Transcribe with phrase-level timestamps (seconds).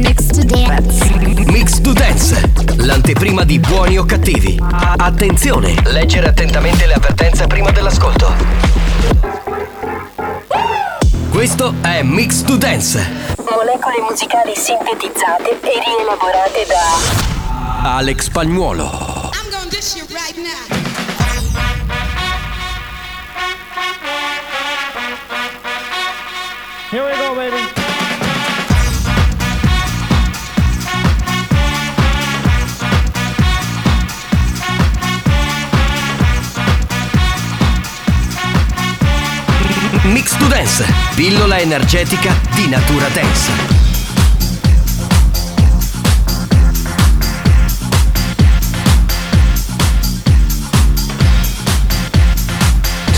[0.00, 1.04] Mix to dance.
[1.50, 4.58] Mix to Dance, l'anteprima di buoni o cattivi.
[4.96, 5.74] Attenzione!
[5.84, 8.32] Leggere attentamente le avvertenze prima dell'ascolto.
[11.28, 13.34] Questo è Mix to Dance.
[13.38, 19.30] Molecole musicali sintetizzate e rielaborate da Alex Spagnuolo.
[19.34, 20.78] I'm gonna dish you right now.
[26.90, 27.69] Here we go, baby.
[40.10, 43.52] Mix to Dance, pillola energetica di natura dance.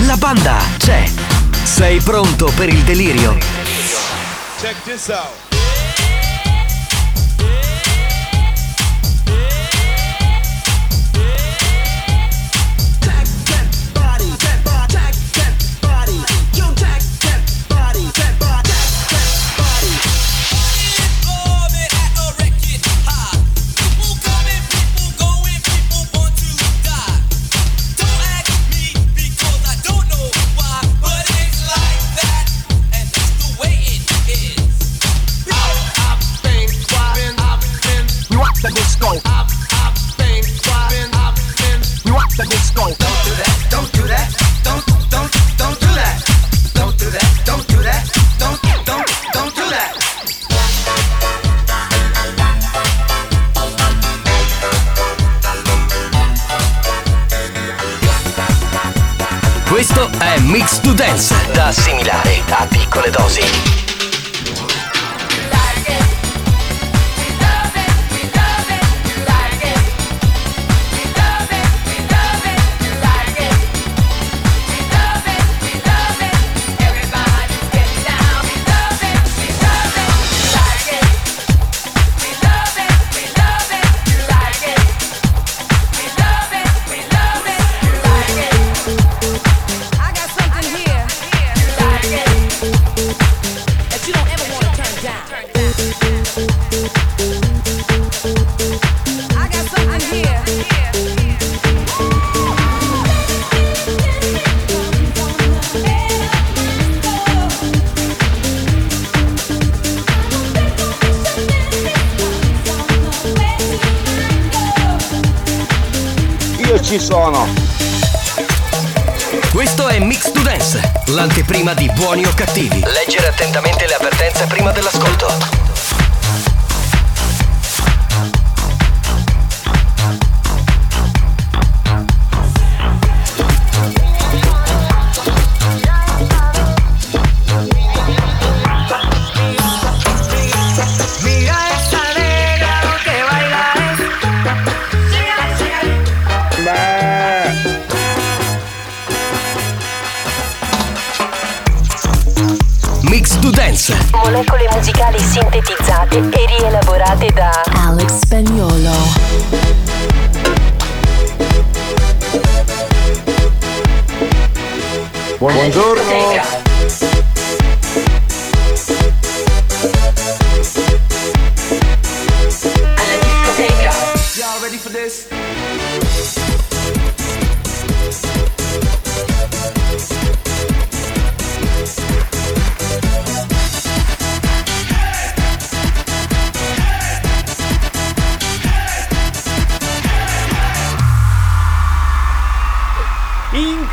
[0.01, 1.09] La banda c'è.
[1.63, 3.39] Sei pronto per il delirio?
[4.61, 5.52] Check this out.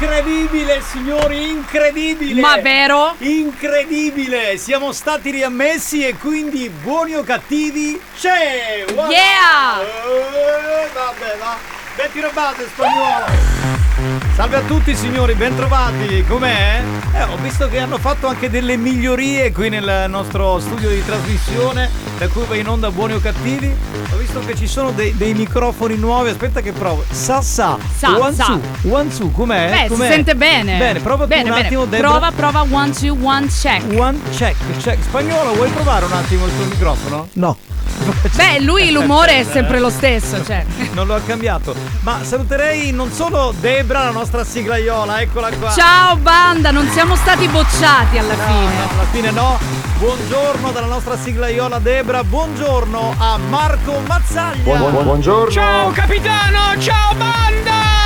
[0.01, 2.39] Incredibile, signori, incredibile.
[2.39, 3.15] Ma vero?
[3.17, 4.57] Incredibile.
[4.57, 8.85] Siamo stati riammessi e quindi buoni o cattivi c'è.
[8.93, 9.09] Voilà.
[9.09, 9.81] Yeah!
[9.81, 11.57] Eh, vabbè, va.
[11.97, 14.18] Metti robato spagnolo.
[14.39, 16.81] Salve a tutti signori, bentrovati, com'è?
[17.13, 21.89] Eh, ho visto che hanno fatto anche delle migliorie qui nel nostro studio di trasmissione,
[22.17, 23.69] da cui va in onda buoni o cattivi.
[24.13, 27.03] Ho visto che ci sono dei, dei microfoni nuovi, aspetta che provo.
[27.11, 28.45] Sa sa, Sa, one sa.
[28.45, 29.71] two, one two, com'è?
[29.71, 30.05] Beh, com'è?
[30.05, 30.77] si sente bene.
[30.77, 31.65] Bene, prova bene, un bene.
[31.65, 32.09] attimo Debra.
[32.09, 33.83] Prova, prova, one, two, one, check.
[33.99, 35.03] One check, check.
[35.03, 37.27] Spagnolo, vuoi provare un attimo il tuo microfono?
[37.33, 37.57] No.
[38.35, 40.65] Beh, lui l'umore è sempre lo stesso, cioè.
[40.93, 41.75] Non lo ha cambiato.
[42.01, 45.71] Ma saluterei non solo Debra, la nostra siglaiola, eccola qua.
[45.71, 48.73] Ciao banda, non siamo stati bocciati alla No, fine.
[48.77, 49.59] no, alla fine no.
[49.97, 54.77] Buongiorno dalla nostra siglaiola Debra, buongiorno a Marco Mazzaglia.
[54.77, 55.51] buongiorno.
[55.51, 57.98] Ciao capitano, ciao banda!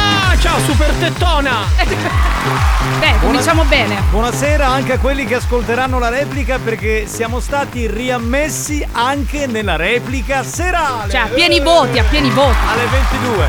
[0.44, 1.62] Ciao super tettona!
[3.00, 4.02] Beh, cominciamo bene.
[4.12, 10.44] Buonasera anche a quelli che ascolteranno la replica perché siamo stati riammessi anche nella replica
[10.44, 11.10] serale.
[11.10, 12.58] Cioè, a pieni voti, a pieni voti.
[12.68, 13.48] Alle 22.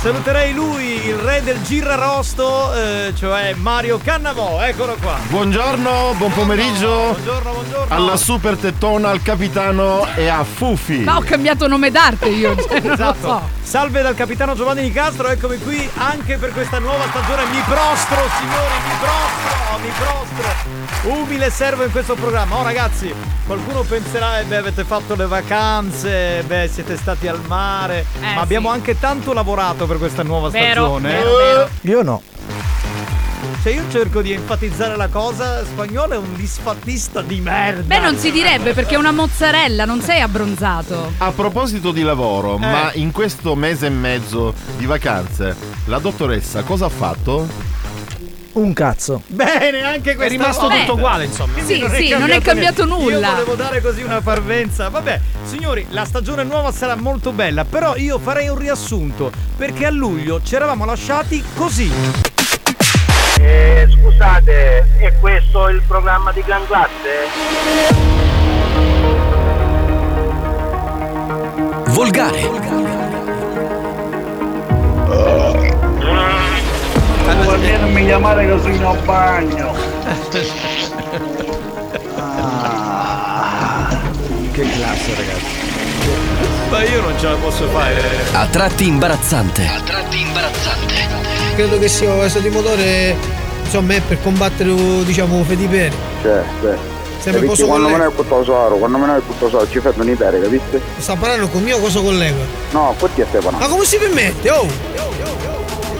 [0.00, 5.18] Saluterei lui, il re del girrarosto, eh, cioè Mario Cannavò, eccolo qua.
[5.28, 7.10] Buongiorno, buon pomeriggio.
[7.12, 7.94] Buongiorno, buongiorno.
[7.94, 11.00] Alla super tettona, al capitano e a Fufi.
[11.00, 13.28] Ma ho cambiato nome d'arte io, cioè, non lo Esatto.
[13.28, 13.48] so.
[13.62, 17.44] Salve dal capitano Giovanni Di Castro, eccomi qui anche per questa nuova stagione.
[17.46, 21.10] Mi prostro, signori, mi prostro, mi prostro.
[21.10, 22.56] Umile servo in questo programma.
[22.56, 23.12] Oh ragazzi,
[23.46, 28.04] qualcuno penserà, eh, beh, avete fatto le vacanze, beh, siete stati al mare.
[28.20, 28.74] Eh, ma abbiamo sì.
[28.74, 31.08] anche tanto lavorato per questa nuova Vero, stagione.
[31.08, 31.68] vero, vero.
[31.82, 32.22] Io no.
[33.62, 35.62] Cioè, io cerco di enfatizzare la cosa.
[35.64, 37.82] Spagnolo è un disfattista di merda.
[37.82, 41.12] Beh, non si direbbe perché è una mozzarella, non sei abbronzato.
[41.18, 42.60] A proposito di lavoro, Eh.
[42.60, 45.54] ma in questo mese e mezzo di vacanze,
[45.86, 47.46] la dottoressa cosa ha fatto?
[48.52, 49.22] Un cazzo.
[49.26, 50.78] Bene, anche È questa rimasto volta.
[50.80, 51.52] tutto uguale, insomma.
[51.62, 53.02] Sì, sì, non è cambiato niente.
[53.04, 53.26] nulla.
[53.28, 54.88] Io volevo dare così una parvenza.
[54.88, 59.90] Vabbè, signori, la stagione nuova sarà molto bella, però io farei un riassunto, perché a
[59.90, 61.92] luglio ci eravamo lasciati così.
[63.42, 68.28] Eh, scusate, è questo il programma di Gran Classe?
[71.88, 72.48] Volgare,
[77.46, 79.74] Perché non mi chiamare così in bagno?
[84.52, 85.58] Che classe, ragazzi.
[86.70, 88.02] Ma io non ce la posso fare.
[88.32, 89.64] a tratti imbarazzante,
[91.60, 93.14] Credo che sia questo di motore,
[93.62, 94.72] insomma, è per combattere,
[95.04, 95.94] diciamo, fediperi.
[96.22, 96.78] Cioè, beh.
[97.18, 100.02] Sempre perché posso quando me ne hai solo, quando me ne hai solo ci fanno
[100.02, 100.80] un'ipere, capite?
[100.96, 102.42] Sta parlando con mio cosa collega.
[102.70, 103.58] No, questo è Stefano.
[103.58, 104.50] Ma come si permette?
[104.50, 104.66] Oh!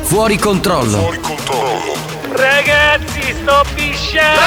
[0.00, 1.14] fuori controllo,
[2.30, 4.40] Ragazzi, sto pisciando!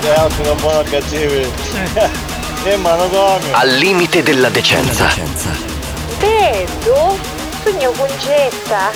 [0.00, 1.48] Le altre non buono cattivi.
[2.64, 3.52] E mano come?
[3.52, 5.06] al limite della decenza.
[7.68, 7.72] Pedro?
[7.72, 8.90] Sogno concetta.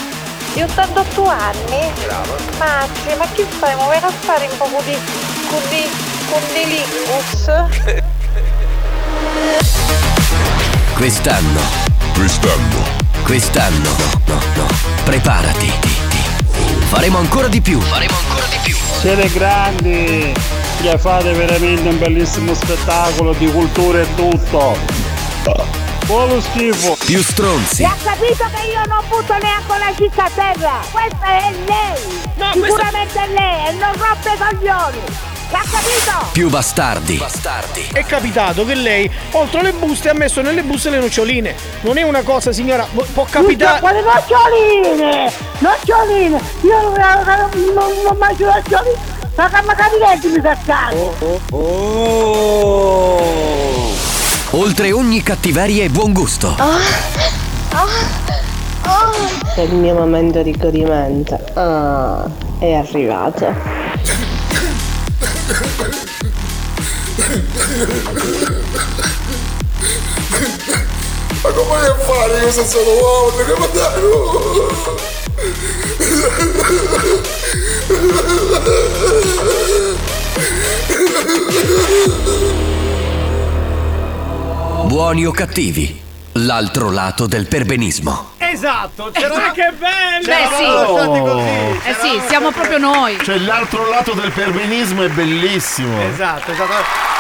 [0.55, 1.93] Di 88 anni?
[2.05, 2.37] Bravo.
[2.59, 3.75] Mazzi, ma che fai?
[3.77, 4.97] Ma vieni a fare un po' di...
[5.49, 5.89] con di...
[6.31, 7.51] con di lingus?
[10.95, 11.61] Quest'anno,
[12.15, 12.85] quest'anno,
[13.25, 13.91] quest'anno,
[14.27, 14.67] no, no,
[15.03, 15.73] preparati.
[16.91, 17.81] Faremo ancora di più.
[17.81, 18.77] Faremo ancora di più.
[19.01, 20.33] Siete grandi!
[20.81, 25.82] Che fate veramente un bellissimo spettacolo di cultura e tutto!
[26.13, 26.95] Buono schifo!
[27.07, 30.81] Più stronzi, Ha capito che io non butto neanche la cicca a terra!
[30.91, 32.53] Questa è lei!
[32.53, 34.99] Sicuramente è lei e non rompe i coglioni!
[35.51, 36.29] L'ha capito?
[36.33, 37.17] più bastardi.
[37.95, 41.55] È capitato che lei, oltre le buste, ha messo nelle buste le noccioline.
[41.81, 43.81] Non è una cosa, signora, può capitare.
[43.81, 45.33] Quale noccioline!
[45.61, 46.39] Noccioline!
[46.61, 48.99] Io non, non, non, non mangio noccioline!
[49.35, 51.41] Ma che mi capitetti mi cascate!
[54.55, 56.55] Oltre ogni cattiveria e buon gusto.
[59.55, 61.41] È il mio momento di godimento.
[61.55, 62.29] Ah,
[62.59, 63.47] è arrivato.
[71.43, 73.35] Ma come vai a fare io senza uomo?
[73.37, 73.45] Che
[84.85, 86.01] Buoni o cattivi,
[86.33, 88.33] l'altro lato del perbenismo.
[88.37, 90.27] Esatto, c'era che bello!
[90.27, 90.65] Beh, sì.
[90.65, 91.89] lasciati così.
[91.89, 93.19] Eh sì, siamo proprio noi.
[93.23, 96.01] Cioè l'altro lato del perbenismo è bellissimo.
[96.03, 97.11] Esatto, esatto.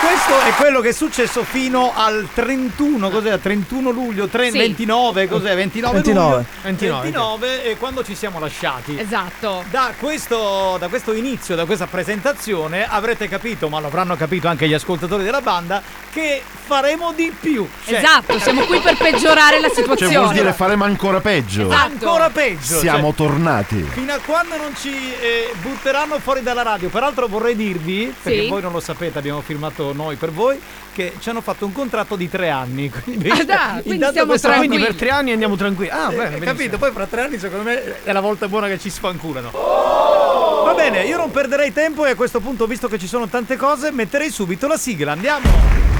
[0.00, 3.36] Questo è quello che è successo fino al 31, cos'era?
[3.36, 4.56] 31 luglio, tre- Sì.
[4.56, 5.54] 29, cos'è?
[5.54, 6.30] 29, 29.
[6.30, 6.46] luglio?
[6.62, 8.98] 29, 29 e quando ci siamo lasciati.
[8.98, 9.62] Esatto.
[9.70, 14.66] Da questo, da questo inizio, da questa presentazione, avrete capito, ma lo avranno capito anche
[14.66, 17.68] gli ascoltatori della banda, che faremo di più.
[17.84, 20.16] Cioè, Esatto, siamo qui per peggiorare la Cioè situazione.
[20.16, 21.62] vuol dire faremo ancora peggio.
[21.66, 21.82] Esatto.
[21.82, 22.78] Ancora peggio.
[22.78, 23.82] Siamo cioè, tornati.
[23.90, 26.88] Fino a quando non ci eh, butteranno fuori dalla radio.
[26.88, 28.48] Peraltro vorrei dirvi, perché Sì.
[28.48, 30.60] voi non lo sapete, abbiamo firmato noi per voi,
[30.92, 32.88] che ci hanno fatto un contratto di tre anni.
[33.02, 34.84] Quindi, Ah, dai, quindi siamo questa- Quindi tranquilli.
[34.84, 35.90] per tre anni andiamo tranquilli.
[35.90, 36.52] Ah, Eh, bene, hai benissimo.
[36.52, 36.78] capito?
[36.78, 39.50] Poi fra tre anni secondo me è la volta buona che ci sfanculano.
[39.52, 43.56] Va bene, io non perderei tempo e a questo punto, visto che ci sono tante
[43.56, 45.12] cose, metterei subito la sigla.
[45.12, 45.99] Andiamo!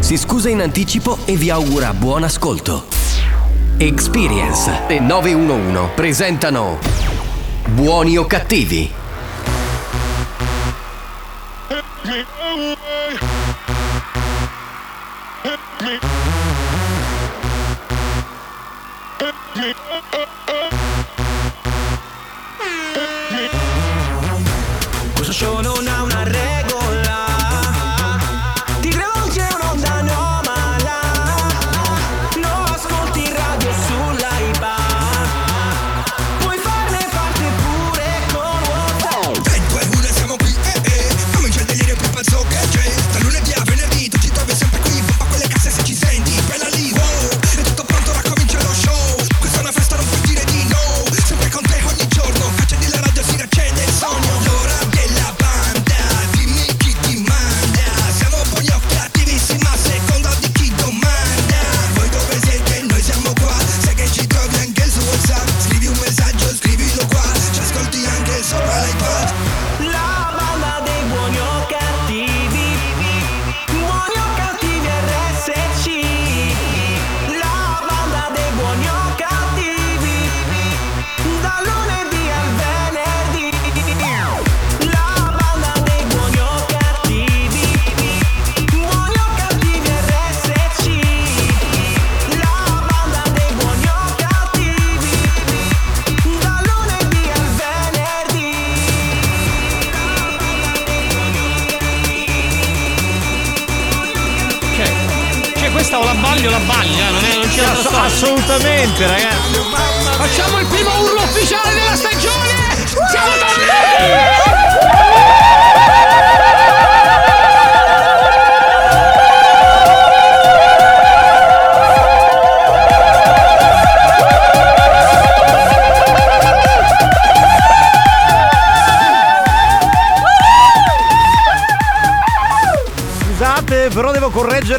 [0.00, 2.86] si scusa in anticipo e vi augura buon ascolto.
[3.76, 6.78] Experience e 911 presentano
[7.68, 8.92] Buoni o cattivi?
[19.52, 20.56] Questo
[108.10, 109.60] assolutamente, ragazzi.
[110.16, 112.84] Facciamo il primo urlo ufficiale della stagione!
[113.08, 114.39] Siamo tornati!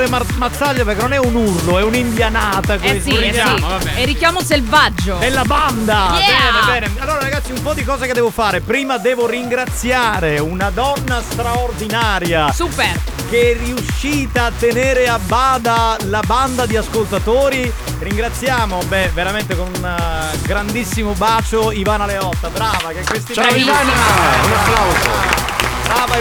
[0.02, 2.76] Correggere Mar- Mazzaglia perché non è un urlo, è un'indianata.
[2.76, 3.10] Eh questo.
[3.10, 3.62] sì, eh Richiamo, sì.
[3.62, 3.94] vabbè.
[3.94, 5.18] È richiamo selvaggio.
[5.18, 6.18] Della banda!
[6.18, 6.66] Yeah!
[6.66, 7.02] Bene, bene.
[7.02, 8.62] Allora ragazzi, un po' di cose che devo fare.
[8.62, 12.52] Prima devo ringraziare una donna straordinaria.
[12.52, 13.00] Super!
[13.30, 17.72] Che è riuscita a tenere a bada la banda di ascoltatori.
[18.00, 22.50] Ringraziamo, beh, veramente con un eh, grandissimo bacio Ivana Leotta.
[22.50, 23.92] Brava, che questi Ciao Ivana!
[24.44, 25.61] Un applauso.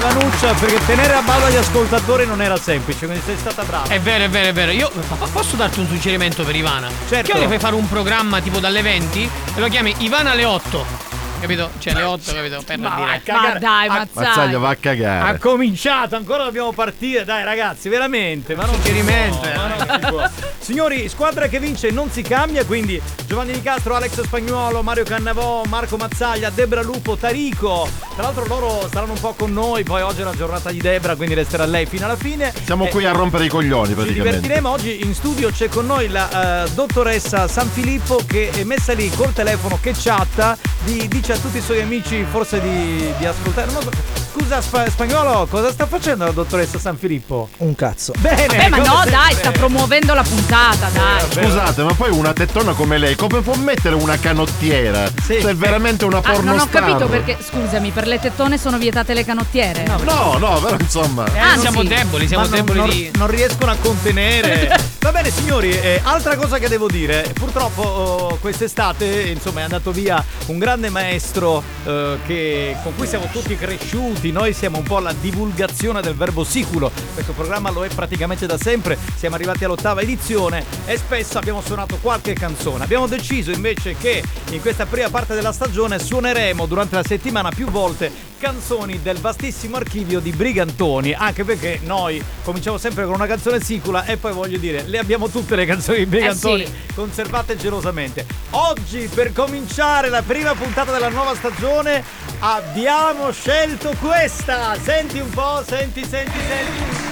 [0.00, 3.86] Ivanuccia, perché tenere a bada gli ascoltatori non era semplice, quindi sei stata brava.
[3.86, 4.70] È vero, è vero, è vero.
[4.70, 6.88] Io po- posso darti un suggerimento per Ivana?
[7.06, 7.30] Certo.
[7.38, 11.09] Che puoi fare un programma tipo dalle 20 e lo chiami Ivana alle 8.
[11.40, 11.70] Capito?
[11.78, 12.62] Cioè le 8, capito?
[12.64, 13.20] Per Ma dire.
[13.24, 13.52] cagare.
[13.54, 15.38] Ma dai, Ah, Mazzaglia va a Ha cagare.
[15.38, 20.28] cominciato, ancora dobbiamo partire, dai ragazzi, veramente, ma non non si può.
[20.60, 25.62] Signori, squadra che vince non si cambia, quindi Giovanni Di Castro, Alex Spagnuolo, Mario Cannavò,
[25.64, 27.88] Marco Mazzaglia, Debra Lupo, Tarico.
[28.14, 31.16] Tra l'altro loro saranno un po' con noi, poi oggi è la giornata di Debra,
[31.16, 32.52] quindi resterà lei fino alla fine.
[32.64, 34.28] Siamo Eh, qui a rompere i coglioni Ci praticamente.
[34.40, 38.92] divertiremo oggi in studio c'è con noi la eh, dottoressa San Filippo che è messa
[38.92, 43.24] lì col telefono che chatta di- dice a tutti i suoi amici forse di, di
[43.24, 44.19] ascoltare non so.
[44.32, 47.48] Scusa, Spa- spagnolo, cosa sta facendo la dottoressa San Filippo?
[47.58, 48.12] Un cazzo.
[48.18, 49.10] Bene, Beh, ma no, sempre.
[49.10, 51.44] dai, sta promuovendo la puntata, dai.
[51.44, 55.10] Scusate, ma poi una tettona come lei, come può mettere una canottiera?
[55.20, 58.78] Se è veramente una Ah, porno non ho capito perché, scusami, per le tettone sono
[58.78, 59.84] vietate le canottiere.
[60.04, 61.24] No, no, però insomma.
[61.36, 61.86] Ah, non sì.
[61.88, 64.76] deboli, siamo deboli non, non riescono a contenere.
[65.00, 67.28] Va bene, signori, eh, altra cosa che devo dire.
[67.34, 73.26] Purtroppo oh, quest'estate, insomma, è andato via un grande maestro eh, che- con cui siamo
[73.32, 74.18] tutti cresciuti.
[74.28, 76.92] Noi siamo un po' la divulgazione del verbo siculo.
[77.14, 78.98] Questo programma lo è praticamente da sempre.
[79.16, 82.84] Siamo arrivati all'ottava edizione e spesso abbiamo suonato qualche canzone.
[82.84, 87.66] Abbiamo deciso invece che in questa prima parte della stagione suoneremo durante la settimana più
[87.68, 93.60] volte canzoni del vastissimo archivio di Brigantoni, anche perché noi cominciamo sempre con una canzone
[93.60, 96.94] sicula e poi voglio dire, le abbiamo tutte le canzoni di Brigantoni Eh sì.
[96.94, 98.24] conservate gelosamente.
[98.50, 102.02] Oggi per cominciare la prima puntata della nuova stagione
[102.38, 104.76] abbiamo scelto questa.
[104.82, 107.08] Senti un po', senti, senti, senti.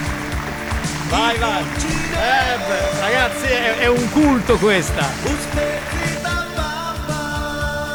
[1.08, 1.62] Vai, vai.
[1.62, 5.04] Eh, ragazzi, è, è un culto questa.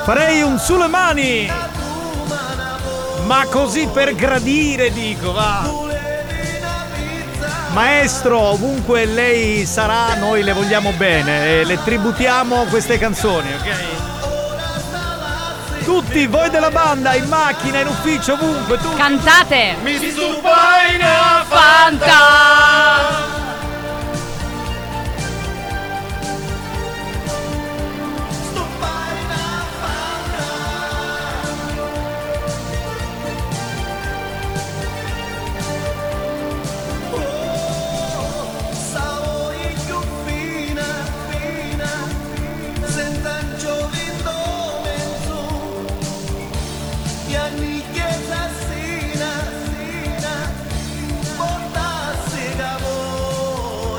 [0.06, 1.52] Farei un sulle mani.
[3.26, 5.82] Ma così per gradire, dico, va.
[7.74, 14.12] Maestro, ovunque lei sarà, noi le vogliamo bene e le tributiamo queste canzoni, ok?
[15.84, 18.96] Tutti voi della banda, in macchina, in ufficio, ovunque, tutti.
[18.96, 19.75] Cantate!
[19.84, 23.33] Mi stupai una Fanta!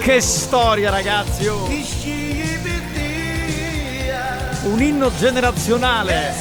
[0.04, 1.46] Che storia, ragazzi!
[1.46, 1.64] oh.
[4.64, 6.34] Un inno generazionale.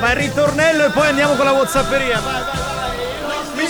[0.00, 2.18] Ma il ritornello e poi andiamo con la Whatsapperia.
[2.18, 3.48] Vai, vai, vai.
[3.54, 3.66] Mi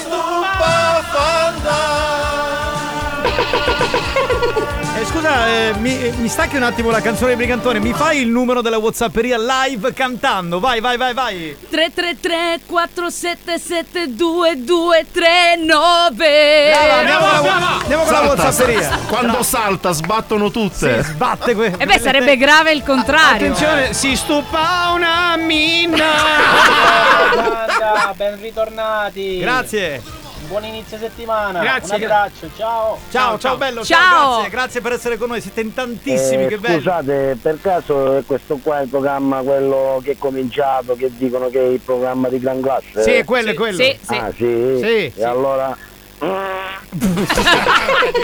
[5.09, 7.79] scusa, eh, mi, mi stacchi un attimo la canzone di Brigantone.
[7.81, 10.61] Mi fai il numero della Whatsapperia live cantando?
[10.61, 11.57] Vai, vai, vai, vai.
[11.71, 18.83] 333 477 2239 Brava, andiamo con la- andiamo con la Whatsapperia.
[18.83, 21.03] sa- Quando salta sbattono tutte.
[21.03, 23.37] Sbatte que- E beh, sarebbe grave il contrario.
[23.53, 25.97] Attenzione, si stupa una minna.
[27.35, 29.39] Banda, ben ritornati.
[29.39, 30.03] Grazie.
[30.49, 31.61] Buon inizio settimana.
[31.61, 31.97] Grazie.
[31.97, 32.99] Un abbraccio, ciao.
[33.11, 33.85] Ciao, ciao, bello.
[33.85, 33.99] Ciao.
[34.01, 34.31] Ciao.
[34.35, 35.43] grazie, grazie per essere con noi.
[35.43, 36.77] Siete in tantissimi, Eh, che bello.
[36.79, 41.51] Scusate, per caso è questo qua è il programma quello che è cominciato, che dicono
[41.51, 43.03] che è il programma di gran classe?
[43.03, 43.77] Sì, è quello, è quello.
[43.77, 44.15] Sì, sì.
[44.15, 44.79] Ah sì?
[44.81, 45.23] Sì, E sì.
[45.23, 45.77] allora...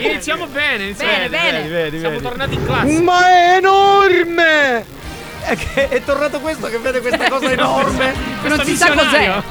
[0.01, 1.59] Iniziamo bene, iniziamo Bene, bene.
[1.59, 3.01] Vedi, vedi, Siamo tornati in classe.
[3.03, 4.85] Ma è enorme!
[5.47, 8.15] È, che è tornato questo che vede questa cosa enorme.
[8.45, 9.43] Non si sa cos'è.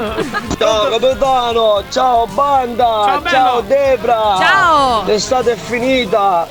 [0.58, 3.62] Ciao capitano, ciao banda, Ciao, bello.
[3.68, 4.38] Debra.
[4.40, 5.04] Ciao.
[5.06, 6.48] L'estate è finita.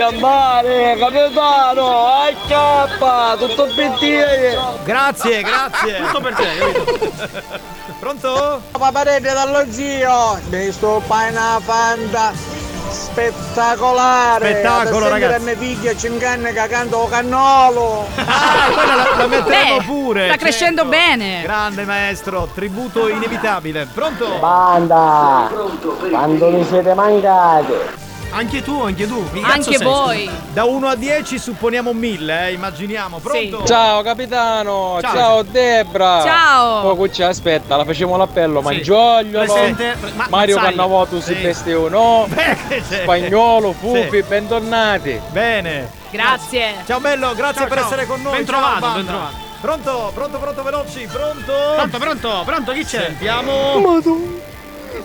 [0.00, 4.56] A mare, capitano, a chiappa, tutto bene.
[4.84, 5.96] Grazie, grazie.
[6.06, 7.10] Tutto per te, capito?
[7.98, 8.62] Pronto?
[8.70, 12.32] Paparete dallo zio, mi sto una fanta
[12.90, 14.50] spettacolare.
[14.50, 15.44] Spettacolo, ragazzi.
[15.44, 18.06] mia figlia cinquanni che canta o cannolo.
[18.16, 20.20] Ah, quella la, la metteremo Beh, pure.
[20.20, 20.44] sta certo.
[20.44, 21.42] crescendo bene.
[21.42, 23.86] Grande maestro, tributo inevitabile.
[23.92, 24.38] Pronto?
[24.38, 25.50] Banda,
[26.10, 27.72] quando mi siete mancati.
[28.30, 29.26] Anche tu, anche tu.
[29.42, 30.30] Anche sei, voi.
[30.52, 33.18] Da 1 a 10 supponiamo 1000, eh, immaginiamo.
[33.18, 33.64] Pronto?
[33.64, 35.12] Ciao capitano, Ciao.
[35.14, 36.22] ciao, Debra.
[36.22, 36.80] Ciao.
[36.82, 38.64] Poco ci aspetta, la facciamo l'appello, Sì.
[38.66, 39.96] Mangiogliolo, Presente.
[40.14, 40.76] Ma- Mario Mazzaglia.
[40.76, 41.34] Cannavoto Sì.
[41.34, 42.82] si veste o no, Beh?
[43.02, 44.22] Spagnolo, Fufi, Sì.
[44.22, 45.18] bentornati.
[45.30, 45.90] Bene.
[46.10, 46.74] Grazie.
[46.86, 47.86] Ciao bello, grazie Ciao, per ciao.
[47.86, 48.32] essere con noi.
[48.36, 48.96] Ben Ciao, trovato, banda.
[48.96, 49.36] ben trovato.
[49.60, 51.52] Pronto, pronto, pronto, veloci, pronto?
[51.74, 53.04] Pronto, pronto, pronto, chi c'è?
[53.06, 53.78] Sentiamo.
[53.80, 54.46] Madonna,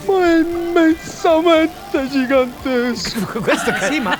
[0.05, 3.39] ma è immensamente gigantesco.
[3.41, 4.17] Questo che Sì, ma,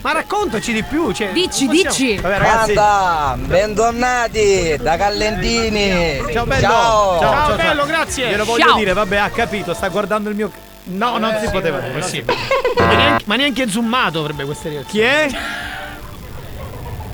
[0.00, 1.12] ma raccontaci di più.
[1.12, 2.16] Cioè, Dici, dici.
[2.16, 2.72] Vabbè ragazzi.
[2.74, 6.32] Banda, bentornati da Callentini.
[6.32, 6.60] Ciao bello.
[6.66, 7.20] Ciao.
[7.20, 8.28] Ciao, bello, grazie.
[8.28, 8.76] Glielo voglio Ciao.
[8.76, 10.50] dire, vabbè, ha capito, sta guardando il mio
[10.88, 11.92] No, non si poteva dire.
[11.94, 12.24] non si-
[12.78, 14.90] Ma neanche, ma neanche zoomato avrebbe queste reazioni.
[14.90, 15.28] Chi è?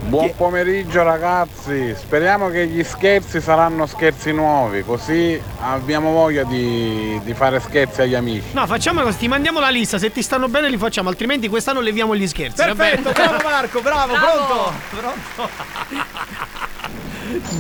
[0.05, 7.33] Buon pomeriggio ragazzi, speriamo che gli scherzi saranno scherzi nuovi, così abbiamo voglia di, di
[7.35, 8.49] fare scherzi agli amici.
[8.53, 11.81] No, facciamo così, ti mandiamo la lista, se ti stanno bene li facciamo, altrimenti quest'anno
[11.81, 12.57] leviamo gli scherzi.
[12.67, 13.01] va bene?
[13.01, 14.73] Perfetto, bravo Marco, bravo, Bravo.
[14.91, 15.15] pronto?
[15.37, 15.49] Pronto?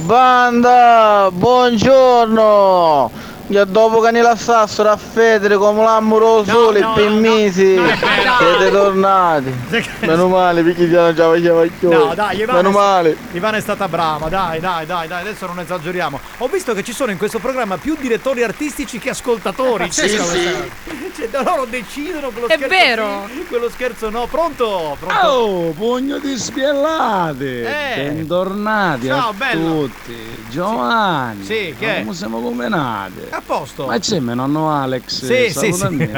[0.04, 3.10] Banda, buongiorno!
[3.52, 9.54] Io dopo che ne lassassero a Federe come l'amoroso sole per mesi siete tornati.
[10.00, 11.90] Meno male perché già già faceva più.
[11.90, 13.14] No, dai, Ivana, Meno male.
[13.32, 16.18] Ivana è stata brava, dai, dai, dai, dai, adesso non esageriamo.
[16.38, 19.92] Ho visto che ci sono in questo programma più direttori artistici che ascoltatori.
[19.92, 20.70] Sì, Cioè, sì.
[21.14, 23.28] Cioè, loro decidono quello È scherzo vero.
[23.30, 24.26] sì, quello scherzo no.
[24.30, 24.96] Pronto?
[24.98, 25.26] Pronto?
[25.26, 27.96] Oh, pugno di spiellate!
[27.96, 28.10] Eh.
[28.12, 29.72] Bentornati Ciao, a bello.
[29.82, 30.16] tutti!
[30.48, 31.44] Giovanni!
[31.44, 32.02] Sì, che è?
[32.02, 33.26] Come siamo combinati?
[33.28, 33.86] A posto.
[33.86, 35.24] Ma c'è mio nonno Alex?
[35.24, 36.10] Sì, sì, sì.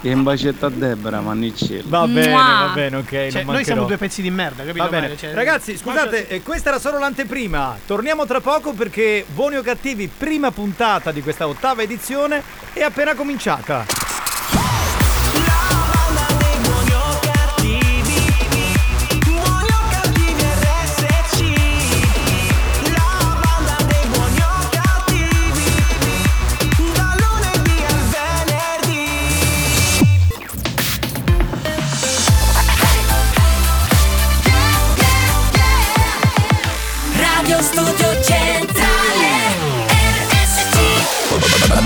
[0.00, 1.82] Che in bacetta a Debra, manniccello.
[1.86, 3.08] Va bene, va bene, ok.
[3.08, 4.84] Cioè, non noi siamo due pezzi di merda, capito?
[4.84, 5.16] Va bene.
[5.16, 7.76] Cioè, Ragazzi, scusate, eh, questa era solo l'anteprima.
[7.84, 13.14] Torniamo tra poco perché Buoni o Cattivi, prima puntata di questa ottava edizione, è appena
[13.14, 13.84] cominciata.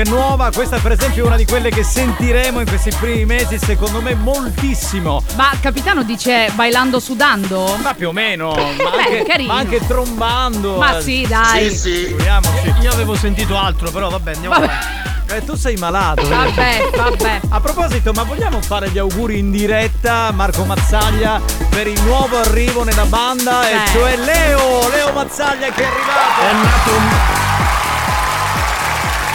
[0.00, 0.50] È nuova.
[0.50, 4.14] Questa, per esempio, è una di quelle che sentiremo in questi primi mesi, secondo me,
[4.14, 5.22] moltissimo.
[5.36, 7.76] Ma capitano dice bailando sudando?
[7.82, 10.76] Ma più o meno, ma Beh, anche, ma anche trombando.
[10.76, 11.70] Ma sì, dai.
[11.70, 12.04] Sì, sì.
[12.06, 12.74] Figuriamoci.
[12.80, 14.66] Io avevo sentito altro, però vabbè, andiamo Vabbè.
[14.72, 15.04] avanti.
[15.28, 16.26] Eh, tu sei malato.
[16.28, 17.40] Vabbè, vabbè.
[17.48, 22.38] A proposito, ma vogliamo fare gli auguri in diretta a Marco Mazzaglia per il nuovo
[22.38, 23.78] arrivo nella banda, e Eh.
[23.92, 26.40] cioè Leo, Leo Mazzaglia che è arrivato.
[26.42, 27.35] È nato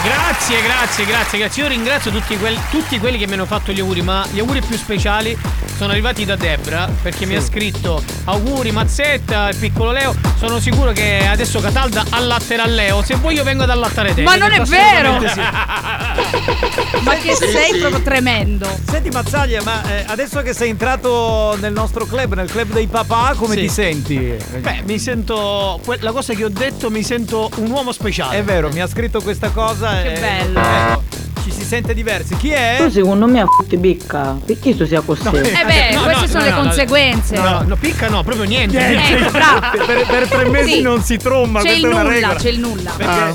[0.04, 1.64] Grazie, grazie, grazie, grazie.
[1.64, 4.62] Io ringrazio tutti, quel- tutti quelli che mi hanno fatto gli auguri, ma gli auguri
[4.62, 5.38] più speciali
[5.82, 10.14] sono arrivati da Debra perché mi ha scritto auguri Mazzetta, il piccolo Leo.
[10.38, 13.02] Sono sicuro che adesso Catalda allatterà Leo.
[13.02, 14.22] Se vuoi io vengo ad allattare te.
[14.22, 15.20] Ma non è vero!
[15.28, 15.40] sì.
[17.02, 17.80] Ma che Sì, sei sì.
[17.80, 18.70] proprio tremendo.
[18.88, 23.34] Senti Mazzaglia, ma eh, adesso che sei entrato nel nostro club, nel club dei papà,
[23.36, 23.62] come Sì.
[23.62, 24.36] ti senti?
[24.60, 25.80] Beh, mi sento.
[25.84, 28.38] que- La cosa che ho detto, mi sento un uomo speciale.
[28.38, 30.00] È vero, mi ha scritto questa cosa.
[30.04, 30.60] Che e- bello.
[30.60, 31.04] ecco,
[31.44, 32.36] ci si sente diversi.
[32.38, 32.76] Chi è?
[32.80, 34.38] Tu secondo me a f***i picca.
[34.46, 35.28] Perché tu sia così?
[35.28, 35.32] Eh
[35.66, 37.36] beh, queste sono le conseguenze.
[37.38, 38.78] No, no, picca no, proprio niente.
[38.78, 39.18] Niente.
[39.18, 39.60] Ecco, bravo.
[39.86, 40.82] per, per tre mesi Sì.
[40.82, 42.36] non si tromba, C'è questa il è una nulla, regola.
[42.36, 42.92] c'è il nulla.
[42.98, 43.30] Perché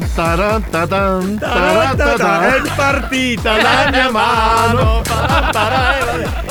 [2.64, 5.03] è partita la mia mano.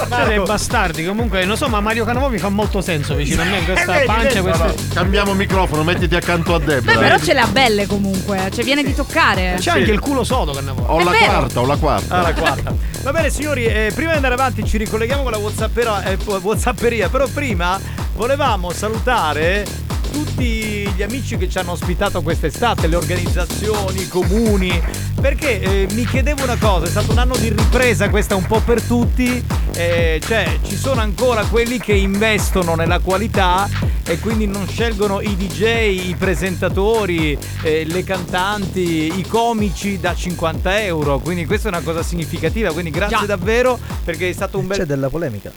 [0.08, 3.58] Siete bastardi, comunque, non so, ma Mario Cannavò mi fa molto senso vicino a me
[3.60, 4.42] in questa pancia.
[4.42, 4.76] Queste...
[4.94, 6.98] Cambiamo microfono, mettiti accanto a Beh, Debra.
[6.98, 8.50] però ce le ha belle comunque.
[8.54, 9.56] Cioè, viene di toccare.
[9.60, 10.84] C'è anche il culo sodo Cannavò.
[10.88, 11.45] Ho la vero.
[11.46, 12.16] Quarta, ho la quarta.
[12.16, 12.76] Ah, la quarta.
[13.04, 17.10] Va bene signori, eh, prima di andare avanti ci ricolleghiamo con la Whatsappera, eh, Whatsapperia,
[17.10, 17.80] però prima
[18.16, 19.66] volevamo salutare
[20.12, 24.82] tutti gli amici che ci hanno ospitato quest'estate, le organizzazioni, i comuni,
[25.20, 28.62] perché eh, mi chiedevo una cosa, è stato un anno di ripresa, questa un po'
[28.62, 33.68] per tutti, eh, cioè ci sono ancora quelli che investono nella qualità
[34.08, 40.84] e quindi non scelgono i DJ, i presentatori, eh, le cantanti, i comici da 50
[40.84, 44.78] euro, quindi questa è una cosa significativa, quindi grazie davvero perché è stato un bel...
[44.78, 45.52] C'è della polemica.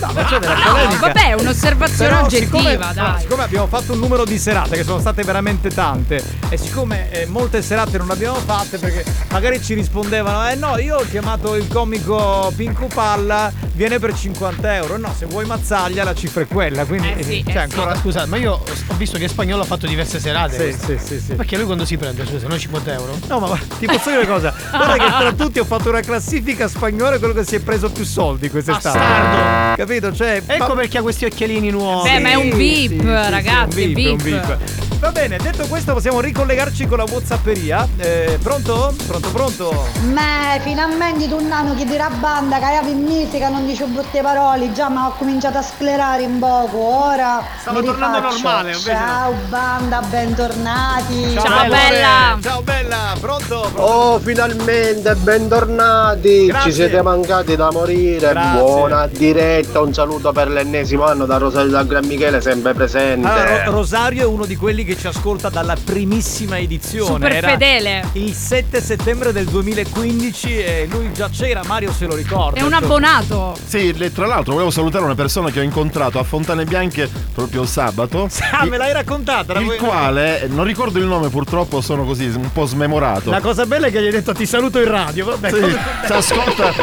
[0.00, 0.98] No, ma c'è della No, polemica.
[1.06, 2.94] vabbè, è un'osservazione Però oggettiva, siccome, dai.
[2.96, 7.10] no, siccome abbiamo fatto un numero di serate, che sono state veramente tante, e siccome
[7.10, 11.04] eh, molte serate non le abbiamo fatte perché magari ci rispondevano, eh no, io ho
[11.08, 14.96] chiamato il comico Pinco Palla, viene per 50 euro.
[14.98, 17.58] No, se vuoi mazzaglia la cifra è quella, quindi Eh sì, cioè, eh sì.
[17.58, 17.92] ancora...
[17.94, 20.72] No, scusa, ma io ho visto che Spagnolo ha fatto diverse serate.
[20.72, 21.34] Sì, sì, sì, sì.
[21.34, 23.18] Perché lui quando si prende, scusa, non 50 euro?
[23.28, 24.54] No, ma ti posso dire una cosa?
[24.70, 28.04] Guarda che tra tutti ho fatto una classifica spagnola quello che si è preso più
[28.04, 28.98] soldi quest'estate.
[28.98, 29.76] Bastardo.
[29.76, 30.12] Capito?
[30.14, 32.08] Cioè, Ecco ma- perché ha questi occhialini nuovi.
[32.08, 34.34] Beh, ma è un VIP, sì, sì, ragazzi, sì, un VIP, VIP.
[34.34, 34.63] un VIP.
[35.04, 37.86] Va bene, detto questo possiamo ricollegarci con la Whatsapperia.
[37.98, 38.94] Eh, pronto?
[39.06, 39.86] Pronto, pronto?
[40.14, 44.22] Ma finalmente tu un anno che dirà banda, che avevi in musica, non dice brutte
[44.22, 48.42] parole, già ma ho cominciato a sclerare un poco, ora Stavo mi tornando rifaccio.
[48.44, 48.98] normale, invece no.
[48.98, 51.38] Ciao banda, bentornati.
[51.38, 52.38] Ciao, bella.
[52.40, 53.60] Ciao bella, pronto?
[53.60, 53.82] pronto?
[53.82, 56.46] Oh, finalmente, bentornati!
[56.46, 56.70] Grazie.
[56.70, 58.30] Ci siete mancati da morire.
[58.30, 58.58] Grazie.
[58.58, 63.28] Buona diretta, un saluto per l'ennesimo anno da Rosario da Gran Michele, sempre presente.
[63.28, 67.12] Allora, Ro- Rosario è uno di quelli che ci ascolta dalla primissima edizione.
[67.12, 68.08] Super Era fedele.
[68.12, 72.58] Il 7 settembre del 2015 e lui già c'era, Mario se lo ricorda.
[72.58, 73.56] È un abbonato.
[73.64, 77.64] Sì, le- tra l'altro volevo salutare una persona che ho incontrato a Fontane Bianche proprio
[77.66, 78.28] sabato.
[78.54, 79.52] Ah, me l'hai raccontata?
[79.58, 83.30] Il vuoi- quale, non ricordo il nome purtroppo, sono così un po' smemorato.
[83.30, 85.24] La cosa bella è che gli hai detto ti saluto in radio.
[85.24, 85.76] Vabbè, Sì,
[86.06, 86.70] si ascolta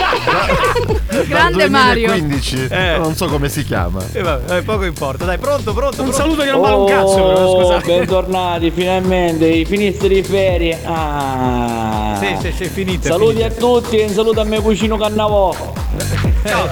[1.08, 2.08] da, Grande Mario.
[2.08, 2.97] 2015, Eh.
[2.97, 4.02] non so come si chiama.
[4.12, 5.24] Eh, vabbè, eh, poco importa.
[5.26, 6.02] Dai, pronto, pronto.
[6.04, 6.12] Un pronto?
[6.13, 8.06] saluto che non vale un cazzo, però, scusate.
[8.06, 10.80] bentornati, finalmente, finiste di ferie.
[10.84, 12.18] Ah.
[12.20, 13.10] Sì, sì, sì, finite.
[13.10, 13.56] Saluti finite.
[13.56, 15.56] a tutti e un saluto a mio cugino Cannavò.
[16.44, 16.70] Ciao,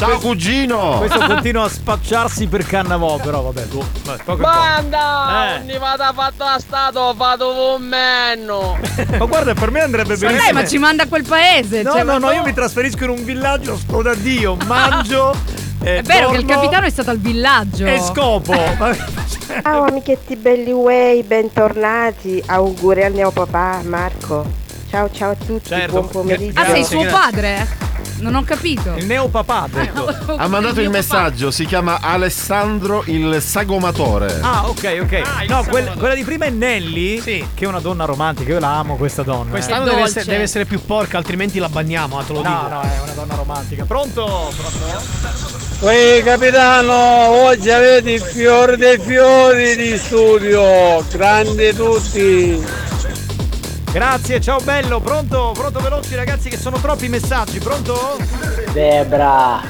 [0.00, 0.96] Ciao cugino!
[0.96, 3.84] Questo continua a spacciarsi per Cannavò, però vabbè, tu.
[4.36, 5.56] Banda!
[5.56, 5.60] Eh.
[5.60, 8.78] Ogni volta fatto la stato, fate un menno.
[9.18, 10.58] Ma guarda, per me andrebbe Dai, benissimo.
[10.58, 11.82] ma ci manda a quel paese.
[11.82, 15.34] No, cioè, no, ma no, io mi trasferisco in un villaggio, sto da Dio, mangio.
[15.82, 17.86] eh, È vero che il capitano è stato al villaggio.
[17.86, 18.52] E scopo.
[19.62, 22.42] Ciao amichetti belli way, bentornati.
[22.46, 24.58] Auguri al mio papà Marco.
[24.90, 25.92] Ciao ciao a tutti, Certo.
[25.92, 26.60] buon pomeriggio.
[26.60, 27.88] Ah, sei suo padre?
[28.18, 28.92] Non ho capito.
[28.96, 30.08] Il neopapà ha detto.
[30.40, 34.38] Ha mandato il messaggio, si chiama Alessandro il sagomatore.
[34.42, 35.22] Ah, ok, ok.
[35.36, 37.44] Ah, il no, quel- quella di prima è Nelly, Sì.
[37.54, 38.52] che è una donna romantica.
[38.52, 39.48] Io la amo questa donna.
[39.48, 39.50] eh.
[39.52, 42.68] Quest'anno deve essere, deve essere più porca, altrimenti la bagniamo, te lo No, dico.
[42.74, 43.84] no, è una donna romantica.
[43.84, 44.52] Pronto?
[44.56, 45.69] Pronto?
[45.82, 46.94] Ehi capitano,
[47.46, 52.62] oggi avete il fiore dei fiori di studio, grandi tutti.
[53.90, 55.00] Grazie, ciao bello.
[55.00, 55.52] Pronto?
[55.54, 57.58] Pronto veloci ragazzi che sono troppi messaggi.
[57.60, 58.18] Pronto?
[58.72, 59.62] Debra.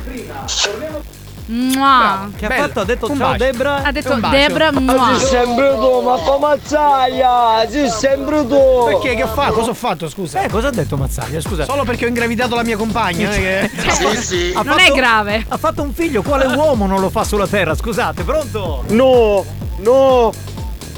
[1.52, 2.28] Mua.
[2.36, 2.62] Che ha Bello.
[2.68, 2.80] fatto?
[2.80, 3.44] Ha detto Un ciao bacio.
[3.44, 3.82] Debra.
[3.82, 4.14] Ha detto.
[4.30, 5.18] Debra mua.
[5.18, 8.84] sempre tu, ma come mazzaglia, sei sempre tu.
[8.86, 9.52] Perché che ho fatto?
[9.54, 10.42] Cosa ho fatto, scusa?
[10.42, 11.40] Eh, cosa ha detto Mazzaglia?
[11.40, 11.64] Scusa.
[11.64, 13.28] Solo perché ho ingravidato la mia compagna.
[13.28, 14.52] non è che- Sì, sì.
[14.54, 15.44] Ha Non fatto- è grave.
[15.48, 17.74] Ha fatto un figlio, quale uomo non lo fa sulla terra?
[17.74, 18.84] Scusate, pronto?
[18.88, 19.44] No,
[19.78, 20.32] no,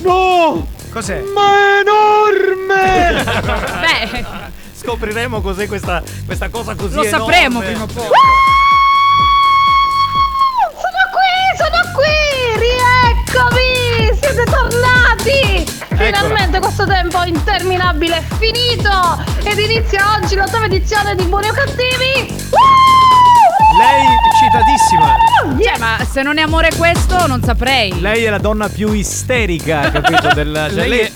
[0.02, 1.22] no, Cos'è?
[1.34, 3.24] ma è enorme.
[3.80, 4.24] Beh,
[4.74, 7.32] Scopriremo cos'è questa, questa cosa così lo enorme.
[7.32, 8.06] sapremo prima o poi.
[12.62, 15.80] Rieccomi, siete tornati.
[15.96, 18.90] Finalmente questo tempo interminabile è finito
[19.44, 22.40] ed inizia oggi l'ottava edizione di Buoni o Cattivi.
[23.78, 24.04] Lei,
[24.38, 25.16] Citatissima.
[25.62, 28.00] Cioè, ma se non è amore questo, non saprei.
[28.00, 30.28] lei è la donna più isterica, capito?
[30.34, 31.12] Del, cioè, Lei lei- è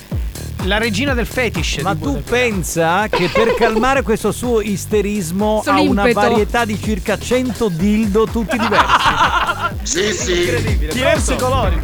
[0.64, 1.78] la regina del fetish.
[1.82, 6.20] Ma tu pensa che per calmare questo suo isterismo Questo ha una impeto.
[6.20, 8.84] varietà di circa 100 dildo tutti diversi?
[9.82, 10.42] Sì, sì.
[10.42, 10.92] Incredibile.
[10.92, 11.44] Diversi Pronto?
[11.54, 11.80] colori.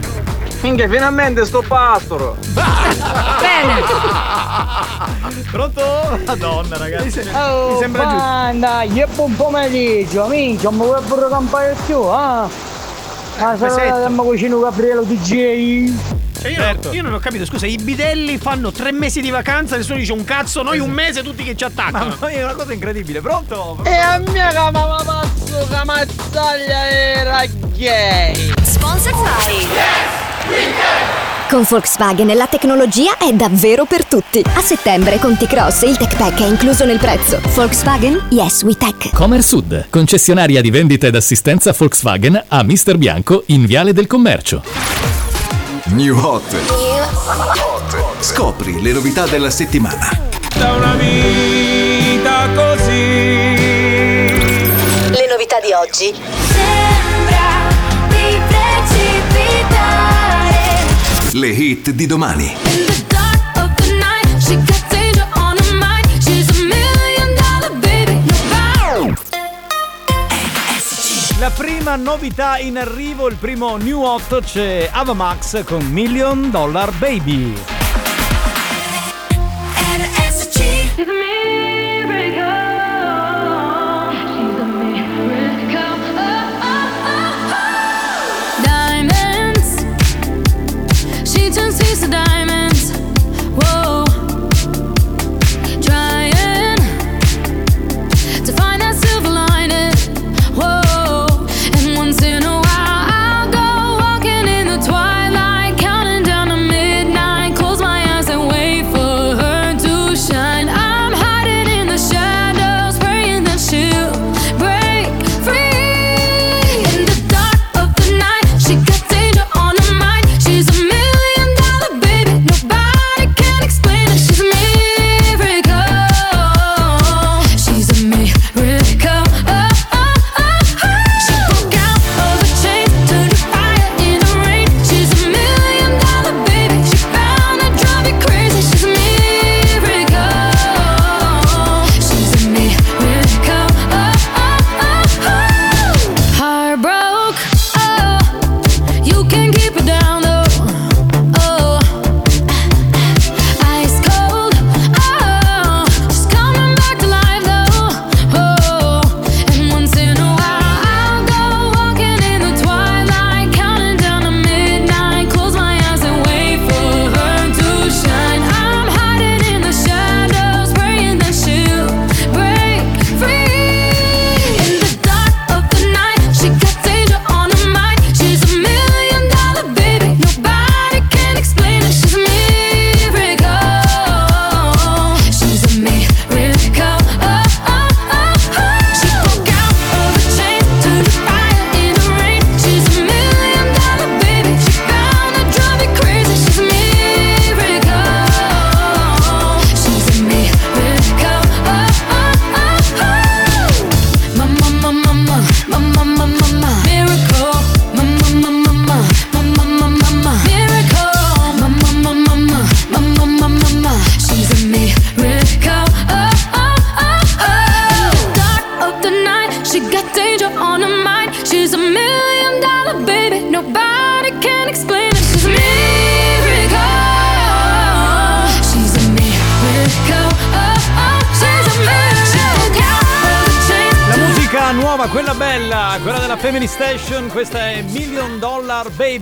[0.62, 2.36] Minchia, finalmente sto pastoro.
[2.52, 3.82] Bene.
[5.50, 6.18] Pronto?
[6.24, 7.20] Madonna, ragazzi.
[7.34, 8.16] Oh, Mi sembra giusto.
[8.18, 12.48] banda, che buon pomeriggio, minchia, ma vuoi pure campare più, ah?
[13.38, 14.02] Ma Aspetta.
[14.04, 15.92] se mi cucino Gabriele DJ.
[16.42, 16.92] Cioè, io, Certo.
[16.92, 20.24] io non ho capito, scusa, i bidelli fanno tre mesi di vacanza, nessuno dice un
[20.24, 22.16] cazzo, noi un mese tutti che ci attaccano.
[22.18, 23.78] Ma è una cosa incredibile, pronto?
[23.84, 27.44] E a mia cama ma pazzo che mazzaglia era
[27.76, 28.52] gay.
[28.64, 29.12] Sponsor
[31.48, 34.42] Con Volkswagen la tecnologia è davvero per tutti.
[34.54, 37.40] A settembre con T-Cross il Tech Pack è incluso nel prezzo.
[37.54, 39.10] Volkswagen Yes We Tech.
[39.12, 45.11] Comer Sud, concessionaria di vendita ed assistenza Volkswagen a Mister Bianco in Viale del Commercio.
[45.86, 46.44] New Hot.
[48.20, 50.08] Scopri le novità della settimana.
[50.56, 53.56] Da una vita così.
[55.10, 56.14] Le novità di oggi.
[61.32, 62.56] Le hit di domani.
[71.42, 77.52] La prima novità in arrivo, il primo new hot c'è Avamax con Million Dollar Baby.
[82.12, 82.81] Diamonds,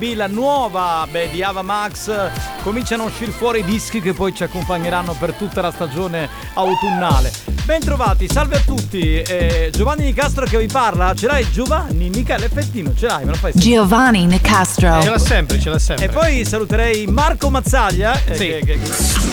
[0.00, 2.10] Baby, la nuova beh, di Ava Max.
[2.62, 7.30] Cominciano a uscire fuori i dischi che poi ci accompagneranno per tutta la stagione autunnale.
[7.64, 9.20] Bentrovati, salve a tutti.
[9.20, 13.36] Eh, Giovanni Nicastro che vi parla, ce l'hai Giovanni Michele Fettino, ce l'hai, me lo
[13.36, 13.74] fai sentire?
[13.74, 15.02] Giovanni Nicastro.
[15.02, 16.06] Ce l'ha sempre, ce l'ha sempre.
[16.06, 18.18] E poi saluterei Marco Mazzaglia.
[18.24, 18.46] eh, Sì.
[18.46, 18.78] che- che-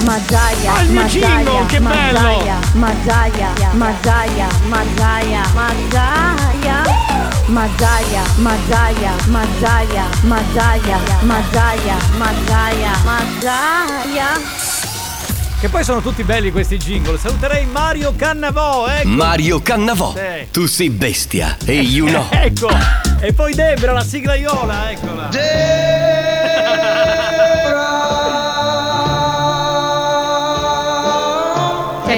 [0.04, 2.20] Mazzaia, Ah, il mio jingle, che bello!
[2.20, 6.97] Mazzaia, Mazzaia, Mazzaia, Mazzaia, Mazzaia.
[7.48, 14.26] Mazzaia, Mazzaia, Mazzaia, Mazzaia, Mazzaia, Mazzaia, Mazzaia.
[15.60, 17.18] Che poi sono tutti belli questi jingle.
[17.18, 19.08] Saluterei Mario Cannavò, ecco.
[19.08, 20.14] Mario Cannavò.
[20.14, 20.48] Sì.
[20.52, 22.28] Tu sei bestia e you know.
[22.36, 22.70] ecco.
[23.22, 25.30] E poi Debra, la siglaiola, eccola.
[25.32, 27.17] Cioè,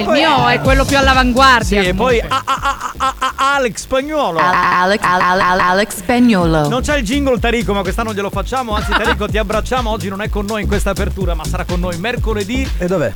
[0.00, 1.82] il mio è quello più Sì, all'avanguardia.
[1.82, 4.38] e poi ah, a- a- Alex Spagnuolo.
[4.40, 6.68] Alex, Al- Al- Al- Alex Spagnolo.
[6.68, 8.74] Non c'è il jingle Tarico, ma quest'anno glielo facciamo.
[8.74, 9.90] Anzi, Tarico, ti abbracciamo.
[9.90, 12.68] Oggi non è con noi in questa apertura, ma sarà con noi mercoledì.
[12.78, 13.12] E dov'è?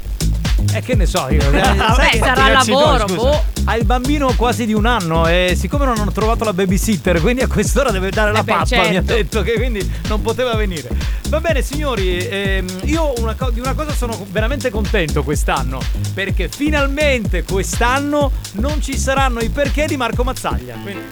[0.72, 1.42] E che ne so io.
[1.54, 3.42] Eh, Beh, sarà no, lavoro, boh.
[3.66, 7.42] Ha il bambino quasi di un anno e siccome non hanno trovato la babysitter, quindi
[7.42, 8.88] a quest'ora deve dare la Eh beh, pappa, certo.
[8.90, 10.88] mi ha detto che quindi non poteva venire.
[11.28, 15.80] Va bene signori, ehm, io una co- di una cosa sono veramente contento quest'anno,
[16.12, 20.74] perché finalmente quest'anno non ci saranno i perché di Marco Mazzaglia.
[20.82, 21.02] Quindi,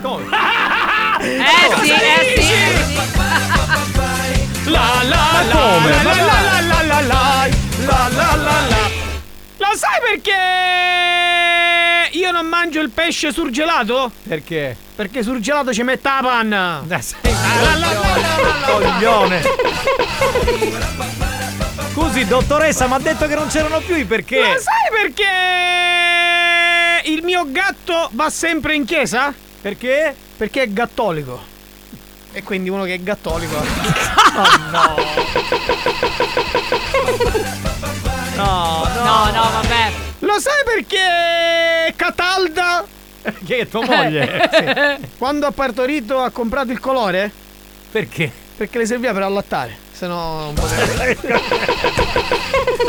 [0.00, 0.24] come?
[1.20, 2.52] Eh sì, eh sì.
[4.70, 6.04] La la Ma la la Ma la dai.
[6.04, 6.12] la
[6.60, 7.48] la la la la
[7.88, 8.76] la la la
[9.70, 10.32] Lo sai perché
[12.16, 14.10] io non mangio il pesce surgelato?
[14.26, 14.74] Perché?
[14.96, 16.82] Perché surgelato ci mette la panna.
[16.88, 17.04] Eh,
[18.64, 19.42] coglione.
[21.92, 24.38] Scusi, dottoressa, mi ha detto che non c'erano più i perché.
[24.38, 25.26] Lo sai perché
[27.10, 29.34] il mio gatto va sempre in chiesa?
[29.60, 30.16] Perché?
[30.38, 31.56] Perché è gattolico.
[32.32, 33.56] E quindi uno che è gattolico.
[34.38, 34.94] Oh no.
[38.42, 39.04] No, no.
[39.04, 39.92] No, no, vabbè.
[40.20, 42.84] Lo sai perché Catalda
[43.44, 44.48] Che è tua moglie?
[44.52, 45.08] Sì.
[45.18, 47.30] Quando ha partorito ha comprato il colore?
[47.90, 48.30] Perché?
[48.56, 50.84] Perché le serviva per allattare, se no non poteva.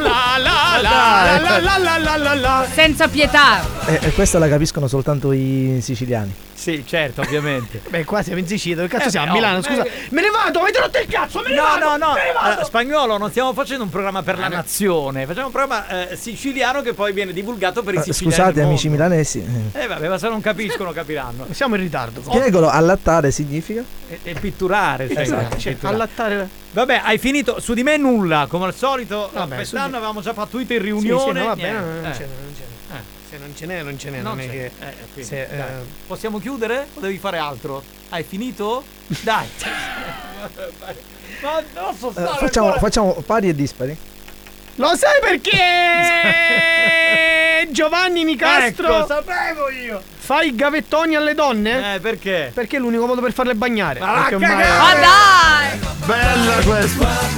[0.02, 0.84] la la Dai.
[0.84, 3.62] la la la la la la la Senza pietà.
[3.86, 6.34] E, e questa la capiscono soltanto i siciliani.
[6.60, 7.80] Sì, certo, ovviamente.
[7.90, 9.32] Beh, qua siamo in Sicilia, dove cazzo Eh, siamo?
[9.32, 9.84] A Milano, oh, scusa.
[9.86, 11.86] eh, Me ne vado, avete rotto il cazzo, me ne No, vado.
[11.86, 12.14] no, no.
[12.34, 12.62] Vado.
[12.62, 16.82] Eh, spagnolo, non stiamo facendo un programma per la nazione, facciamo un programma eh, siciliano
[16.82, 18.34] che poi viene divulgato per i Eh, siciliani.
[18.36, 19.04] Scusate amici mondo.
[19.04, 19.44] milanesi.
[19.74, 19.84] eh.
[19.84, 21.48] Eh vabbè, ma se non capiscono capiranno.
[21.52, 22.22] Siamo in ritardo.
[22.22, 23.82] Spiegalo, allattare significa?
[24.10, 25.96] E, e pitturare, cioè, Esatto, cioè, pitturare.
[25.96, 26.50] allattare.
[26.72, 27.60] Vabbè, hai finito.
[27.62, 29.30] Su di me nulla, come al solito.
[29.34, 31.32] Vabbè, quest'anno avevamo già fatto it in Sì, riunione.
[31.34, 31.88] sì, no, va bene, niente.
[32.02, 32.18] non Eh.
[32.18, 32.52] n'è, non.
[32.52, 32.68] Eh.
[33.30, 34.52] Se non ce n'è, non ce n'è, Non non è c'è.
[34.52, 34.66] che.
[34.66, 35.64] Eh, quindi, se, eh,
[36.08, 37.84] Possiamo chiudere o devi fare altro?
[38.10, 38.84] Hai finito?
[39.22, 39.48] Dai.
[41.42, 43.96] Ma non so Eh, stare facciamo, facciamo pari e dispari.
[44.76, 45.58] Lo sai perché
[47.72, 50.02] Giovanni Nicastro Ecco, sapevo io.
[50.18, 51.96] fa i gavettoni alle donne?
[51.96, 52.52] Eh, perché?
[52.54, 54.00] Perché è l'unico modo per farle bagnare.
[54.00, 54.78] Ma va a Perché ormai- cagare!
[54.80, 55.80] Ma dai!
[56.06, 57.38] Bella questa!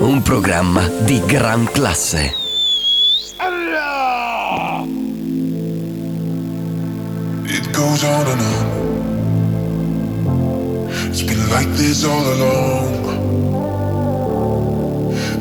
[0.00, 2.34] un programma di gran classe.
[7.44, 8.66] It goes on and on.
[11.10, 12.88] It's been like this all along.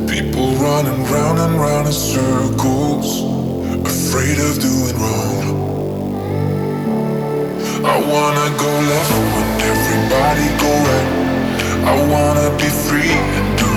[0.07, 3.23] People running round and round in circles,
[3.85, 5.57] afraid of doing wrong.
[7.85, 11.09] I wanna go left when everybody go right.
[11.85, 13.68] I wanna be free and do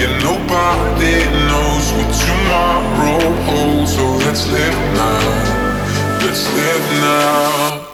[0.00, 1.16] Yeah, nobody
[1.48, 6.20] knows what tomorrow holds, so let's live now.
[6.24, 7.86] Let's live now.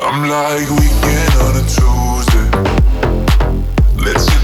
[0.00, 2.48] I'm like weekend on a Tuesday.
[4.04, 4.37] Let's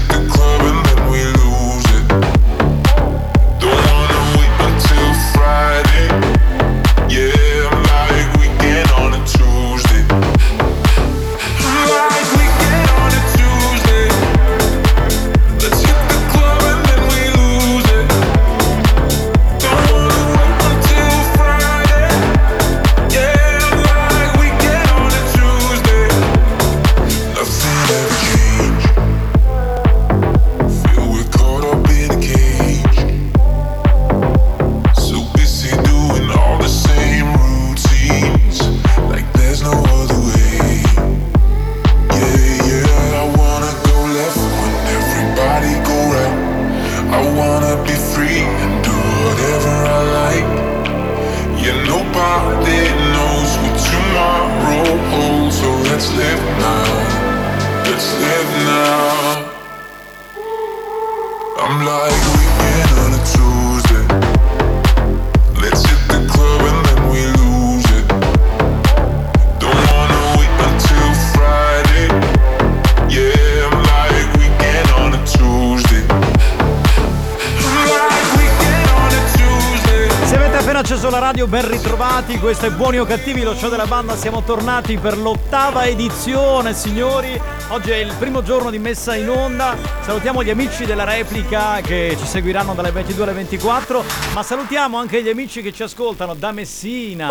[81.05, 82.39] acceso la radio, ben ritrovati.
[82.39, 84.15] Questo è Buoni o Cattivi, lo show della banda.
[84.15, 87.39] Siamo tornati per l'ottava edizione, signori.
[87.69, 89.75] Oggi è il primo giorno di messa in onda.
[90.01, 94.03] Salutiamo gli amici della replica che ci seguiranno dalle 22 alle 24.
[94.33, 97.29] Ma salutiamo anche gli amici che ci ascoltano da Messina,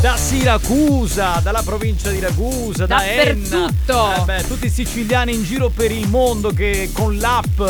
[0.00, 3.68] da Siracusa, dalla provincia di Ragusa, da Enna.
[3.68, 7.60] Eh beh, tutti i siciliani in giro per il mondo che con l'app,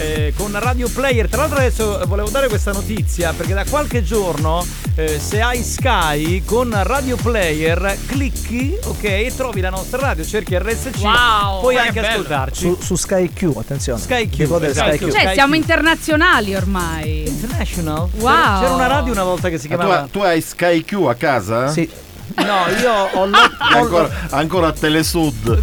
[0.00, 1.28] eh, con Radio Player.
[1.28, 6.42] Tra l'altro adesso volevo dare questa notizia perché da qualche giorno eh, se hai Sky
[6.44, 12.00] con Radio Player clicchi, ok, e trovi la nostra radio, cerchi RSC, Wow, puoi anche
[12.00, 12.08] bello.
[12.08, 12.64] ascoltarci.
[12.64, 14.00] Su, su Sky Q, attenzione.
[14.00, 15.12] Sky Q, Decoder Sky Sky Q.
[15.12, 17.28] Cioè, siamo internazionali ormai.
[17.28, 18.08] International?
[18.16, 18.60] Wow.
[18.60, 21.68] C'era una radio una volta che si tu, chiamava tu hai Sky Q a casa?
[21.68, 21.88] Sì.
[22.36, 25.62] No, io ho l'o- Ancora, ancora a Telesud.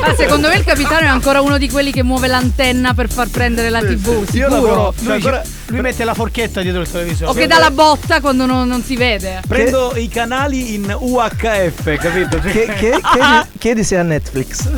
[0.00, 3.28] Ma secondo me il capitano è ancora uno di quelli che muove l'antenna per far
[3.28, 4.06] prendere la TV.
[4.08, 4.48] Io sicuro.
[4.48, 4.94] lavoro.
[5.02, 7.30] Cioè, Lui, lui mette la forchetta dietro il televisore.
[7.30, 9.40] O che dà la botta quando non, non si vede.
[9.46, 12.40] Prendo i canali in UHF, capito?
[12.40, 14.68] Cioè- Che- che- chiedi, chiedi se ha Netflix.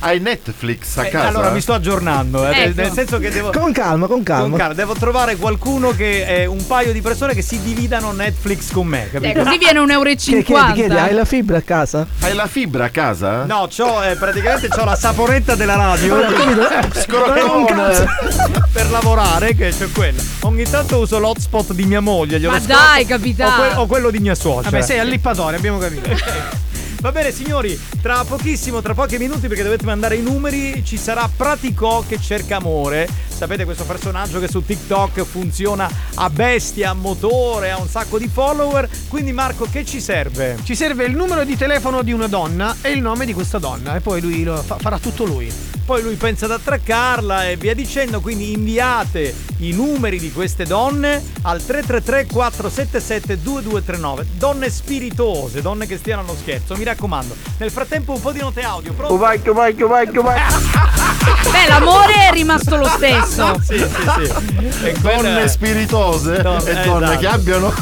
[0.00, 1.26] Hai Netflix a Eh, casa?
[1.26, 2.80] allora mi sto aggiornando, eh, Ecco.
[2.82, 3.50] nel senso che devo.
[3.50, 4.48] Con calma, con calma.
[4.48, 8.70] Con calma, devo trovare qualcuno che è un paio di persone che si dividano Netflix
[8.70, 9.42] con me, Eh, capito?
[9.42, 10.04] così viene 1,50 euro.
[10.14, 12.06] Che chiedi, chiedi, hai la fibra a casa?
[12.20, 13.44] Hai la fibra a casa?
[13.44, 17.40] No, c'ho, eh, praticamente c'ho la saponetta della radio Ho eh, Scroccone.
[17.42, 20.22] un per lavorare, che c'è quella.
[20.42, 23.50] Ogni tanto uso l'hotspot di mia moglie, glielo Ma dai, capitano.
[23.50, 24.70] O, que- o quello di mia suocera.
[24.70, 26.08] Vabbè, sei allippatore, abbiamo capito.
[27.00, 31.30] Va bene signori, tra pochissimo, tra pochi minuti perché dovete mandare i numeri, ci sarà
[31.34, 33.08] Praticò che cerca amore.
[33.38, 38.26] Sapete questo personaggio che su TikTok funziona a bestia, a motore, ha un sacco di
[38.26, 38.88] follower.
[39.06, 40.56] Quindi Marco, che ci serve?
[40.64, 43.94] Ci serve il numero di telefono di una donna e il nome di questa donna
[43.94, 45.52] e poi lui lo fa- farà tutto lui.
[45.84, 51.22] Poi lui pensa ad attraccarla e via dicendo, quindi inviate i numeri di queste donne
[51.42, 54.26] al 333 477 2239.
[54.36, 57.36] Donne spiritose, donne che stiano allo scherzo, mi raccomando.
[57.58, 59.16] Nel frattempo un po' di note audio, pronto?
[59.16, 61.06] Vacchio, vacchio, vacchio, vacchio.
[61.50, 63.27] Beh, l'amore è rimasto lo stesso.
[63.28, 64.86] Sì, sì, sì.
[64.86, 67.18] E Donne spiritose Don- e donne esatto.
[67.18, 67.74] che abbiano.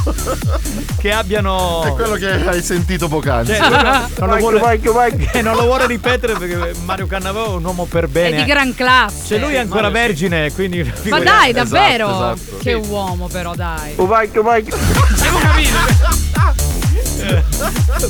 [0.98, 1.82] che abbiano.
[1.84, 3.54] È quello che hai sentito poc'anzi.
[3.54, 5.28] Cioè, non, non lo vuole, Vacchio, vacchio.
[5.30, 8.36] che non lo vuole ripetere perché Mario Cannavò è un uomo per È bene.
[8.38, 9.26] di gran classe.
[9.26, 10.28] Cioè, lui è ancora Mario, sì.
[10.28, 10.92] vergine, quindi.
[11.04, 12.08] Ma dai, davvero?
[12.34, 12.56] esatto.
[12.62, 13.94] Che uomo, però, dai.
[13.96, 14.74] Vacchio, vacchio.
[14.76, 15.78] Abbiamo capito.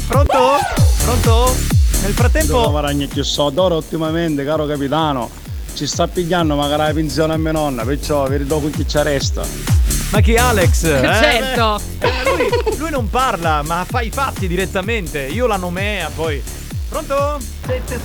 [0.09, 0.59] Pronto?
[1.05, 1.55] Pronto?
[2.03, 2.61] Nel frattempo.
[2.61, 3.59] lavorare più soldi.
[3.59, 5.31] Ora ultimamente, caro capitano,
[5.77, 9.43] ci sta pigliando magari la pensione a mia nonna, perciò vedo con chi ci resta.
[10.11, 10.85] Ma chi Alex?
[10.89, 11.81] Eh, Certo.
[12.01, 15.21] eh, lui, lui non parla, ma fa i fatti direttamente.
[15.27, 16.43] Io la nomea, poi.
[16.89, 17.39] Pronto?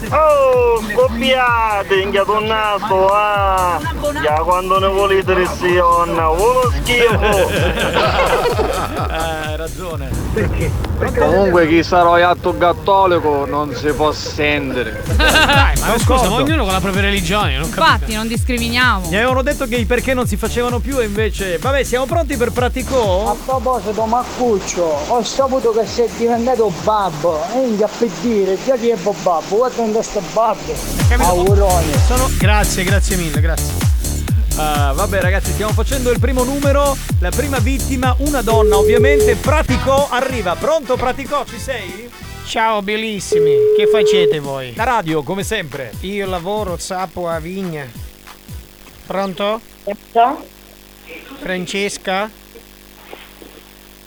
[0.09, 3.79] Oh, scoppiate, ingatonnato, ah!
[4.23, 8.39] Ya quando ne volete ressionna, volo schifo!
[9.11, 10.09] Eh, hai ragione.
[10.33, 10.71] Perché?
[11.17, 15.03] Comunque chi sarà iatto cattolico non si può sentire.
[15.17, 17.81] Dai, ma scusa, ma ognuno con la propria religione, non capito.
[17.81, 19.09] Infatti, non discriminiamo.
[19.09, 21.57] Mi avevano detto che i perché non si facevano più e invece.
[21.57, 23.35] Vabbè, siamo pronti per A Praticò?
[23.45, 27.41] proposito, Marcuccio, ho saputo che sei diventato babbo.
[27.53, 30.73] E che per dire, già che è babbo, guarda in questo babbo.
[31.17, 31.93] Auguroni.
[32.05, 32.29] Sono...
[32.37, 33.73] Grazie, grazie mille, grazie.
[34.55, 36.95] Ah, vabbè, ragazzi, stiamo facendo il primo numero.
[37.19, 39.35] La prima vittima, una donna, ovviamente.
[39.35, 40.55] Praticò arriva.
[40.55, 42.09] Pronto, Praticò, ci sei?
[42.45, 44.73] Ciao bellissimi, che facete voi?
[44.75, 45.93] La radio, come sempre.
[46.01, 47.87] Io lavoro sapo a vigna.
[49.05, 49.61] Pronto?
[51.39, 52.29] Francesca?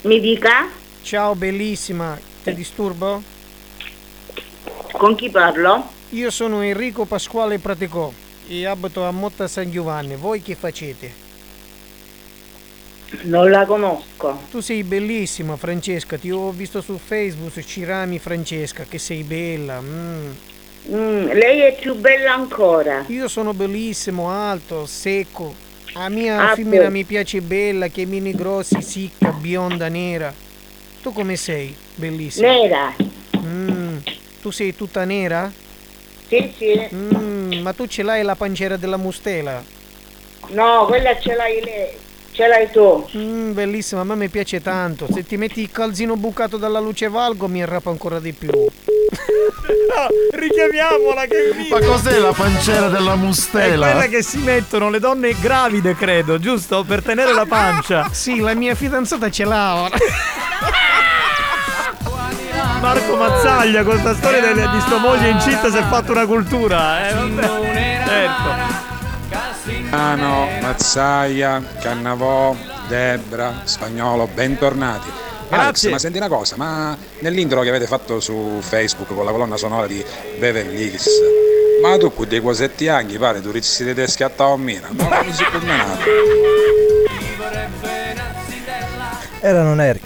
[0.02, 0.68] Mi dica?
[1.02, 3.33] Ciao bellissima, ti disturbo?
[4.96, 5.88] Con chi parlo?
[6.10, 8.12] Io sono Enrico Pasquale Praticò
[8.46, 10.14] e abito a Motta San Giovanni.
[10.14, 11.22] Voi che facete?
[13.22, 14.38] Non la conosco.
[14.50, 19.80] Tu sei bellissima Francesca, ti ho visto su Facebook, ci rami Francesca, che sei bella.
[19.80, 20.30] mm.
[20.92, 23.04] Mm, lei è più bella ancora.
[23.08, 25.54] Io sono bellissimo, alto, secco.
[25.94, 30.32] A mia Ah, femmina mi piace bella, che mini grossi, sicca, bionda, nera.
[31.02, 31.74] Tu come sei?
[31.94, 32.48] Bellissima.
[32.48, 32.94] Nera.
[33.38, 33.96] Mm,
[34.44, 35.50] Tu sei tutta nera?
[36.28, 36.52] Sì.
[36.58, 36.88] Sì.
[36.94, 39.62] Mm, ma tu ce l'hai la pancera della mustela?
[40.48, 41.88] No, quella ce l'hai lei.
[42.30, 43.08] Ce l'hai tu.
[43.16, 45.06] Mm, bellissima, a me mi piace tanto.
[45.10, 48.50] Se ti metti il calzino bucato dalla luce valgo mi arrapa ancora di più.
[50.32, 53.92] Richiamiamola che è Ma cos'è la pancera della È mustela?
[53.92, 56.84] quella che si mettono le donne gravide, credo, giusto?
[56.84, 58.10] Per tenere la pancia.
[58.12, 59.96] Sì, la mia fidanzata ce l'ha ora.
[62.84, 67.08] Marco Mazzaglia con sta storia delle- di sua moglie incinta si è fatto una cultura.
[67.08, 67.42] Eh, vabbè.
[68.06, 68.82] Certo.
[69.64, 72.54] Milano, Mazzaia, Cannavò,
[72.86, 75.08] Debra, Spagnolo, bentornati.
[75.48, 75.90] Alex, Grazie.
[75.92, 79.86] ma senti una cosa, ma nell'intro che avete fatto su Facebook con la colonna sonora
[79.86, 80.04] di
[80.38, 81.06] Beverly Hills,
[81.82, 85.58] ma tu con dei cosetti anche pare turisti tedeschi a Taormina, ma come si può
[85.60, 86.02] menare?
[89.40, 90.00] Era non eri.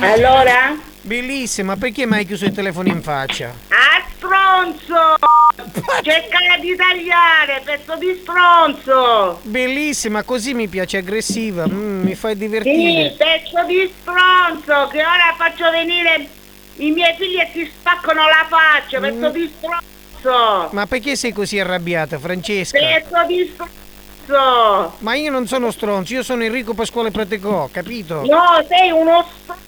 [0.00, 0.76] Allora?
[1.02, 3.52] Bellissima, perché mi hai chiuso il telefono in faccia?
[3.68, 5.14] Ah, stronzo!
[6.02, 9.40] Cerca di tagliare, pezzo di stronzo!
[9.42, 13.14] Bellissima, così mi piace aggressiva, mm, mi fai Sì, divertire.
[13.16, 16.28] pezzo di stronzo, che ora faccio venire
[16.76, 19.32] i miei figli e ti spaccano la faccia, pezzo Mm.
[19.32, 20.68] di stronzo!
[20.72, 22.78] Ma perché sei così arrabbiata, Francesca?
[22.78, 24.96] Pezzo di stronzo!
[24.98, 28.22] Ma io non sono stronzo, io sono Enrico Pasquale Pratecò, capito?
[28.26, 29.64] No, sei uno stronzo!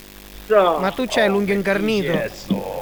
[0.55, 2.11] Ma tu c'hai l'unghia incarnito?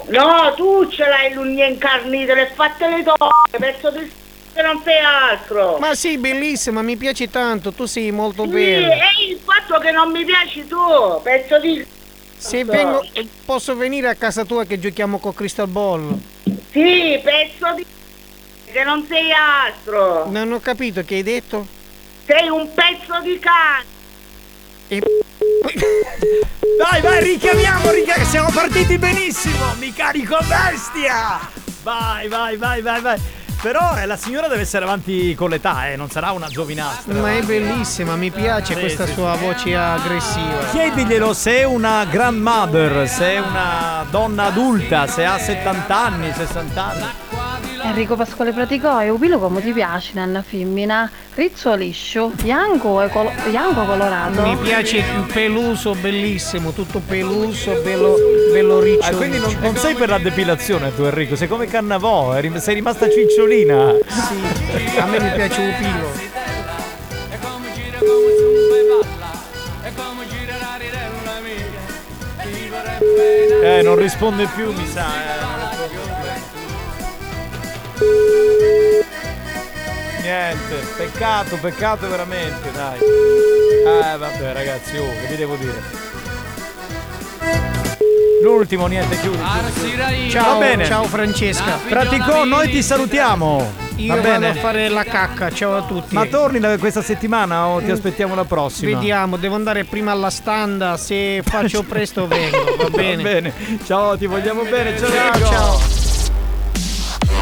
[0.08, 4.10] No, tu ce l'hai l'unghia incarnita, le fatte le donne, pezzo di
[4.54, 5.78] che non sei altro!
[5.78, 8.94] Ma sì, bellissima, mi piace tanto, tu sei molto Sì, bella.
[8.94, 10.78] è il fatto che non mi piaci tu,
[11.22, 11.86] pezzo di
[12.38, 13.06] Se vengo,
[13.46, 16.18] posso venire a casa tua che giochiamo con Crystal Ball?
[16.72, 17.86] Sì, pezzo di
[18.72, 20.30] che non sei altro.
[20.30, 21.66] Non ho capito che hai detto.
[22.26, 23.96] Sei un pezzo di cane.
[24.90, 25.02] Vai,
[27.02, 28.30] vai, richiamiamo, richiamiamo.
[28.30, 29.74] Siamo partiti benissimo.
[29.80, 31.40] Mi carico bestia.
[31.84, 33.20] Vai, vai, vai, vai, vai.
[33.62, 37.20] Però eh, la signora deve essere avanti con l'età, eh, non sarà una giovinastra.
[37.20, 39.44] Ma è bellissima, mi piace Sì, questa sì, sua sì.
[39.44, 40.60] voce aggressiva.
[40.72, 46.86] Chiediglielo se è una grandmother, se è una donna adulta, se ha 70 anni, 60
[46.86, 47.06] anni.
[47.82, 51.10] Enrico Pasquale Praticò e Upilo come ti piace nella femmina?
[51.38, 54.42] Rizzo liscio, bianco e colo- bianco colorato.
[54.42, 58.16] Mi piace il peluso, bellissimo, tutto peluso, bello,
[58.52, 59.06] bello riccio.
[59.06, 63.08] Ah, quindi non, non sei per la depilazione tu Enrico, sei come Cannavò, sei rimasta
[63.08, 63.94] cicciolina.
[64.08, 66.26] Sì, a me mi piace Upilo.
[73.62, 75.06] Eh, non risponde più, mi sa.
[75.06, 76.42] eh, non risponde
[78.00, 78.57] più.
[80.28, 83.00] Niente, peccato, peccato veramente, dai.
[83.00, 85.82] Eh, vabbè, ragazzi, oh, che vi devo dire?
[88.44, 89.38] L'ultimo, niente, chiudi.
[89.38, 90.30] chiudi.
[90.30, 90.84] Ciao, Va bene.
[90.86, 91.80] ciao Francesca.
[91.88, 93.72] Praticò, noi ti salutiamo.
[93.96, 94.50] Io Va vado bene.
[94.50, 96.14] a fare la cacca, ciao a tutti.
[96.14, 98.98] Ma torni da questa settimana o ti aspettiamo la prossima?
[98.98, 103.24] Vediamo, devo andare prima alla standa, se faccio presto vengo, va bene.
[103.24, 103.54] Va bene.
[103.86, 104.98] Ciao, ti vogliamo bene.
[104.98, 105.48] Ciao, Ciao, Enrico.
[105.50, 105.80] ciao.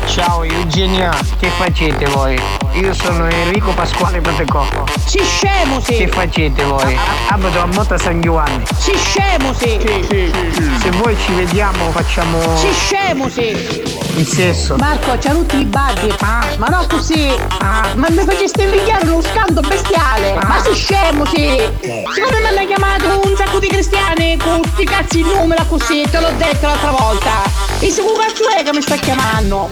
[0.05, 2.39] Ciao Eugenia, che facete voi?
[2.75, 4.65] Io sono Enrico Pasquale Pratecò.
[5.05, 5.95] Si scemo sì!
[5.95, 6.97] Che facete voi?
[7.29, 8.65] Abito a Motta San Giovanni.
[8.77, 9.79] Si scemo sì!
[9.79, 14.03] Se voi ci vediamo facciamo Si scemo sì!
[14.17, 14.75] il sesso.
[14.75, 16.13] Marco, c'ha tutti i baghi.
[16.19, 17.33] Ma no così!
[17.61, 20.33] Ma mi faceste invidiare uno scando bestiale!
[20.43, 21.57] Ma si scemo sì!
[21.81, 26.05] Siccome mi hanno chiamato un sacco di cristiani con tutti i cazzi in numero così,
[26.09, 27.31] te l'ho detto l'altra volta!
[27.79, 29.69] E se un cazzo è che mi sta chiamando?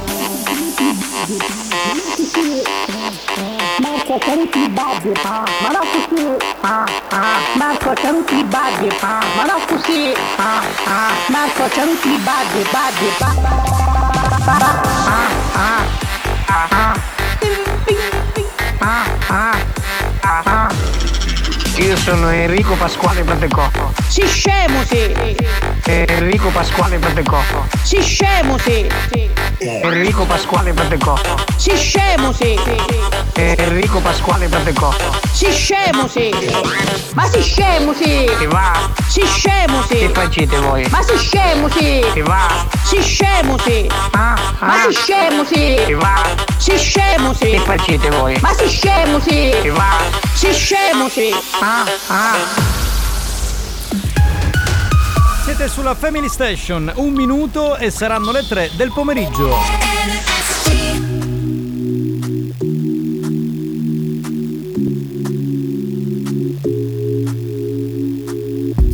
[4.13, 5.11] Marco, c'ha tutti i baghi.
[5.23, 6.37] Ma no così!
[7.53, 8.89] Marco, c'ha tutti i baghi.
[9.01, 10.13] Ma no così!
[11.27, 13.11] Marco, c'ha tutti i baghi, baghi,
[21.77, 23.67] Io sono Enrico Pasquale Pratecò.
[24.07, 25.11] Si scemo sì!
[25.85, 27.41] Enrico Pasquale Pratecò.
[27.81, 28.87] Si scemo sì!
[29.57, 31.15] Enrico Pasquale Pratecò.
[31.57, 32.57] Si scemo sì!
[33.33, 34.93] Enrico Pasquale Pratecò.
[35.31, 36.31] Si scemo sì!
[37.15, 38.29] Ma si scemo sì!
[38.37, 38.89] Che va?
[39.07, 40.09] Si scemo Che sì!
[40.13, 40.87] facete voi?
[40.89, 42.05] Ma si scemo sì!
[42.13, 42.65] Che va?
[42.83, 43.89] Si scemo sì!
[44.11, 44.35] Ma
[44.87, 45.93] si scemo Che sì!
[45.93, 46.21] va?
[46.57, 47.57] Si scemo Che sì!
[47.65, 48.37] facete voi?
[48.41, 49.69] Ma si scemo Che sì!
[49.69, 50.21] va?
[50.33, 51.09] Si scemo
[51.63, 51.91] sì!
[55.43, 59.55] Siete sulla Family Station, un minuto e saranno le 3 del pomeriggio.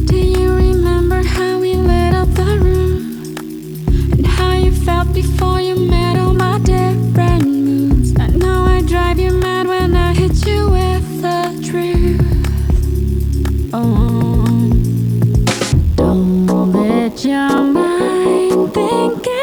[0.06, 1.76] Do you remember how we
[4.38, 4.72] how you
[5.12, 5.99] before bentornati!
[13.72, 14.46] Oh.
[15.96, 19.39] Don't let your mind think.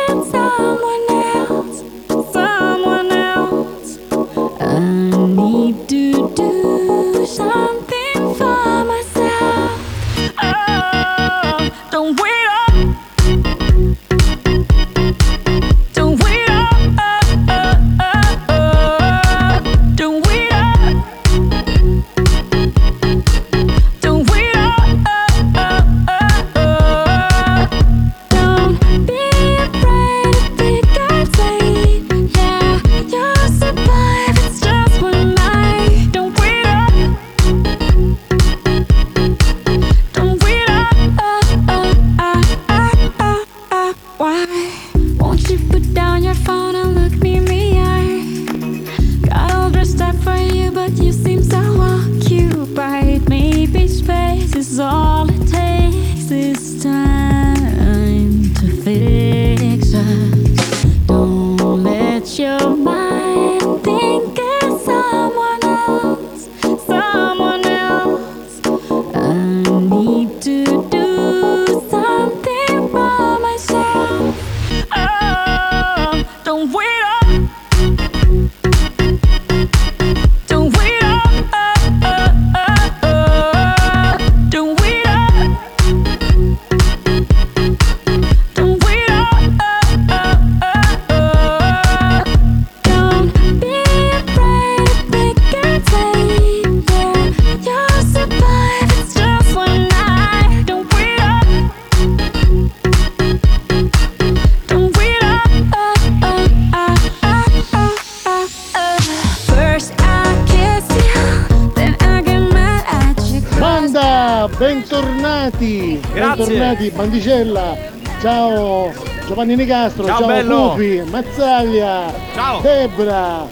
[117.06, 117.76] Bandicella!
[118.20, 118.92] Ciao
[119.28, 120.70] Giovanni Nicastro, Ciao, ciao, bello.
[120.70, 122.60] Pupi, Mazzaglia, Ciao.
[122.60, 123.46] Debra,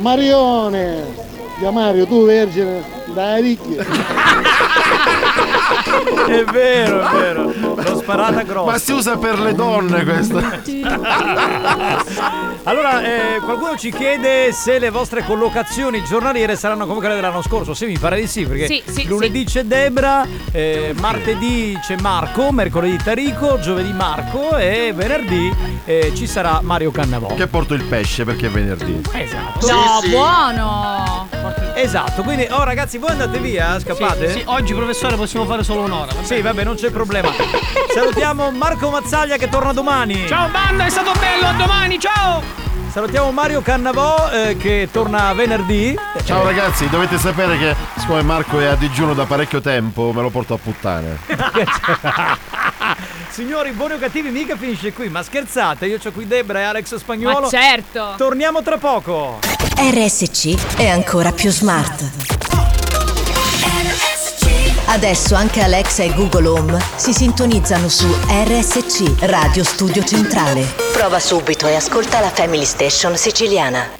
[0.00, 1.24] Marione.
[1.58, 3.76] Ya Mario, tu vergine, dai ricchi.
[6.26, 7.52] È vero, è vero.
[7.54, 8.70] L'ho sparata grossa.
[8.70, 10.38] Ma si usa per le donne questo.
[12.66, 17.74] Allora, eh, qualcuno ci chiede se le vostre collocazioni giornaliere saranno come quelle dell'anno scorso.
[17.74, 22.50] Sì, mi pare di sì, perché Sì, sì, lunedì c'è Debra, eh, martedì c'è Marco,
[22.50, 25.54] mercoledì Tarico, giovedì Marco e venerdì
[25.84, 27.34] eh, ci sarà Mario Cannavò.
[27.34, 29.00] Che porto il pesce perché è venerdì.
[29.12, 29.66] Esatto.
[29.68, 31.28] No, buono!
[31.76, 34.28] Esatto, quindi oh ragazzi, voi andate via, scappate?
[34.32, 36.12] Sì, sì, oggi professore possiamo fare solo un'ora.
[36.12, 37.30] va Sì, vabbè, non c'è problema.
[37.94, 40.26] Salutiamo Marco Mazzaglia che torna domani.
[40.26, 42.55] Ciao banda, è stato bello, a domani, ciao!
[42.96, 45.94] Salutiamo Mario Cannavò eh, che torna venerdì.
[46.24, 50.30] Ciao ragazzi, dovete sapere che siccome Marco è a digiuno da parecchio tempo, me lo
[50.30, 51.18] porto a puttane.
[53.28, 56.94] Signori, buoni o cattivi, mica finisce qui, ma scherzate, io c'ho qui Debra e Alex
[56.94, 57.40] Spagnuolo.
[57.40, 58.14] Ma certo!
[58.16, 59.40] Torniamo tra poco.
[59.76, 62.02] RSC è ancora più smart.
[64.86, 70.85] Adesso anche Alexa e Google Home si sintonizzano su RSC Radio Studio Centrale.
[70.96, 73.90] Prova subito e ascolta la Family Station siciliana.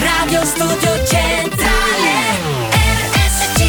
[0.00, 2.40] Radio Studio Centrale
[2.72, 3.60] RSC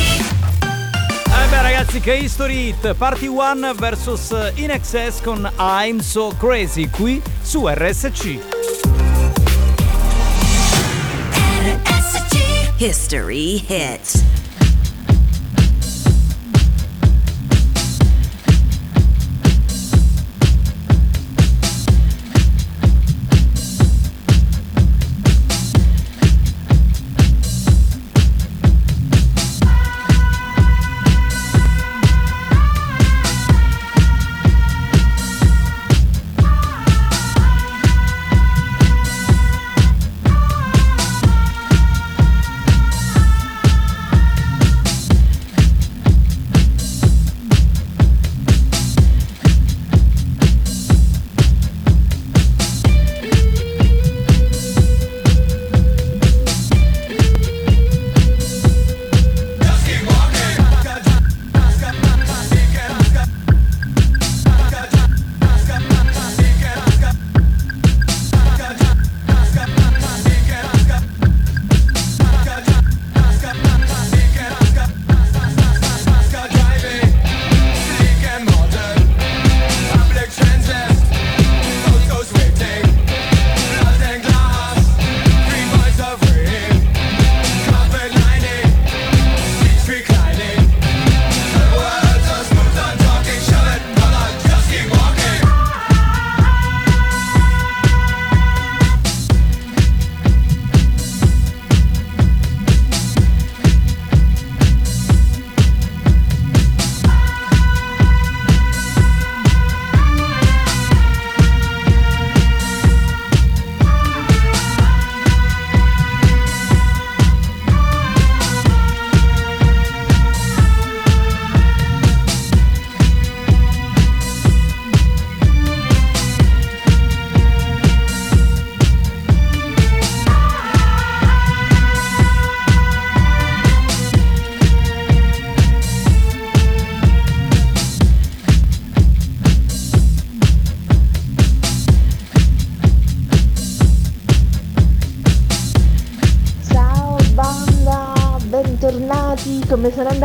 [1.25, 6.89] Eh beh ragazzi, che History Hit, Party 1 vs In Excess con I'm So Crazy
[6.89, 8.39] qui su RSC.
[12.77, 14.28] History Hits.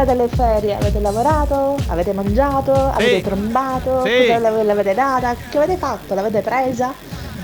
[0.05, 0.75] Come sono andate le ferie?
[0.77, 1.77] Avete lavorato?
[1.89, 2.73] Avete mangiato?
[2.73, 4.03] Avete trombato?
[4.05, 4.27] Sì.
[4.27, 5.35] Cosa l'avete data?
[5.51, 6.15] Che avete fatto?
[6.15, 6.93] L'avete presa?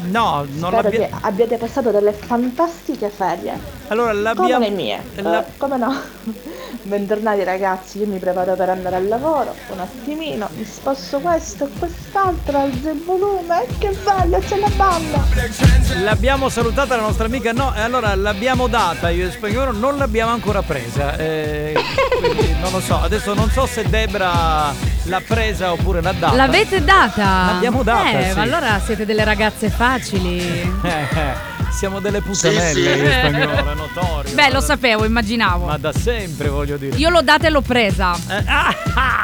[0.02, 1.06] No, non Spero l'abbiamo.
[1.06, 3.58] che abbiate passato delle fantastiche ferie.
[3.88, 4.64] Allora, Come l'abbiamo.
[4.64, 5.02] le mie.
[5.16, 5.94] la- Eh, come no?
[6.82, 9.54] Bentornati ragazzi, io mi preparo per andare al lavoro.
[9.68, 13.66] Un attimino, mi sposto questo e quest'altro, alzo il volume.
[13.78, 15.22] Che bello, c'è la banda!
[16.02, 20.32] L'abbiamo salutata la nostra amica, no, e allora l'abbiamo data io e Spagnolo, non l'abbiamo
[20.32, 21.16] ancora presa.
[21.18, 21.74] eh,
[22.18, 24.72] quindi non lo so, adesso non so se Debra
[25.04, 26.34] l'ha presa oppure l'ha data.
[26.34, 27.52] L'avete data?
[27.52, 28.36] L'abbiamo data, Eh, sì.
[28.36, 30.78] ma allora siete delle ragazze facili.
[31.70, 31.78] Eh, eh.
[31.80, 33.04] Siamo delle puttanelle Sì, sì.
[33.04, 34.34] e spagnolo, è notorio.
[34.34, 35.66] Beh, lo sapevo, immaginavo.
[35.66, 36.96] Ma da sempre voglio dire.
[36.96, 38.14] Io l'ho data e l'ho presa.
[38.28, 38.74] Eh, ah,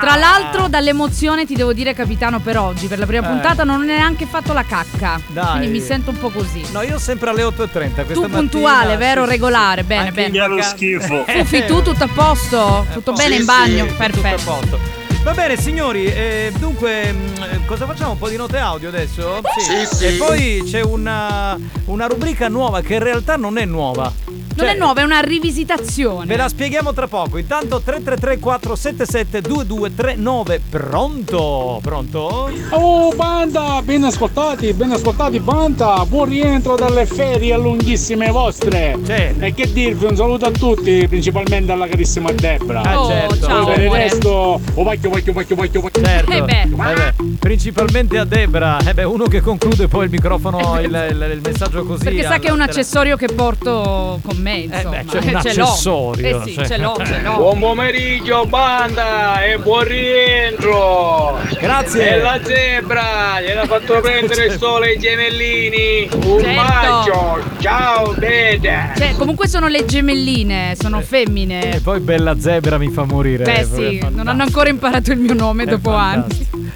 [0.00, 3.30] Tra l'altro, dall'emozione ti devo dire, capitano, per oggi, per la prima Eh.
[3.30, 5.20] puntata, non ho neanche fatto la cacca.
[5.26, 5.58] Dai.
[5.58, 6.64] Quindi mi sento un po' così.
[6.72, 8.12] No, io sempre alle 8.30.
[8.12, 9.24] tu puntuale, mattina, vero?
[9.24, 9.86] sì, Regolare, sì.
[9.86, 10.36] bene, Anche bene.
[10.38, 12.86] in vacanza- Fufi, tu tutto a posto?
[12.92, 13.86] Tutto bene Sì, in bagno?
[13.86, 14.36] sì, Perfetto.
[14.36, 15.04] Tutto a posto.
[15.26, 18.12] Va bene signori, eh, dunque mh, cosa facciamo?
[18.12, 19.40] Un po' di note audio adesso?
[19.58, 20.04] Sì, sì.
[20.06, 24.12] E poi c'è una, una rubrica nuova che in realtà non è nuova.
[24.56, 26.24] Non è nuova, è una rivisitazione.
[26.26, 27.36] Ve la spieghiamo tra poco.
[27.38, 30.60] Intanto 333 477 2239.
[30.70, 31.78] Pronto?
[31.82, 32.50] Pronto?
[32.70, 38.96] Oh banda, ben ascoltati, ben ascoltati banda, buon rientro dalle ferie lunghissime vostre.
[39.06, 42.80] E che dirvi, un saluto a tutti, principalmente alla carissima Debra.
[42.82, 43.46] Ah, Oh, certo.
[43.46, 46.02] ciao, per il resto, oh vacchio, vacchio, vacchio, vacchio, vacchio.
[46.02, 46.30] Certo.
[46.32, 48.78] Eh beh, principalmente a Debra.
[48.86, 52.04] Eh beh, uno che conclude poi il microfono, il, il- il messaggio così.
[52.04, 55.02] Perché sa che è un accessorio che porto con me, insomma.
[55.04, 55.38] c'è un Ce l'ho.
[55.64, 56.66] accessorio, Eh sì, cioè.
[56.66, 57.36] ce l'ho, ce l'ho.
[57.36, 61.38] Buon pomeriggio banda e buon rientro!
[61.60, 62.14] Grazie.
[62.16, 66.08] E la zebra, gliel'ha fatto prendere il sole ai gemellini!
[66.12, 66.54] Un Certo.
[66.62, 67.38] bacio!
[67.60, 68.92] Ciao Bede!
[68.96, 71.74] Cioè, comunque sono le gemelline, sono femmine.
[71.76, 73.44] E poi Bella Zebra mi fa morire.
[73.44, 76.24] Beh è sì, non hanno ancora imparato il mio nome dopo anni.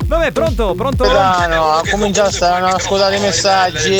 [0.06, 1.04] Vabbè, pronto, pronto?
[1.04, 3.96] Capitano, ha cominciato a stare a ascoltare i messaggi.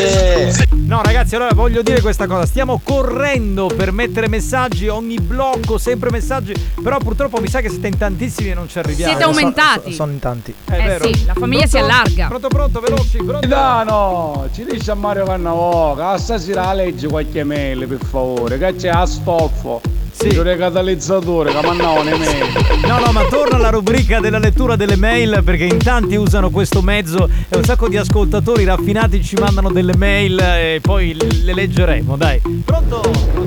[0.75, 2.47] No, ragazzi, allora voglio dire questa cosa.
[2.47, 6.53] Stiamo correndo per mettere messaggi, ogni blocco, sempre messaggi.
[6.83, 9.11] Però purtroppo mi sa che siete in tantissimi e non ci arriviamo.
[9.13, 9.93] Siete aumentati.
[9.93, 10.53] Sono in tanti.
[10.65, 11.05] È Eh vero.
[11.07, 11.93] sì, la famiglia si Pronto?
[11.93, 12.27] allarga.
[12.27, 13.39] Pronto, pronto, veloci, pronto.
[13.49, 18.75] Capitano, ci dice a Mario Cannavo che stasera la legge qualche mail per favore, che
[18.75, 19.81] c'è Astolfo.
[20.21, 20.27] Sì.
[20.29, 22.45] Il catalizzatore che mandavo le mail.
[22.87, 26.83] No, no, ma torna alla rubrica della lettura delle mail perché in tanti usano questo
[26.83, 32.17] mezzo e un sacco di ascoltatori raffinati ci mandano delle mail e poi le leggeremo,
[32.17, 32.39] dai.
[32.67, 33.01] Pronto?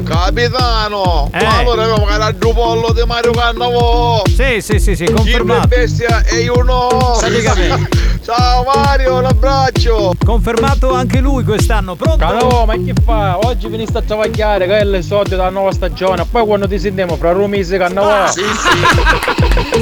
[0.04, 1.30] Capitano!
[1.32, 1.44] Eh.
[1.44, 4.24] Ma allora che era il pollo di Mario Cannavo!
[4.26, 5.68] Sì, sì, sì, sì, confermato.
[5.68, 7.18] Chi bestia e io no!
[7.20, 8.12] Praticamente.
[8.24, 10.14] Ciao Mario, un abbraccio!
[10.24, 12.18] Confermato anche lui quest'anno, pronto?
[12.26, 13.38] Cannavo, ma che fa?
[13.40, 17.18] Oggi veniste a travagliare, che è le soldi della nuova stagione, poi quando ti sentiamo
[17.18, 18.32] fra Rumisi Cannavo.
[18.32, 18.42] Sì,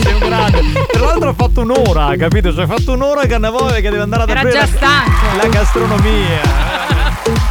[0.01, 0.61] Sei un grande.
[0.91, 2.51] Tra l'altro ha fatto un'ora, capito?
[2.51, 5.37] Cioè ha fatto un'ora che andavo che deve andare ad Era aprire già la- stanco.
[5.37, 6.41] la gastronomia.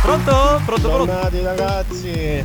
[0.03, 0.61] Pronto?
[0.65, 0.89] Pronto, pronto?
[1.07, 2.45] Tornati ragazzi,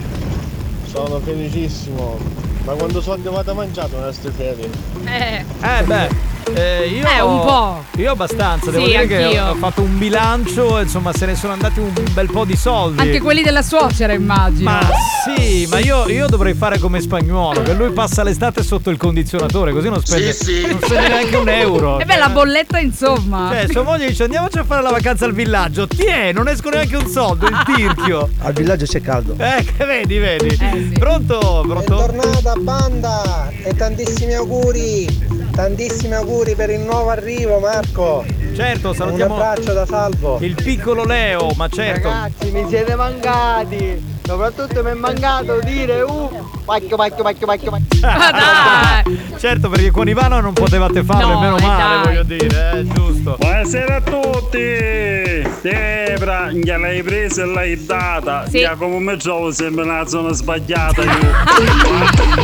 [0.92, 2.20] sono felicissimo.
[2.64, 4.70] Ma quando soldi vado a mangiare nelle ste ferie?
[5.06, 5.46] Eh.
[5.62, 6.10] Eh beh,
[6.54, 7.84] eh, io Eh, un po'.
[7.98, 9.46] Io abbastanza, devo Sì, dire che anch'io.
[9.46, 13.02] ho, ho fatto un bilancio, insomma, se ne sono andati un bel po' di soldi.
[13.02, 14.70] Anche quelli della suocera, immagino.
[14.70, 14.80] Ma
[15.26, 19.72] sì, ma io, io dovrei fare come spagnolo, che lui passa l'estate sotto il condizionatore,
[19.72, 20.68] così non spende, Sì, sì.
[20.68, 22.00] non spende neanche un euro.
[22.00, 23.50] E beh, la bolletta, insomma.
[23.52, 25.88] Cioè, sua moglie dice andiamoci a fare la vacanza al villaggio.
[25.88, 28.30] Tiè, non esco neanche un soldo, il tirchio.
[28.40, 29.36] Al villaggio c'è caldo.
[29.38, 30.48] Eh, che vedi, vedi.
[30.60, 31.64] Eh, Pronto?
[31.66, 31.96] Pronto?
[31.96, 35.44] Bentornata banda e tantissimi auguri!
[35.56, 38.45] Tantissimi auguri per il nuovo arrivo Marco!
[38.56, 40.38] Certo, salutiamo Un abbraccio da Salvo!
[40.42, 42.08] il piccolo Leo, ma certo.
[42.08, 44.14] Ragazzi mi siete mancati!
[44.26, 46.30] Soprattutto mi è mancato dire uh
[46.66, 51.62] pacchio pacchio pacchio pacchio pacchio certo, perché con Ivano non potevate farlo, No, meno eh,
[51.62, 52.04] male, dai.
[52.04, 53.36] voglio dire, eh, giusto.
[53.38, 55.44] Buonasera a tutti!
[55.62, 58.48] Debra, gliel'hai presa e l'hai data.
[58.48, 58.58] Sì.
[58.60, 61.34] Io come mi trovo sempre nella zona sbagliata io.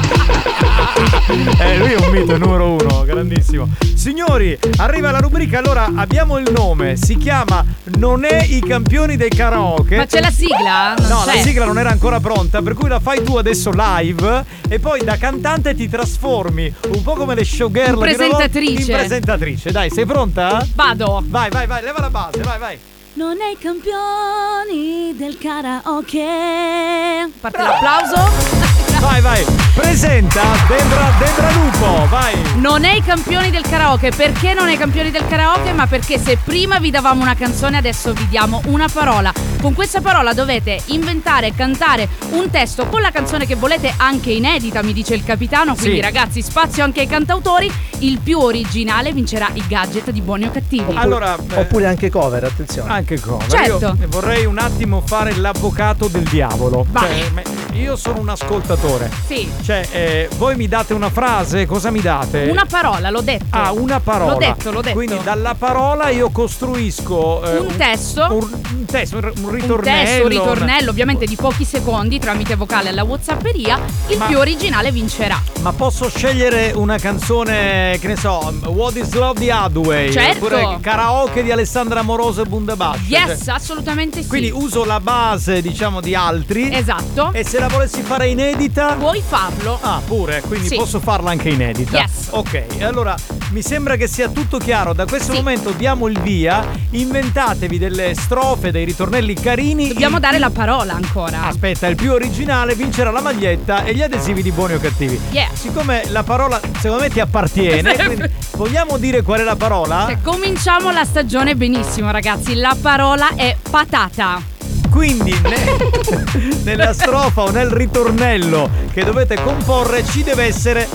[1.59, 3.68] Eh, lui è un mito numero uno, grandissimo.
[3.95, 7.64] Signori, arriva la rubrica, allora abbiamo il nome, si chiama
[7.97, 9.97] Non è i campioni dei karaoke.
[9.97, 10.95] Ma c'è la sigla?
[10.97, 11.36] Non no, c'è.
[11.36, 15.04] la sigla non era ancora pronta, per cui la fai tu adesso live e poi
[15.04, 18.91] da cantante ti trasformi un po' come le showgirl In di presentatrice.
[18.91, 20.66] In presentatrice, dai, sei pronta?
[20.74, 21.24] Vado.
[21.26, 22.78] Vai, vai, vai, leva la base, vai, vai.
[23.14, 27.30] Non è i campioni del karaoke.
[27.39, 28.91] Parte l'applauso.
[29.02, 29.43] Vai, vai.
[29.74, 32.36] Presenta Debra, Debra Lupo, vai.
[32.58, 34.12] Non è i campioni del karaoke.
[34.16, 35.74] Perché non è i campioni del karaoke?
[35.74, 39.34] Ma perché se prima vi davamo una canzone, adesso vi diamo una parola.
[39.60, 44.32] Con questa parola dovete inventare e cantare un testo con la canzone che volete, anche
[44.32, 45.74] inedita, mi dice il capitano.
[45.74, 46.02] Quindi, Sì.
[46.02, 47.72] ragazzi, spazio anche ai cantautori.
[47.99, 50.93] Il più originale vincerà i gadget di buoni o cattivi.
[50.95, 52.91] Allora, eh, Oppure anche cover, attenzione.
[52.91, 53.47] Anche come?
[53.47, 53.95] Certo.
[53.99, 56.86] Io vorrei un attimo fare l'avvocato del diavolo.
[56.89, 57.24] Vai.
[57.34, 58.91] Cioè, io sono un ascoltatore.
[59.28, 59.50] Sì.
[59.64, 62.48] Cioè, eh, voi mi date una frase, cosa mi date?
[62.50, 63.46] Una parola, l'ho detto.
[63.52, 64.32] Ah, una parola.
[64.34, 64.96] L'ho detto, l'ho detto.
[64.96, 68.28] Quindi dalla parola io costruisco eh, un testo.
[68.32, 70.04] Un, un testo, un, un un ritornello.
[70.04, 74.92] testo, un ritornello, ovviamente di pochi secondi tramite vocale alla Whatsapperia, il Ma- più originale
[74.92, 75.42] vincerà.
[75.62, 80.12] Ma posso scegliere una canzone, che ne so, What is Love di Hathaway?
[80.12, 80.46] Certo.
[80.46, 83.00] Oppure karaoke di Alessandra Moroso e Bundabash?
[83.08, 84.28] Yes, assolutamente sì.
[84.28, 86.74] Quindi uso la base, diciamo, di altri.
[86.74, 87.32] Esatto.
[87.34, 88.81] E se la volessi fare inedita?
[88.98, 89.78] Puoi farlo.
[89.82, 90.76] Ah, pure, quindi Sì.
[90.76, 91.98] posso farla anche inedita.
[91.98, 92.28] Yes.
[92.32, 93.16] Ok, e allora
[93.52, 94.94] mi sembra che sia tutto chiaro.
[94.94, 96.66] Da questo momento diamo il via.
[96.92, 99.88] Inventatevi delle strofe, dei ritornelli carini.
[99.90, 101.44] Dobbiamo Il- dare la parola ancora.
[101.46, 105.20] Aspetta, il più originale vincerà la maglietta e gli adesivi di buoni o cattivi.
[105.32, 105.50] Yeah.
[105.54, 110.18] Siccome la parola secondo me ti appartiene, quindi vogliamo dire qual è la parola?
[110.22, 112.56] Cominciamo la stagione benissimo, ragazzi.
[112.56, 114.51] La parola è patata.
[114.92, 120.88] Quindi ne- nella strofa o nel ritornello che dovete comporre ci deve essere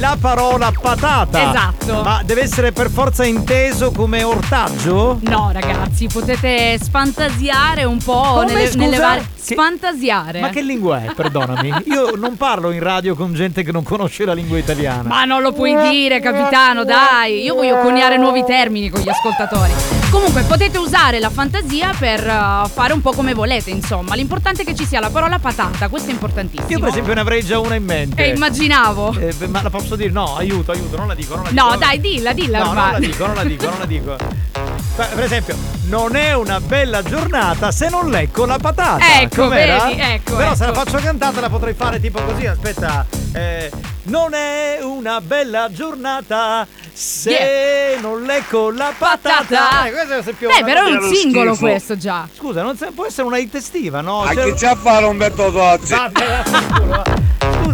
[0.00, 1.50] la parola patata.
[1.50, 2.02] Esatto.
[2.02, 5.18] Ma deve essere per forza inteso come ortaggio?
[5.22, 8.78] No, ragazzi, potete sfantasiare un po' Come, nelle, scusa?
[8.78, 9.22] nelle varie.
[9.44, 10.40] Che- Sfantasiare.
[10.40, 11.12] Ma che lingua è?
[11.14, 11.72] Perdonami.
[11.84, 15.08] Io non parlo in radio con gente che non conosce la lingua italiana.
[15.08, 17.42] Ma non lo puoi dire, capitano, dai.
[17.42, 19.72] Io voglio coniare nuovi termini con gli ascoltatori.
[20.14, 24.14] Comunque, potete usare la fantasia per uh, fare un po' come volete, insomma.
[24.14, 26.68] L'importante è che ci sia la parola patata, questo è importantissimo.
[26.70, 28.24] Io per esempio ne avrei già una in mente.
[28.24, 29.12] E immaginavo.
[29.18, 30.10] Eh, ma la posso dire?
[30.10, 31.62] No, aiuto, aiuto, non la dico, non la dico.
[31.62, 32.92] No, non dai, dilla, dilla No, non ormai.
[32.92, 34.16] la dico, non la dico, non la dico.
[34.94, 35.56] Per esempio,
[35.86, 39.20] non è una bella giornata se non lecco la patata.
[39.20, 39.84] Ecco, Com'era?
[39.86, 40.80] vedi, ecco, Però se la ecco.
[40.84, 43.04] faccio cantata la potrei fare tipo così, aspetta.
[43.32, 43.70] eh,
[44.04, 49.44] non è una bella giornata se non lecco la patata.
[49.44, 49.86] Patata.
[49.86, 52.26] Eh, questo è più Beh, però è un singolo questo già.
[52.34, 54.22] Scusa, non se- può essere una hit estiva, no?
[54.22, 55.94] A C'era- chi c'ha a fare Umberto Tozzi?
[55.94, 57.04] Vabbè, vaffanculo, va.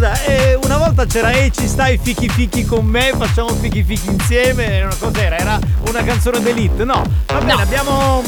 [0.00, 4.08] Scusa, eh, una volta c'era E ci stai fichi fichi con me, facciamo fichi fichi
[4.08, 4.80] insieme.
[4.80, 5.36] Una cos'era?
[5.36, 6.84] Era una canzone d'elite?
[6.86, 7.02] No.
[7.26, 8.22] Va bene, abbiamo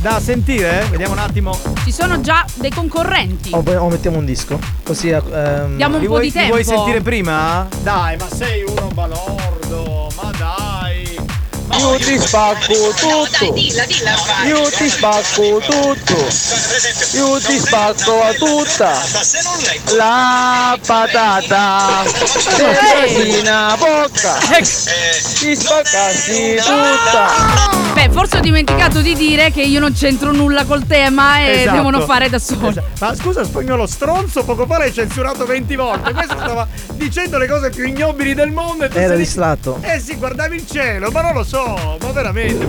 [0.00, 0.84] da sentire?
[0.90, 1.56] Vediamo un attimo.
[1.84, 3.50] Ci sono già dei concorrenti.
[3.52, 4.58] O, o mettiamo un disco.
[4.82, 5.10] Così.
[5.10, 6.48] ehm, Diamo un Li po' vuoi, di li tempo.
[6.54, 7.68] vuoi sentire prima?
[7.82, 10.69] Dai, ma sei uno balordo, ma dai.
[11.80, 13.54] Io ti spacco tutto.
[14.44, 16.26] Io ti spacco tutto.
[17.12, 19.00] Io ti spacco a tutta.
[19.96, 22.02] La patata.
[22.04, 24.38] Se una bocca.
[25.38, 27.78] Ti spaccassi tutta.
[27.94, 31.76] Beh, forse ho dimenticato di dire che io non c'entro nulla col tema e Esatto.
[31.76, 32.68] devono fare da soli.
[32.68, 32.88] Esatto.
[33.00, 36.12] Ma scusa, spagnolo stronzo, poco fa l'hai censurato 20 volte.
[36.12, 36.68] Questo stava
[37.00, 39.78] dicendo le cose più ignobili del mondo e tu Era distratto.
[39.80, 42.68] Eh sì, guardavi il cielo, ma non lo so, ma veramente.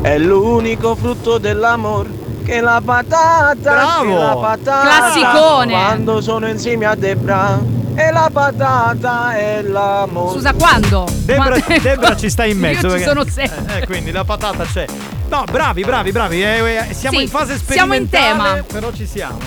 [0.00, 2.08] È l'unico frutto dell'amore.
[2.44, 4.04] Che la patata, Bravo.
[4.04, 5.72] che la patata Classicone.
[5.72, 7.60] Quando sono insieme a Debra
[7.94, 11.06] E la patata è l'amore Scusa, quando?
[11.24, 12.86] Debra, Quando- Debra ci sta in mezzo.
[12.86, 13.74] Io ci perché- sono sempre.
[13.74, 14.86] Eh, eh, quindi la patata c'è.
[15.28, 16.42] No, bravi, bravi, bravi.
[16.42, 18.62] eh, eh, siamo Sì, in fase siamo in sperimentale.
[18.62, 18.64] tema.
[18.72, 19.38] Però ci siamo.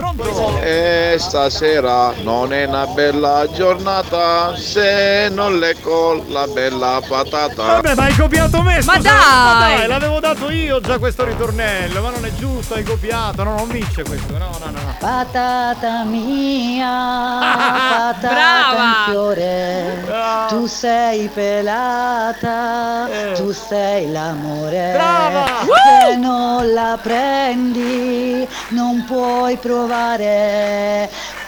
[0.00, 0.58] Pronto?
[0.62, 7.62] E stasera non è una bella giornata se non lecco la bella patata.
[7.64, 8.98] Vabbè, ma hai copiato me, Ma scusa.
[9.00, 9.76] dai!
[9.78, 13.42] dai, l'avevo dato io già questo ritornello, ma non è giusto, hai copiato.
[13.42, 14.32] No, non vince questo.
[14.38, 14.70] No, no, no.
[14.70, 14.96] no.
[14.98, 18.82] Patata mia, patata Brava!
[18.82, 20.04] in fiore,
[20.48, 24.92] tu sei pelata, tu sei l'amore.
[24.94, 25.44] Brava!
[26.06, 29.88] Se non la prendi, non puoi provare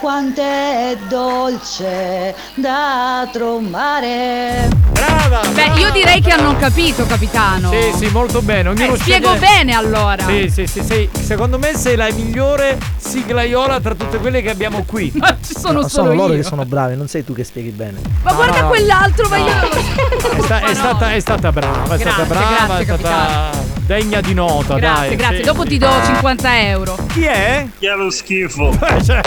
[0.00, 4.68] quanto è dolce da trombare.
[4.90, 5.40] Brava!
[5.52, 7.70] Beh, io direi che hanno capito, capitano.
[7.70, 8.70] Sì, sì, molto bene.
[8.70, 10.24] Ognuno Eh, spiego sceglie- bene allora.
[10.26, 11.08] Sì, sì, sì, sì.
[11.20, 15.12] Secondo me sei la migliore siglaiola tra tutte quelle che abbiamo qui.
[15.16, 16.40] Ma ci sono no, solo sono loro io.
[16.40, 18.00] che sono bravi, non sei tu che spieghi bene.
[18.22, 18.68] Ma No, guarda no, no.
[18.68, 19.80] quell'altro, ma io non lo
[20.20, 20.28] so.
[20.30, 22.24] È, sta- è stata, è stata brava, è stata Grazie,
[22.56, 25.16] brava, grazie, è stata degna di nota, Grazie, dai.
[25.16, 25.36] grazie.
[25.38, 25.68] sì, Dopo sì.
[25.68, 26.96] ti do 50 euro.
[27.08, 27.66] Chi è?
[27.78, 28.72] Che è lo schifo
[29.04, 29.20] Cioè,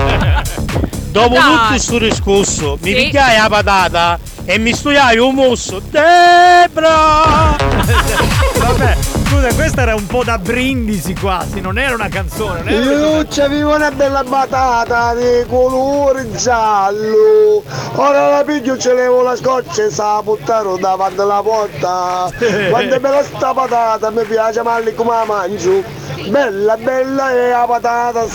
[1.12, 1.42] Dopo Dai.
[1.44, 2.96] tutto questo discorso Mi Sì.
[2.96, 7.56] picchiai la patata E mi studiai un mosso Debra
[8.58, 8.98] Vabbè,
[9.28, 12.82] scusa, questa era un po' da brindisi quasi, non era una canzone, non era
[13.20, 17.62] Io c'avevo una bella batata di colore giallo.
[17.96, 22.32] Ora la piglio ce levo la scoccia e sa buttare davanti alla porta.
[22.70, 25.84] Quando è bella sta patata, mi piace male come la mangio.
[26.28, 28.26] Bella, bella è la patata.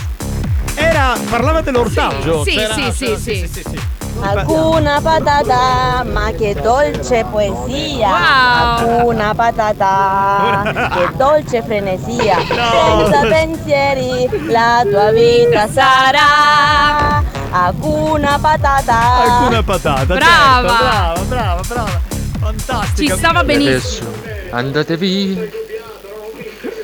[0.74, 2.44] Era, parlava dell'ortaggio.
[2.44, 3.46] Sì, c'era- sì, sì, c'era- sì.
[3.52, 3.88] sì, sì.
[4.22, 8.08] Alcuna patata, ma che dolce poesia!
[8.08, 8.98] Wow.
[8.98, 12.36] Alcuna patata, che dolce frenesia!
[12.44, 17.22] Senza pensieri la tua vita sarà!
[17.50, 18.98] Hakuna patata.
[19.22, 20.14] Alcuna patata.
[20.14, 20.68] Brava.
[20.68, 22.00] certo, brava, brava, brava.
[22.40, 23.12] Fantastica.
[23.14, 24.10] Ci stava benissimo.
[24.10, 25.48] Adesso andate via.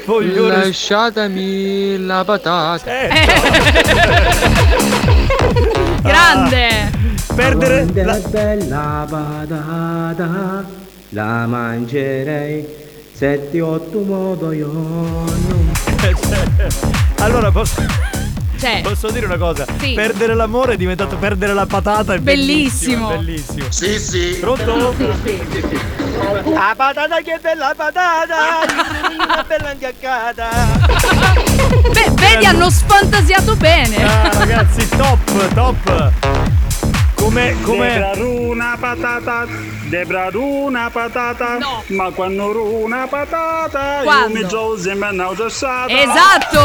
[0.07, 2.81] Voglio Lasciatemi la patata.
[6.01, 6.91] Grande.
[7.35, 12.67] Perdere la bella patata la mangerei
[13.13, 15.73] sette otto modo io non
[17.21, 17.81] Allora posso,
[18.59, 19.65] Cioè, posso dire una cosa?
[19.79, 19.93] Sì.
[19.93, 22.15] Perdere l'amore è diventato perdere la patata.
[22.15, 23.09] È Bellissimo.
[23.09, 23.13] bellissimo.
[23.13, 23.67] è Bellissimo.
[23.71, 24.37] Sì, sì.
[24.41, 24.95] Pronto?
[26.45, 28.35] La patata che bella patata!
[29.19, 30.49] Una bella incaccata!
[31.93, 34.03] Beh, vedi, hanno sfantasiato bene.
[34.03, 36.56] Ah, ragazzi, top, top.
[37.27, 38.13] Come, come...
[38.23, 39.47] una patata,
[39.89, 41.59] Debra una patata,
[41.89, 44.39] ma quando ru una patata, Quando?
[44.39, 45.89] io mi trovo sempre nauseata.
[45.89, 46.61] Esatto.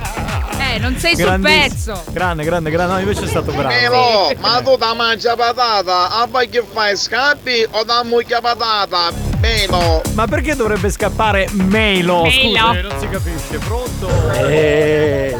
[0.74, 1.96] Eh, non sei sul Grandissimo.
[1.96, 2.04] pezzo.
[2.12, 2.92] Grande, grande, grande.
[2.94, 3.68] No, invece è stato bravo.
[3.68, 6.08] Melo, ma tu da mangia patata?
[6.08, 6.96] A poi che fai?
[6.96, 9.10] Scappi o da mucchia patata?
[9.40, 10.00] Melo.
[10.14, 12.22] Ma perché dovrebbe scappare Melo?
[12.22, 12.30] Melo.
[12.30, 13.58] Scusa, eh, non si capisce.
[13.58, 14.08] Pronto?
[14.38, 15.36] Eh,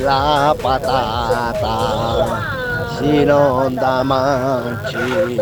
[0.00, 2.62] la patata
[2.98, 5.36] si non da mangi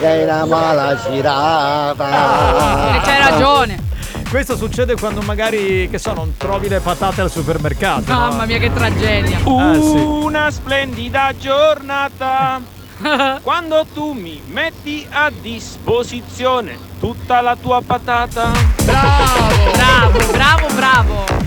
[0.00, 3.86] è una mala girata Eh, c'hai ragione.
[4.28, 8.12] Questo succede quando magari, che so, non trovi le patate al supermercato.
[8.12, 8.18] no?
[8.18, 9.38] Mamma mia, che tragedia.
[9.38, 9.96] Ah, sì.
[9.96, 12.60] Una splendida giornata
[13.42, 18.50] quando tu mi metti a disposizione tutta la tua patata.
[18.84, 19.70] Bravo!
[19.72, 21.37] Bravo, bravo, bravo.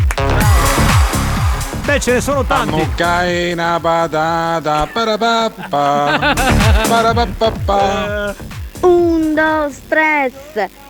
[1.86, 2.76] Beh, ce ne sono tanti.
[2.76, 6.34] Muccai una patata, parapappa,
[6.88, 8.36] parapappa.
[8.82, 10.34] Un, dos, tres.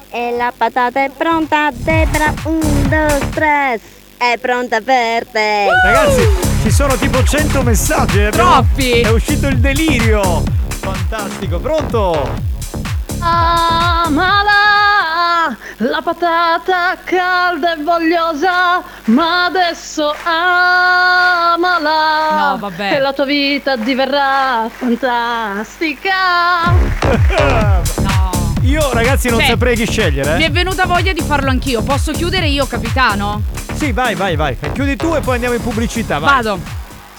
[0.10, 2.34] E la patata è pronta, Debra.
[2.44, 3.82] Un, dos, tres.
[4.18, 5.68] È pronta per te.
[5.84, 6.28] Ragazzi,
[6.64, 8.20] ci sono tipo 100 messaggi.
[8.20, 9.02] eh, abbiamo- Troppi.
[9.02, 10.44] È uscito il delirio.
[10.82, 12.30] Fantastico, pronto?
[13.20, 14.52] Amala,
[15.78, 20.14] la patata calda e vogliosa, ma adesso
[21.52, 22.50] amala.
[22.52, 22.94] No, vabbè.
[22.96, 26.14] E la tua vita diverrà fantastica.
[28.64, 30.38] Io, ragazzi, non Cioè, saprei chi scegliere.
[30.38, 30.48] Mi Eh?
[30.48, 31.82] è venuta voglia di farlo anch'io.
[31.82, 33.42] Posso chiudere io, capitano?
[33.74, 34.56] Sì, vai, vai, vai.
[34.74, 36.20] Chiudi tu e poi andiamo in pubblicità.
[36.20, 36.34] Vai.
[36.36, 36.60] Vado.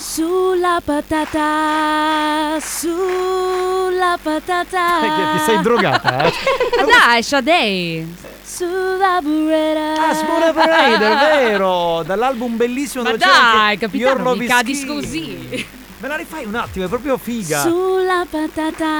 [0.03, 4.99] Sulla patata, sulla patata.
[5.01, 6.33] Che ti sei drogata, eh?
[6.85, 8.13] Dai, Shadei.
[8.43, 10.09] Sulla burrera.
[10.09, 12.03] Ah, Small Operator, è vero!
[12.05, 15.67] Dall'album bellissimo Ma dove c'era dai, anche capitano, mica is disco così.
[16.03, 17.61] Me la rifai un attimo, è proprio figa.
[17.61, 18.91] Sulla patata.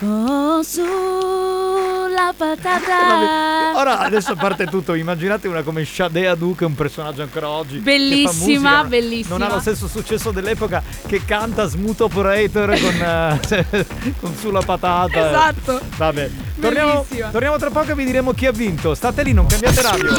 [0.00, 3.72] Oh, sulla patata.
[3.80, 7.76] Ora adesso parte tutto, immaginate una come Shadea Duke, un personaggio ancora oggi.
[7.76, 9.38] che fa Bellissima, musica, bellissima.
[9.38, 13.86] Non ha lo stesso successo dell'epoca che canta Smooth Operator con, eh,
[14.20, 15.28] con sulla patata.
[15.30, 15.80] Esatto.
[15.96, 16.30] Vabbè.
[16.60, 18.94] Torniamo, torniamo tra poco e vi diremo chi ha vinto.
[18.94, 20.10] State lì, non cambiate radio.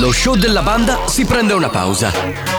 [0.00, 2.58] Lo show della banda si prende una pausa.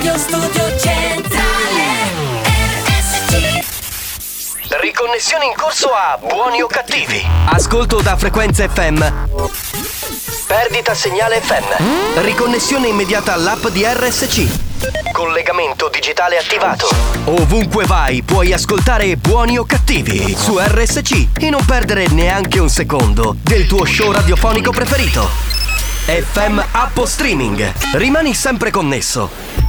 [0.00, 1.84] Radio Studio Centrale
[2.86, 7.22] RSC Riconnessione in corso a buoni o cattivi.
[7.44, 9.04] Ascolto da frequenza FM.
[10.46, 12.20] Perdita segnale FM.
[12.22, 15.12] Riconnessione immediata all'app di RSC.
[15.12, 16.88] Collegamento digitale attivato.
[17.24, 23.36] Ovunque vai puoi ascoltare buoni o cattivi su RSC e non perdere neanche un secondo
[23.42, 25.28] del tuo show radiofonico preferito.
[26.06, 27.70] FM App o Streaming.
[27.92, 29.68] Rimani sempre connesso.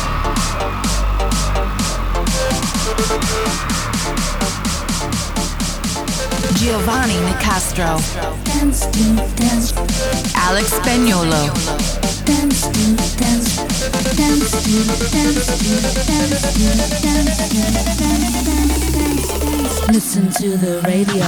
[6.61, 7.99] Giovanni Nicastro.
[8.43, 9.03] Dance to
[9.35, 9.73] dance.
[10.35, 11.49] Alex Spagnolo.
[12.23, 13.57] Dance to dance.
[14.15, 14.75] Dance to
[15.11, 15.75] dance to dance to
[16.05, 16.69] dance to
[17.01, 17.39] dance
[17.81, 19.87] dance dance.
[19.89, 21.27] Listen to the radio.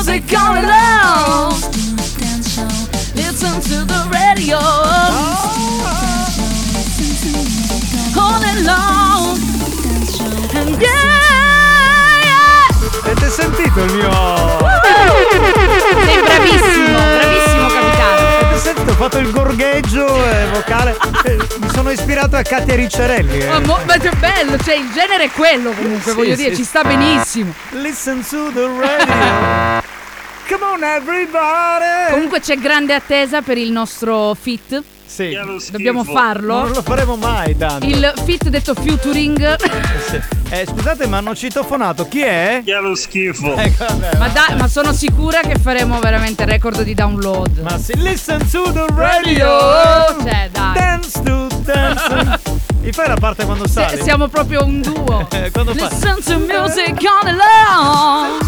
[0.00, 1.52] Music all along.
[3.14, 4.56] Listen to the radio.
[8.16, 9.36] All along.
[10.54, 13.02] And yeah, yeah.
[13.04, 14.10] Avete sentito il mio.
[16.04, 18.28] Sei bravissimo, bravissimo capitano.
[18.40, 18.90] Avete sentito?
[18.90, 20.96] Ho fatto il gorgheggio eh, vocale.
[21.24, 23.38] Eh, Mi sono ispirato a Katia Ricciarelli.
[23.40, 23.46] eh.
[23.48, 26.50] Ma, mo- ma che bello, cioè il genere è quello comunque, Sì, voglio sì, dire,
[26.54, 26.56] sì.
[26.62, 27.52] ci sta benissimo.
[27.72, 29.79] Listen to the radio.
[30.50, 32.10] Come on everybody.
[32.10, 34.82] Comunque c'è grande attesa per il nostro fit.
[35.06, 35.38] Sì.
[35.70, 36.62] Dobbiamo farlo.
[36.62, 37.86] Non lo faremo mai, tanto.
[37.86, 39.56] Il fit detto featuring.
[40.52, 42.08] Eh, scusate, ma hanno citofonato.
[42.08, 42.62] Chi è?
[42.64, 43.54] Chi è lo schifo?
[43.54, 47.58] Ma, dai, ma sono sicura che faremo veramente record di download.
[47.58, 49.46] Ma sì, listen to the radio.
[50.20, 50.72] Cioè, dai.
[50.74, 52.40] Dance to dance.
[52.82, 54.02] Mi fai la parte quando Se- sali?
[54.02, 55.28] siamo proprio un duo.
[55.30, 55.86] Eh, quando fa?
[55.88, 58.40] Listen to music on along.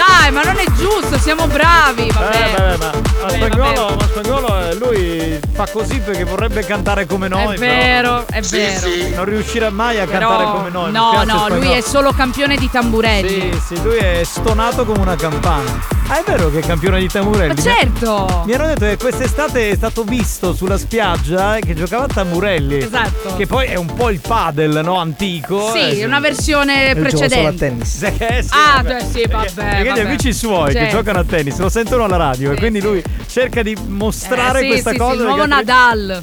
[0.00, 2.10] Dai, ma non è giusto, siamo bravi.
[2.10, 2.36] Vabbè.
[2.36, 7.06] Eh, vabbè, ma, ma Vabbè, spagnolo, ma spagnolo eh, lui fa così perché vorrebbe cantare
[7.06, 7.54] come noi.
[7.54, 9.16] È però vero, è vero.
[9.16, 10.92] Non riuscirà mai a Però- cantare come noi.
[10.92, 11.72] No, no, lui Spagnolo.
[11.74, 13.50] è solo campione di tamburelli.
[13.52, 15.98] Sì, sì, lui è stonato come una campana.
[16.08, 17.54] Ah, è vero che è campione di tamburelli?
[17.54, 18.42] Ma certo!
[18.44, 22.78] Mi hanno detto che quest'estate è stato visto sulla spiaggia e che giocava a tamburelli.
[22.78, 23.36] Esatto.
[23.36, 24.96] Che poi è un po' il padel, no?
[24.98, 25.70] Antico.
[25.72, 27.76] Sì, Eh, è una versione precedente.
[27.84, 29.04] Sì, eh, sì, Ah, vabbè.
[29.08, 29.50] sì, vabbè.
[29.54, 30.00] Perché gli vabbè.
[30.00, 30.96] amici suoi che Certo.
[30.96, 34.68] giocano a tennis lo sentono alla radio e quindi lui cerca di mostrare Eh, sì,
[34.68, 35.12] questa sì, cosa.
[35.12, 36.22] sì, il nuovo Nadal.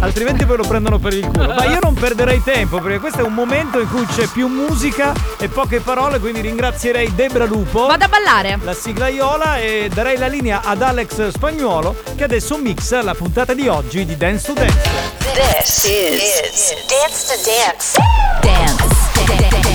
[0.00, 1.54] Altrimenti poi lo prendono per il culo.
[1.54, 5.12] Ma io non perderei tempo perché questo è un momento in cui c'è più musica
[5.38, 7.86] e poche parole, quindi ringrazierei Debra Lupo.
[7.86, 8.58] Vado a ballare.
[8.62, 13.68] La siglaiola e darei la linea ad Alex Spagnuolo che adesso mixa la puntata di
[13.68, 15.14] oggi di Dance to Dance.
[15.34, 17.98] This is, Dance to Dance.
[18.40, 18.84] Dance.
[19.26, 19.74] Dance.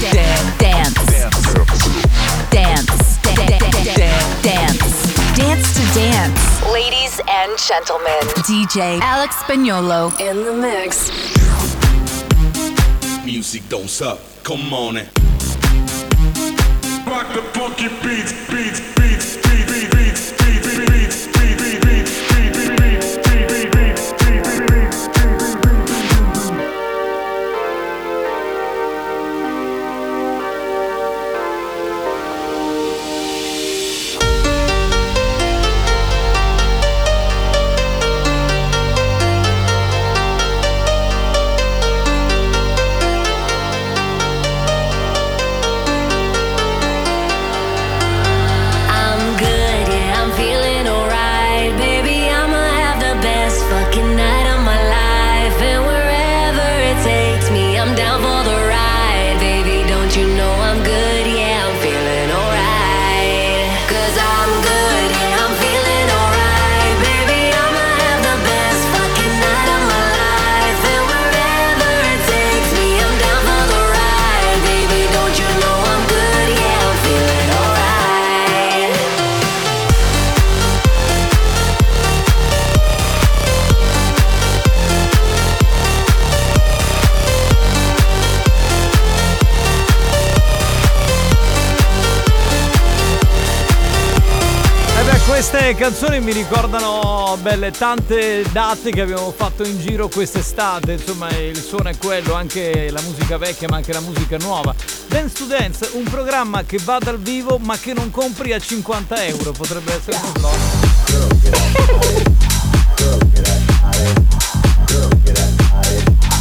[0.57, 1.19] Dance.
[2.49, 3.19] Dance.
[4.41, 4.90] Dance
[5.51, 6.63] to Dance.
[6.71, 11.11] Ladies and gentlemen, DJ Alex Spagnolo in the mix.
[13.25, 14.19] Music don't suck.
[14.43, 15.09] Come on it.
[17.05, 18.50] Rock the funky beats, beats, beats,
[95.51, 100.93] queste canzoni mi ricordano belle tante date che abbiamo fatto in giro quest'estate.
[100.93, 104.73] Insomma, il suono è quello, anche la musica vecchia, ma anche la musica nuova.
[105.07, 109.25] Dance to Dance, un programma che va dal vivo ma che non compri a 50
[109.25, 109.51] euro.
[109.51, 110.55] Potrebbe essere uno slot.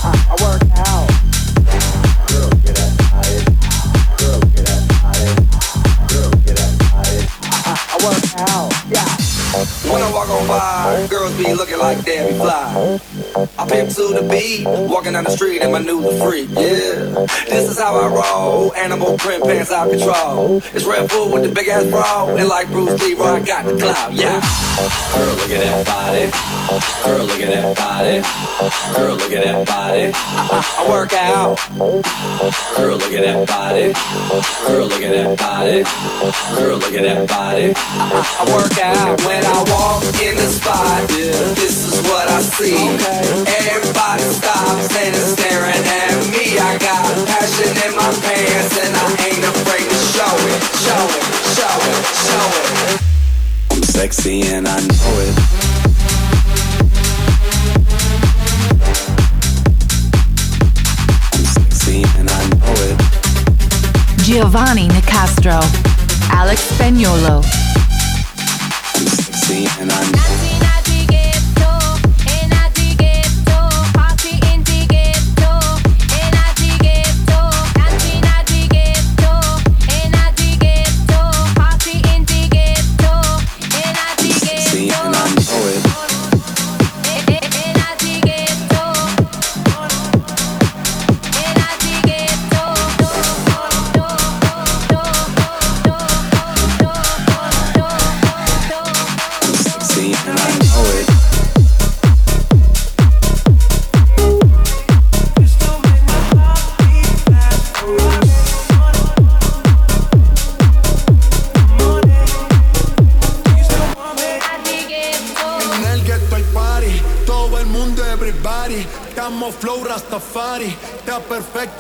[0.03, 1.20] I work out.
[9.61, 9.80] out.
[9.93, 13.01] When I walk on by, girls be looking like Debbie Fly.
[13.59, 16.49] I pimp to the beat, walking down the street in my new the freak.
[16.51, 18.73] Yeah, this is how I roll.
[18.75, 20.59] Animal print pants out control.
[20.73, 23.77] It's Red Bull with the big ass bra, and like Bruce Lee, I got the
[23.77, 24.13] clout.
[24.13, 24.39] Yeah,
[25.11, 26.31] girl, look at that body.
[27.05, 28.23] Girl, look at that body.
[28.95, 30.13] Girl, look at that body.
[30.15, 31.59] I, I, I work out.
[32.77, 33.93] Girl, look at that body.
[34.67, 35.83] Girl, look at that body.
[36.55, 37.73] Girl, look at that body.
[37.75, 39.80] I, I work out when I walk
[40.21, 41.09] in the spot.
[41.09, 42.77] This is what I see.
[43.73, 46.59] Everybody stops and is staring at me.
[46.59, 51.25] I got passion in my pants and I ain't afraid to show it, show it,
[51.57, 51.99] show it,
[52.29, 53.01] show it.
[53.71, 55.35] I'm sexy and I know it.
[61.33, 62.97] I'm sexy and I know it.
[64.25, 65.61] Giovanni Nicastro,
[66.31, 67.60] Alex Spagnolo.
[69.67, 70.50] And I know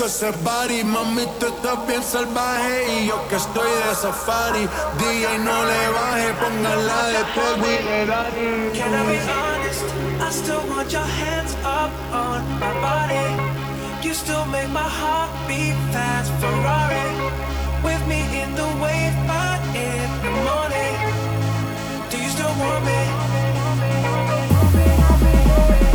[0.01, 0.85] perfecto ese body.
[0.85, 4.68] Mami, tú estás bien salvaje y yo que estoy de safari.
[4.98, 9.85] DJ no le baje, póngala de todo y Can I be honest?
[10.20, 13.27] I still want your hands up on my body.
[14.02, 17.10] You still make my heart beat fast, Ferrari.
[17.82, 20.97] With me in the wave, but in the morning.
[22.10, 23.20] Do you still want me?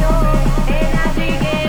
[0.06, 1.65] Stavamo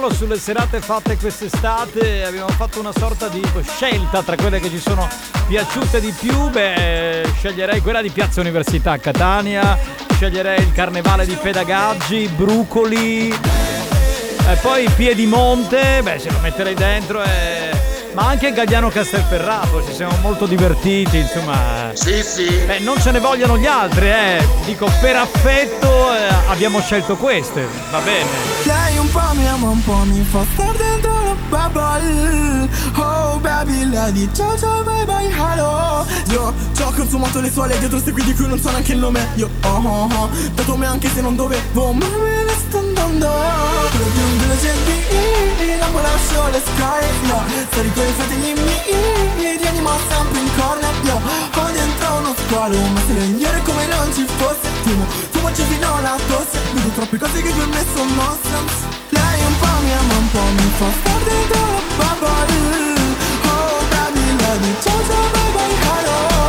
[0.00, 4.70] con Spagnuolo sulle serate fatte quest'estate, abbiamo fatto una sorta di scelta tra quelle che
[4.70, 5.06] ci sono
[5.46, 9.78] piaciute di più, beh sceglierei quella di Piazza Università a Catania,
[10.14, 17.68] sceglierei il Carnevale di Pedagaggi, Brucoli, e poi Piedimonte, beh se lo metterei dentro e...
[18.12, 21.92] Ma anche Gagliano Castelferrato, ci siamo molto divertiti, insomma.
[21.92, 22.48] Sì, sì.
[22.66, 24.44] Beh, non ce ne vogliono gli altri, eh.
[24.64, 28.49] Dico, per affetto eh, abbiamo scelto queste, va bene.
[28.70, 32.68] Lei un po' mi ama, un po' mi fa star dentro la bubble.
[32.94, 36.06] Oh baby, lei dice ciao ciao bye bye hello.
[36.30, 39.26] Io ci ho consumato le suole dietro qui di cui non so neanche il nome.
[39.34, 43.28] Io oh oh oh, dato me anche se non dovevo Ma me ne sto andando.
[43.90, 44.40] Di un
[45.78, 47.38] la lascio le sky Io
[47.70, 53.00] stare con i fratelli miei Rianimo sempre in corner Io ho dentro uno squalo Ma
[53.06, 57.42] se legnare come non ci fosse Fumo, fumo ci fino alla tosse Vedo troppe cose
[57.42, 61.22] che per me sono nonsense Lei un po' mi ama, un po' mi fa star
[61.22, 61.60] dentro
[61.98, 62.98] la bubble
[63.44, 63.80] Oh
[64.60, 66.39] dice ciao ciao bye bye hello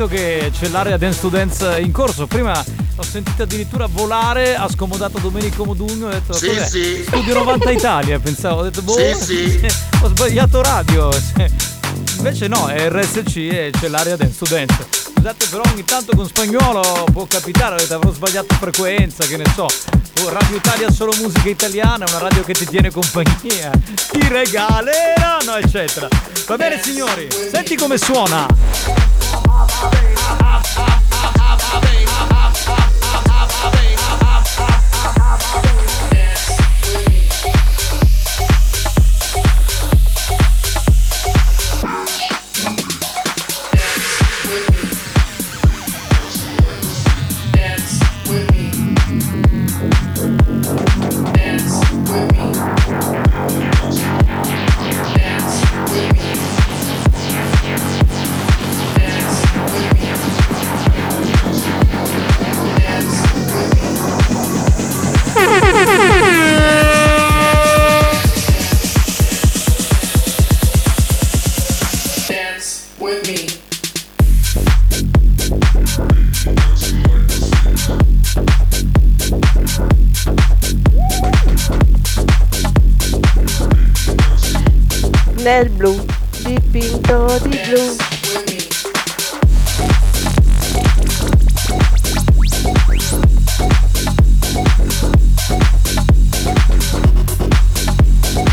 [0.00, 2.26] capito che c'è l'area Dance to Dance in corso.
[2.26, 2.58] Prima
[2.96, 6.66] ho sentito addirittura volare, ha scomodato Domenico Modugno ho detto Sì, "Cos'è?
[6.66, 7.04] sì.
[7.06, 9.14] Studio 90 Italia, pensavo, ho detto boh, Sì,
[9.60, 9.66] sì.
[10.00, 11.10] ho sbagliato radio.
[12.16, 14.86] Invece no, è RSC e c'è l'area Dance to Dance.
[15.14, 19.64] Scusate però ogni tanto con spagnolo può capitare, avete avrò sbagliato frequenza, che ne so.
[19.64, 23.70] Oh, Radio Italia solo musica italiana, una radio che ti tiene compagnia,
[24.10, 26.08] ti regalerano, eccetera.
[26.46, 28.69] Va bene signori, senti come suona.
[29.80, 30.20] Dance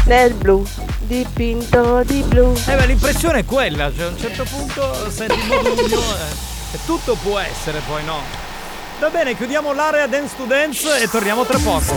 [0.08, 0.66] Nel blu,
[1.00, 2.54] dipinto di blu.
[2.66, 6.80] Eh beh, l'impressione è quella, cioè a un certo punto senti il modugno eh, e
[6.86, 8.22] tutto può essere poi no.
[9.00, 11.96] Va bene, chiudiamo l'area Dance to Dance e torniamo tra poco.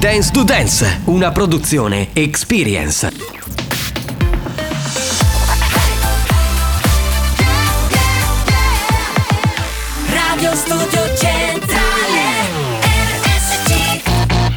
[0.00, 3.39] Dance to Dance, una produzione Experience.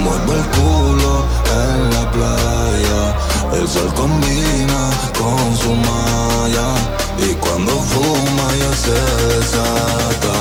[0.00, 1.24] mueve el culo
[1.62, 3.16] en la playa.
[3.52, 6.68] El sol combina con su malla.
[7.18, 8.98] Y cuando fuma ya se
[9.28, 10.34] desata.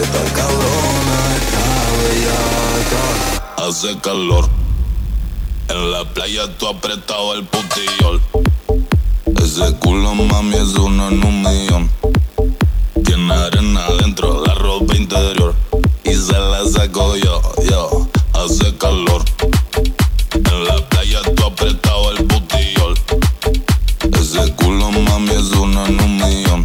[0.00, 1.64] Esta cabrona está
[1.98, 3.68] bellaca.
[3.68, 4.48] Hace calor.
[5.68, 8.20] En la playa tú apretado el putillol.
[9.42, 11.90] Ese culo mami es uno en un millón.
[13.04, 15.54] Tiene arena dentro la ropa interior.
[16.04, 18.09] Y se la saco yo, yo.
[18.42, 19.22] Hace calor.
[20.32, 22.94] En la playa tú apretado el putillol.
[24.18, 26.64] Ese culo mami es uno en un millón.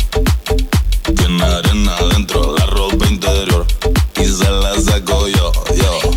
[1.17, 3.65] Tiene arena dentro la ropa interior.
[4.15, 6.11] Y se la saco yo, yo.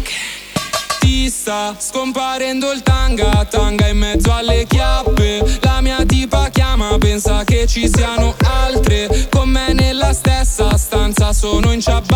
[1.00, 5.58] Ti sta scomparendo il tanga, tanga in mezzo alle chiappe.
[5.62, 9.26] La mia tipa chiama, pensa che ci siano altre.
[9.28, 12.07] Con me nella stessa stanza sono in ciabatte.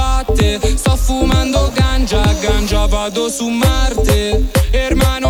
[2.87, 4.43] Vado su Marte.
[4.73, 5.22] Hermano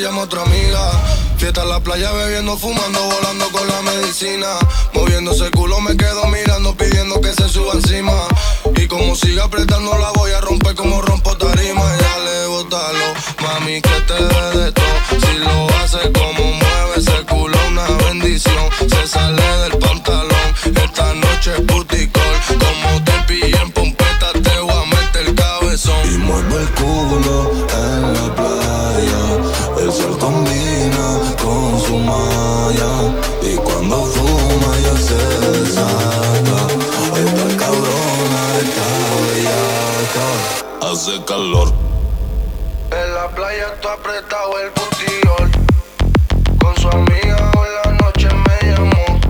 [0.00, 0.90] llama otra amiga.
[1.36, 4.46] Fiesta en la playa bebiendo, fumando, volando con la medicina.
[4.92, 8.12] Moviéndose el culo me quedo mirando, pidiendo que se suba encima.
[8.76, 11.84] Y como siga apretando la voy a romper como rompo tarima.
[12.00, 14.86] Ya le botalo, mami que te dé de todo.
[15.20, 18.70] Si lo hace como mueve ese culo, una bendición.
[18.88, 22.22] Se sale del pantalón, esta noche es puticol.
[22.48, 26.12] Como te pillé en pompeta te voy a meter el cabezón.
[26.12, 27.67] Y muevo el culo
[43.92, 45.50] apretado el botillón.
[46.58, 49.20] Con su amiga hoy la noche me llamó.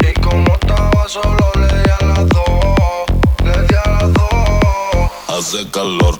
[0.00, 3.06] Y como estaba solo le di a las dos.
[3.44, 5.10] Le di a las dos.
[5.26, 6.18] Hace calor.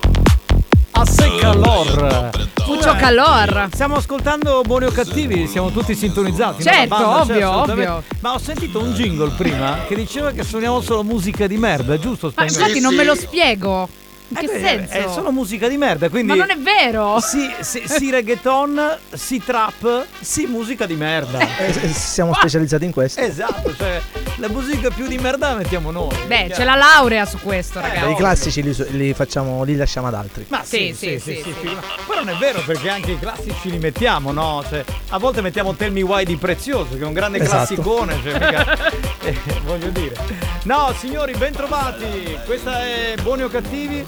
[0.92, 2.30] Hace calor.
[2.66, 3.68] Mucho calor.
[3.72, 6.62] Stiamo ascoltando Buoni o Cattivi, siamo tutti sintonizzati.
[6.62, 7.90] Certo, banda, ovvio, assolutamente.
[7.90, 8.04] ovvio.
[8.20, 12.32] Ma ho sentito un jingle prima che diceva che suoniamo solo musica di merda, giusto?
[12.34, 13.88] Ma infatti non me lo spiego.
[14.30, 14.92] In che beh, senso?
[14.92, 16.28] È solo musica di merda, quindi.
[16.28, 17.18] Ma non è vero!
[17.20, 21.38] Sì, sì, sì reggaeton, sì trap, sì musica di merda.
[21.38, 23.20] Eh, siamo specializzati in questo.
[23.20, 24.00] Esatto, cioè
[24.38, 26.16] la musica più di merda la mettiamo noi.
[26.26, 28.14] Beh, c'è la laurea su questo, I ragazzi.
[28.14, 30.44] classici li, li facciamo, li lasciamo ad altri.
[30.48, 33.12] Ma sì, Sì, sì, sì, sì, sì, sì, Ma Poi non è vero perché anche
[33.12, 34.64] i classici li mettiamo, no?
[34.68, 37.56] Cioè, a volte mettiamo Tell Me Why di Prezioso, che è un grande Esatto.
[37.74, 38.78] classicone, cioè, mica-
[39.22, 40.16] eh, voglio dire.
[40.64, 42.38] No, signori, bentrovati.
[42.44, 44.04] Questa è Buoni o Cattivi,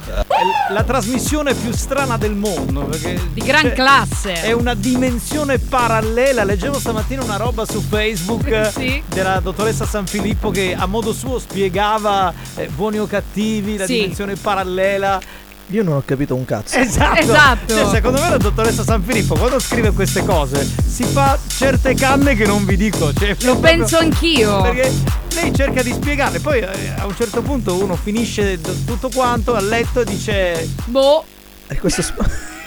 [0.71, 2.85] la trasmissione più strana del mondo.
[2.85, 4.33] Perché Di gran classe.
[4.43, 6.45] È una dimensione parallela.
[6.45, 9.03] Leggevo stamattina una roba su Facebook Sì.
[9.07, 13.95] della dottoressa San Filippo che a modo suo spiegava eh, buoni o cattivi, la Sì.
[13.95, 15.21] dimensione parallela.
[15.71, 16.77] Io non ho capito un cazzo.
[16.79, 17.21] Esatto.
[17.21, 17.75] Esatto.
[17.75, 22.35] Cioè, secondo me la dottoressa San Filippo quando scrive queste cose si fa certe canne
[22.35, 23.13] che non vi dico.
[23.13, 24.63] Cioè, Lo proprio- penso anch'io.
[24.63, 24.93] Perché
[25.35, 29.61] lei cerca di spiegarle, poi eh, a un certo punto uno finisce tutto quanto a
[29.61, 31.25] letto e dice Boh.
[31.69, 32.03] E questo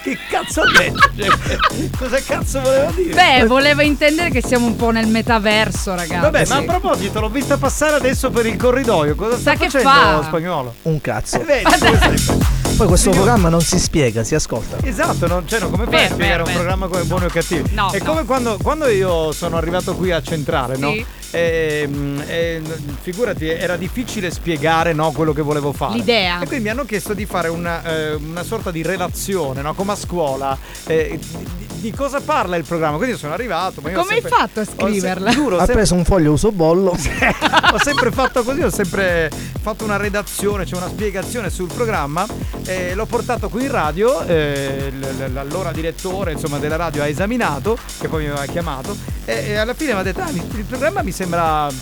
[0.04, 1.10] che cazzo ha detto?
[1.16, 3.14] Cioè, cosa cazzo voleva dire?
[3.14, 6.20] Beh, voleva intendere che siamo un po' nel metaverso, ragazzi.
[6.20, 9.14] Vabbè, ma a proposito, l'ho vista passare adesso per il corridoio.
[9.14, 10.22] Cosa sta Sa che facendo fa?
[10.24, 10.74] spagnolo?
[10.82, 11.40] un cazzo.
[11.40, 11.64] Eh, vedi.
[12.76, 14.76] Poi questo Signor- programma non si spiega, si ascolta.
[14.82, 17.72] Esatto, non, cioè, no, come fai a spiegare un programma come buoni o cattivi?
[17.72, 18.04] No, È no.
[18.04, 20.92] come quando, quando io sono arrivato qui a Centrale, no?
[21.34, 21.40] Sì.
[21.40, 22.62] Ehm, e,
[23.00, 25.94] figurati, era difficile spiegare no, quello che volevo fare.
[25.94, 26.40] L'idea.
[26.40, 29.74] E quindi mi hanno chiesto di fare una, eh, una sorta di relazione, no?
[29.74, 30.56] come a scuola.
[30.86, 32.96] eh, di, di cosa parla il programma?
[32.96, 33.80] Quindi io sono arrivato.
[33.82, 35.30] Ma Come hai sempre- fatto a ho se- scriverla?
[35.32, 36.90] giuro, Ha sempre- preso un foglio uso bollo.
[36.96, 39.30] ho sempre fatto così, ho sempre
[39.60, 42.26] fatto una redazione, cioè una spiegazione sul programma.
[42.66, 47.06] eh, l'ho portato qui in radio, eh, l- l- l'allora direttore insomma, della radio ha
[47.08, 48.96] esaminato, che poi mi aveva chiamato,
[49.26, 51.22] e, e alla fine mi ha detto: "Ah, il programma mi sembra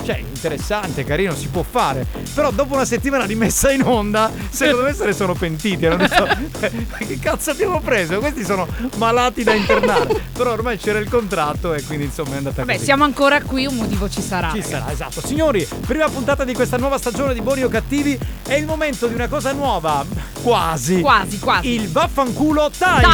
[0.05, 2.07] cioè, interessante, carino, si può fare.
[2.35, 5.87] Però dopo una settimana di messa in onda, secondo me se ne sono pentiti.
[5.87, 8.19] Hanno detto, "Ma che cazzo abbiamo preso?
[8.19, 8.67] Questi sono
[8.97, 10.21] malati da internare.
[10.33, 12.85] Però ormai c'era il contratto e quindi insomma è andata Vabbè, così.
[12.85, 14.49] siamo ancora qui, un motivo ci sarà.
[14.51, 14.71] Ci ragazzi.
[14.71, 15.27] sarà, esatto.
[15.27, 18.19] Signori, prima puntata di questa nuova stagione di Buoni o Cattivi.
[18.47, 20.05] È il momento di una cosa nuova.
[20.43, 21.01] Quasi.
[21.01, 21.69] Quasi, quasi.
[21.69, 23.11] Il vaffanculo time.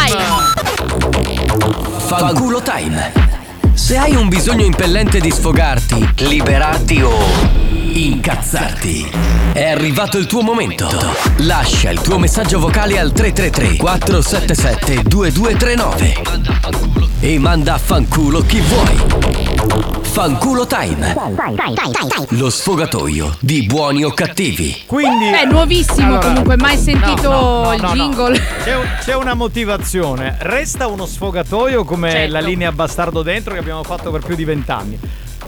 [2.07, 3.48] Fanculo Time.
[3.79, 7.17] Se hai un bisogno impellente di sfogarti, liberarti o
[7.93, 9.09] incazzarti,
[9.53, 10.89] è arrivato il tuo momento.
[11.39, 16.17] Lascia il tuo messaggio vocale al 333 477 2239
[17.21, 19.48] e manda a fanculo chi vuoi.
[19.69, 21.15] Fanculo Time.
[22.31, 24.83] Lo sfogatoio di buoni o cattivi.
[24.87, 25.27] Quindi.
[25.29, 27.95] È nuovissimo Allora, comunque, mai sentito no, no, il no, no.
[27.95, 28.41] jingle.
[28.65, 30.37] C'è, un- c'è una motivazione.
[30.41, 32.33] Resta uno sfogatoio come Certo.
[32.33, 34.99] la linea bastardo dentro che abbiamo fatto per più di vent'anni.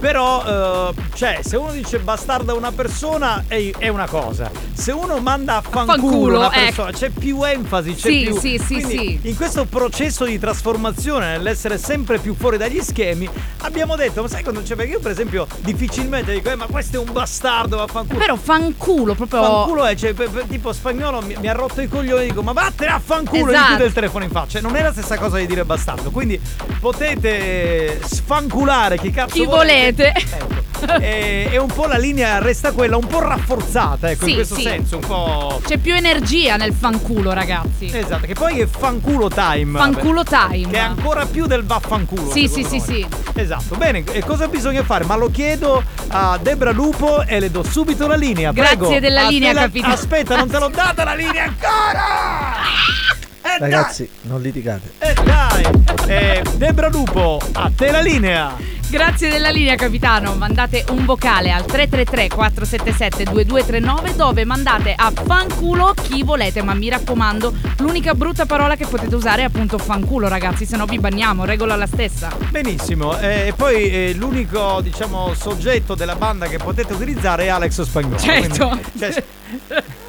[0.00, 4.50] Però, eh, cioè, se uno dice bastardo a una persona è, è una cosa.
[4.72, 6.60] Se uno manda a fanculo, Fanculo, una ecco.
[6.64, 8.38] persona, c'è più enfasi, c'è Sì, più.
[8.38, 9.18] sì, sì, sì.
[9.24, 13.28] In questo processo di trasformazione, nell'essere sempre più fuori dagli schemi,
[13.58, 14.74] abbiamo detto, ma sai quando c'è?
[14.74, 18.18] Perché io, per esempio, difficilmente dico, eh, ma questo è un bastardo, vaffanculo.
[18.18, 19.42] Però fanculo, proprio.
[19.42, 22.52] Fanculo è, cioè, per- per- tipo spagnolo mi, mi ha rotto i coglioni, dico, ma
[22.52, 23.66] vattene a fanculo e gli Esatto.
[23.68, 24.60] chiudo il telefono in faccia.
[24.62, 26.10] Non è la stessa cosa di dire bastardo.
[26.10, 26.40] Quindi
[26.80, 29.89] potete sfanculare chi cazzo Chi volete.
[29.98, 30.58] Ecco.
[31.00, 34.54] e, e un po' la linea resta quella, un po' rafforzata, ecco, in Sì, questo
[34.54, 34.62] sì.
[34.62, 35.60] senso, un po'.
[35.66, 37.90] C'è più energia nel fanculo, ragazzi.
[37.92, 39.78] Esatto, che poi è fanculo time.
[39.78, 40.68] Fanculo time.
[40.70, 42.30] Che è ancora più del vaffanculo.
[42.30, 43.06] Sì, sì, sì, sì.
[43.34, 45.04] Esatto, bene, e cosa bisogna fare?
[45.04, 48.52] Ma lo chiedo a Debra Lupo e le do subito la linea.
[48.52, 48.98] Grazie Prego.
[49.00, 49.92] della A te linea, la- capitano.
[49.94, 53.28] Aspetta, non te l'ho data la linea ancora!
[53.42, 54.92] Eh, Ragazzi, non litigate.
[54.98, 56.08] dai, eh, dai!
[56.08, 58.78] Eh, Debra Lupo, a te la linea!
[58.90, 60.34] Grazie della linea, capitano.
[60.34, 66.88] Mandate un vocale al 333 477 2239 dove mandate a fanculo chi volete, ma mi
[66.88, 71.44] raccomando, l'unica brutta parola che potete usare è appunto fanculo, ragazzi, se no vi banniamo,
[71.44, 72.36] regola la stessa.
[72.48, 77.82] Benissimo, eh, e poi eh, l'unico, diciamo, soggetto della banda che potete utilizzare è Alex
[77.82, 78.18] Spagnolo.
[78.18, 78.68] Certo.
[78.68, 79.24] quindi, cioè,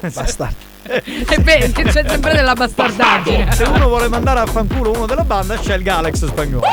[0.12, 0.71] Bastardo.
[0.84, 3.52] E beh, c'è sempre della bastardaggine.
[3.52, 6.66] Se uno vuole mandare a fanculo uno della banda, scelga Alex Spagnolo.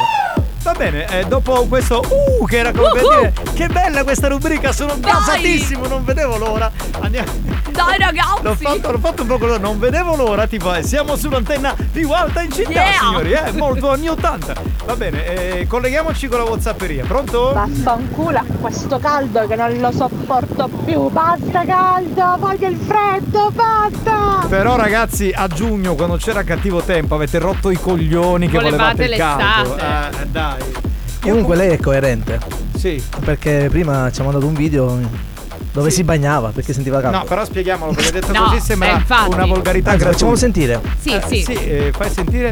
[0.70, 3.10] Va bene, eh, dopo questo uh che era come per Uhu.
[3.10, 6.72] dire che bella questa rubrica, sono gasatissimo, non vedevo l'ora.
[7.00, 7.32] Andiamo.
[7.72, 8.44] Dai ragazzi!
[8.44, 12.12] L'ho fatto, l'ho fatto un po' con non vedevo l'ora, tipo eh, siamo sull'antenna più
[12.12, 12.92] alta in città, Yeah.
[13.00, 14.54] signori, eh, molto anni 80.
[14.86, 15.26] Va bene,
[15.60, 17.52] eh, colleghiamoci con la Whatsapperia, pronto?
[17.54, 21.10] Vaffanculo, questo caldo che non lo sopporto più.
[21.10, 24.46] Basta caldo, voglio il freddo, basta!
[24.48, 29.06] Però ragazzi, a giugno quando c'era cattivo tempo avete rotto i coglioni che Volevate volevate
[29.06, 29.74] il caldo.
[29.76, 30.22] l'estate.
[30.22, 30.59] Eh, dai.
[31.22, 32.40] Comunque lei è coerente.
[32.78, 33.04] Sì.
[33.24, 35.00] Perché prima ci ha mandato un video
[35.72, 37.18] dove si bagnava perché sentiva caldo.
[37.18, 39.34] No, però spieghiamolo perché detto No, così sembra eh, infatti.
[39.34, 40.82] una volgarità Anzi, facciamolo sentire.
[41.00, 41.44] Sì, Eh, sì.
[41.44, 42.52] Sì, eh, fai sentire.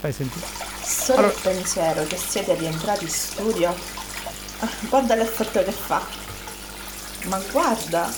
[0.00, 0.44] Fai sentire.
[0.82, 3.74] Solo il pensiero che siete rientrati in studio.
[4.88, 6.00] Guarda l'effetto che fa.
[7.28, 8.08] Ma guarda.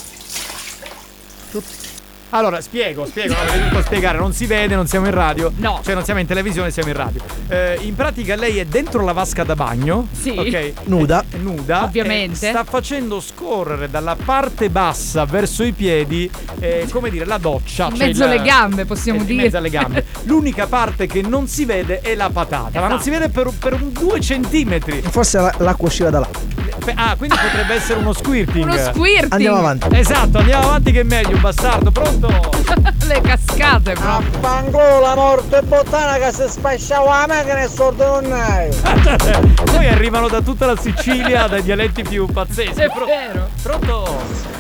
[2.31, 5.51] Allora, spiego, spiego, avrei dovuto spiegare, non si vede, non siamo in radio.
[5.57, 5.81] No.
[5.83, 7.21] Cioè non siamo in televisione, siamo in radio.
[7.49, 10.09] Eh, in pratica lei è dentro la vasca da bagno.
[10.13, 10.35] Sì.
[10.37, 10.73] Ok.
[10.85, 11.25] Nuda.
[11.31, 11.85] È nuda.
[11.85, 12.47] Ovviamente.
[12.47, 16.31] e sta facendo scorrere dalla parte bassa verso i piedi,
[16.61, 17.87] eh, come dire, la doccia.
[17.87, 19.33] In cioè mezzo alle gambe, possiamo eh, dire.
[19.35, 20.05] In mezzo alle gambe.
[20.25, 23.03] L'unica parte che non si vede è la patata, ma non Esatto.
[23.03, 25.01] si vede per, per un due centimetri.
[25.03, 26.29] Forse la- l'acqua usciva da là.
[26.95, 28.65] Ah, quindi potrebbe essere uno squirting.
[28.65, 29.33] Uno squirting.
[29.33, 29.89] Andiamo avanti.
[29.93, 32.18] Esatto, andiamo avanti che è meglio, bastardo, pronto?
[33.07, 34.41] Le cascate proprio.
[34.41, 38.69] Fanculo la morte bottana che si spasciava la macchina e sordo non hai.
[39.65, 42.81] Poi arrivano da tutta la Sicilia, dai dialetti più pazzeschi.
[42.81, 43.49] È Pro- vero.
[43.63, 44.17] Pronto?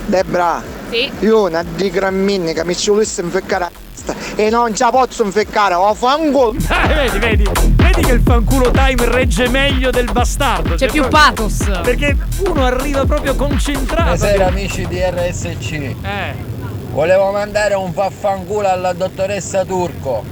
[0.06, 1.10] Debra, Sì.
[1.20, 5.24] io una di gramminni che mi ci volesse inficcare a testa e non ci posso
[5.24, 6.54] inficcare, ho fanculo.
[6.66, 10.70] Dai, vedi, vedi, vedi che il fanculo time regge meglio del bastardo.
[10.70, 11.80] C'è Cioè, più proprio- pathos.
[11.82, 12.16] Perché
[12.46, 14.02] uno arriva proprio concentrato.
[14.16, 15.72] Buonasera amici di RSC.
[16.02, 16.47] Eh.
[16.90, 20.24] Volevo mandare un vaffanculo alla dottoressa Turco.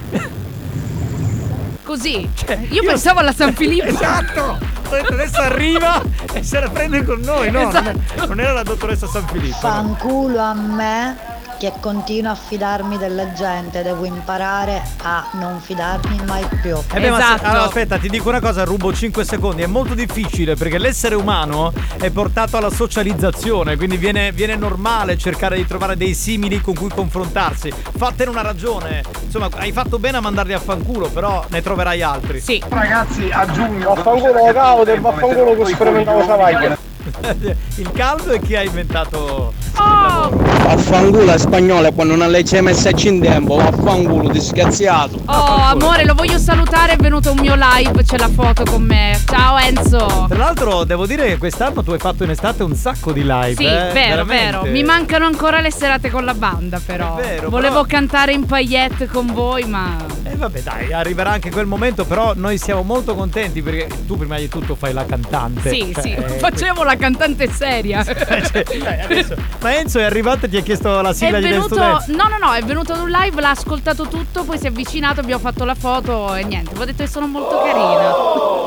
[1.85, 2.29] Così.
[2.71, 3.87] Io pensavo alla San Filippo.
[3.87, 4.59] Esatto!
[4.89, 6.03] Ho detto, Adesso arriva
[6.33, 7.63] e se la prende con noi, no?
[7.71, 9.59] Non, è- non era la dottoressa San Filippo.
[9.67, 9.73] no.
[9.73, 11.17] Fanculo a me
[11.59, 16.77] che continuo a fidarmi della gente, devo imparare a non fidarmi mai più.
[16.93, 17.45] Eh beh, ma se- Esatto.
[17.47, 19.63] allora, aspetta, ti dico una cosa, rubo 5 secondi.
[19.63, 25.57] È molto difficile perché l'essere umano è portato alla socializzazione, quindi viene, viene normale cercare
[25.57, 27.73] di trovare dei simili con cui confrontarsi.
[27.97, 29.03] Fatene una ragione.
[29.25, 32.41] Insomma, hai fatto bene a mandarli a fanculo, però ne troverai altri.
[32.41, 32.63] Sì.
[32.69, 33.95] Ragazzi, a giugno.
[33.95, 36.77] Vaffanculo caudo e vaffanculo che sperimentavo Savaglia.
[37.77, 40.31] Il caldo è chi ha inventato Oh!
[40.31, 45.21] Vaffanculo è spagnolo quando non hai messaci in tempo, vaffanculo disgraziato.
[45.27, 46.93] Oh, amore, lo voglio salutare.
[46.93, 48.03] È venuto un mio live.
[48.03, 49.19] C'è la foto con me.
[49.27, 50.27] Ciao Enzo.
[50.29, 53.55] Tra l'altro devo dire che quest'anno tu hai fatto in estate un sacco di live.
[53.55, 54.35] Sì, eh, vero, veramente.
[54.45, 54.63] vero.
[54.65, 57.17] Mi mancano ancora le serate con la banda, però.
[57.17, 59.97] È vero, Volevo però- cantare in paillette con voi, ma.
[60.37, 64.37] E vabbè dai, arriverà anche quel momento, però noi siamo molto contenti perché tu prima
[64.37, 65.71] di tutto fai la cantante.
[65.71, 66.11] Sì, Cioè, sì.
[66.13, 68.05] eh, Facevo la cantante seria.
[68.05, 71.49] cioè, dai, adesso- Ma Enzo è arrivato e ti ha chiesto la È sigla di
[71.49, 72.13] Dance to venuto, Dance.
[72.13, 75.21] no, no, no, è venuto ad un live, l'ha ascoltato tutto, poi si è avvicinato,
[75.21, 76.75] abbiamo fatto la foto e niente.
[76.75, 78.11] Vi ho detto che sono molto carina.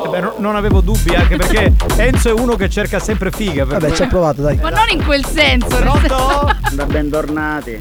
[0.05, 3.63] Eh beh, no- non avevo dubbi anche perché Enzo è uno che cerca sempre figa.
[3.65, 4.57] per Vabbè, cui- ci ha provato, dai.
[4.57, 5.67] Ma non in quel senso.
[5.67, 6.51] Pronto?
[6.73, 7.79] Da bentornati.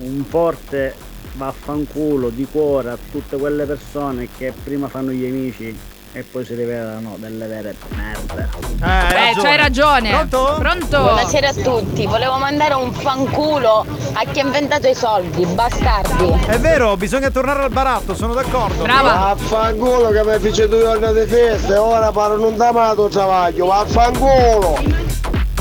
[0.00, 0.94] Un forte
[1.38, 5.78] vaffanculo di cuore a tutte quelle persone che prima fanno gli amici
[6.12, 8.48] e poi si rivelano delle vere merde.
[8.82, 10.10] Eh, c'hai ragione.
[10.10, 10.56] Pronto?
[10.58, 11.00] Pronto?
[11.00, 16.46] Buonasera a tutti, volevo mandare un fanculo a chi ha inventato i soldi, bastardi.
[16.46, 18.84] È vero, bisogna tornare al baratto, sono d'accordo.
[18.84, 25.06] Vaffanculo che mi fece due giorni di festa e ora pare un damato travaglio, vaffanculo!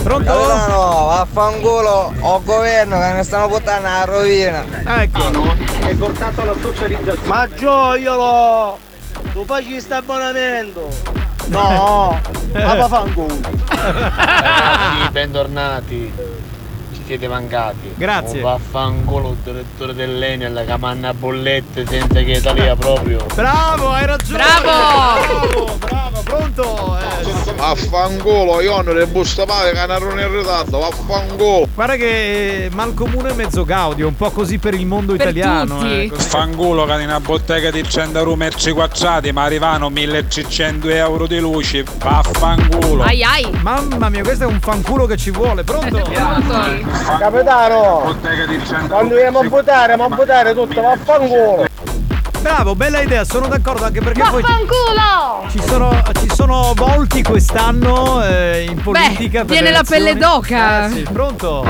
[0.07, 0.31] Pronto?
[0.31, 4.63] No, vaffanculo, ho governo che mi stanno portando alla rovina.
[5.01, 5.53] Ecco.
[5.85, 7.27] È portato alla socializzazione.
[7.27, 8.77] Ma gioiolo!
[9.33, 10.87] Tu facci sta abbonamento!
[11.47, 12.17] No!
[12.53, 13.37] Ma vaffanculo!
[13.67, 16.13] Ragazzi, bentornati.
[17.07, 17.93] Siete mancati.
[17.95, 18.37] Grazie.
[18.39, 23.25] Un vaffanculo il direttore dell'Enel che manna bollette senza che Italia proprio.
[23.33, 24.37] Bravo, hai ragione.
[24.43, 25.47] Bravo!
[25.47, 26.97] Bravo, bravo, pronto.
[26.99, 27.05] Eh,
[27.57, 31.67] Vaffanculo, io non le busta male che non in ritardo, vaffanculo.
[31.73, 35.77] Guarda che malcomune mezzo gaudio, un po' così per il mondo Per italiano.
[35.79, 36.05] tutti.
[36.05, 36.11] eh.
[36.13, 41.39] Fanculo che in una bottega di 100 euro merci quadrati ma arrivano 1600 euro di
[41.39, 41.83] luci.
[41.97, 43.03] Vaffanculo.
[43.03, 43.49] Ai ai.
[43.61, 45.85] Mamma mia, questo è un fanculo che ci vuole, pronto?
[46.17, 46.96] Pronto?
[47.19, 48.01] Capitano!
[48.05, 51.65] Bottega di 100 Quando dobbiamo buttare, ma buttare tutto, vaffanculo!
[52.41, 55.47] Bravo, bella idea, sono d'accordo anche perché poi ci, Vaffanculo!
[55.49, 59.39] ci sono, ci sono volti quest'anno eh, in politica.
[59.39, 60.85] per viene le la pelle d'oca.
[60.87, 61.65] Eh, sì, pronto?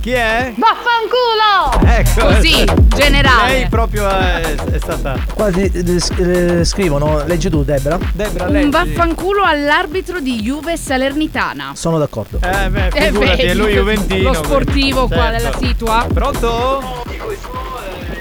[0.00, 0.52] Chi è?
[0.56, 1.90] Vaffanculo!
[1.96, 2.34] Ecco.
[2.34, 2.64] Così,
[2.94, 3.52] generale.
[3.52, 5.16] Lei proprio è, è stata.
[5.34, 7.98] Qua sc- eh, scrivono, leggi tu Debra.
[8.12, 11.72] Debra, Un vaffanculo all'arbitro di Juve Salernitana.
[11.74, 12.38] Sono d'accordo.
[12.42, 14.32] Eh beh, Eh, figurati, è lui Juventino.
[14.32, 15.14] Lo sportivo quindi.
[15.14, 15.58] qua Certo.
[15.58, 16.06] della situa.
[16.12, 17.02] Pronto?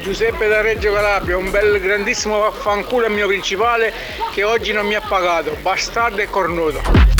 [0.08, 3.92] Giuseppe da Reggio Calabria, un bel grandissimo vaffanculo al mio principale
[4.32, 7.17] che oggi non mi ha pagato, bastardo e cornuto.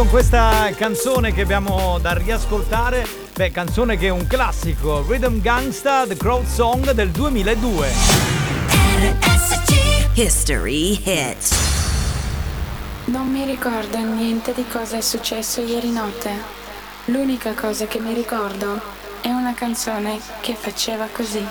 [0.00, 3.06] Con questa canzone che abbiamo da riascoltare?
[3.34, 7.88] Beh, canzone che è un classico, Rhythm Gangsta, The Crowd Song del 2002.
[10.14, 11.54] History Hit.
[13.06, 16.30] Non mi ricordo niente di cosa è successo ieri notte.
[17.06, 18.80] L'unica cosa che mi ricordo
[19.20, 21.46] è una canzone che faceva così.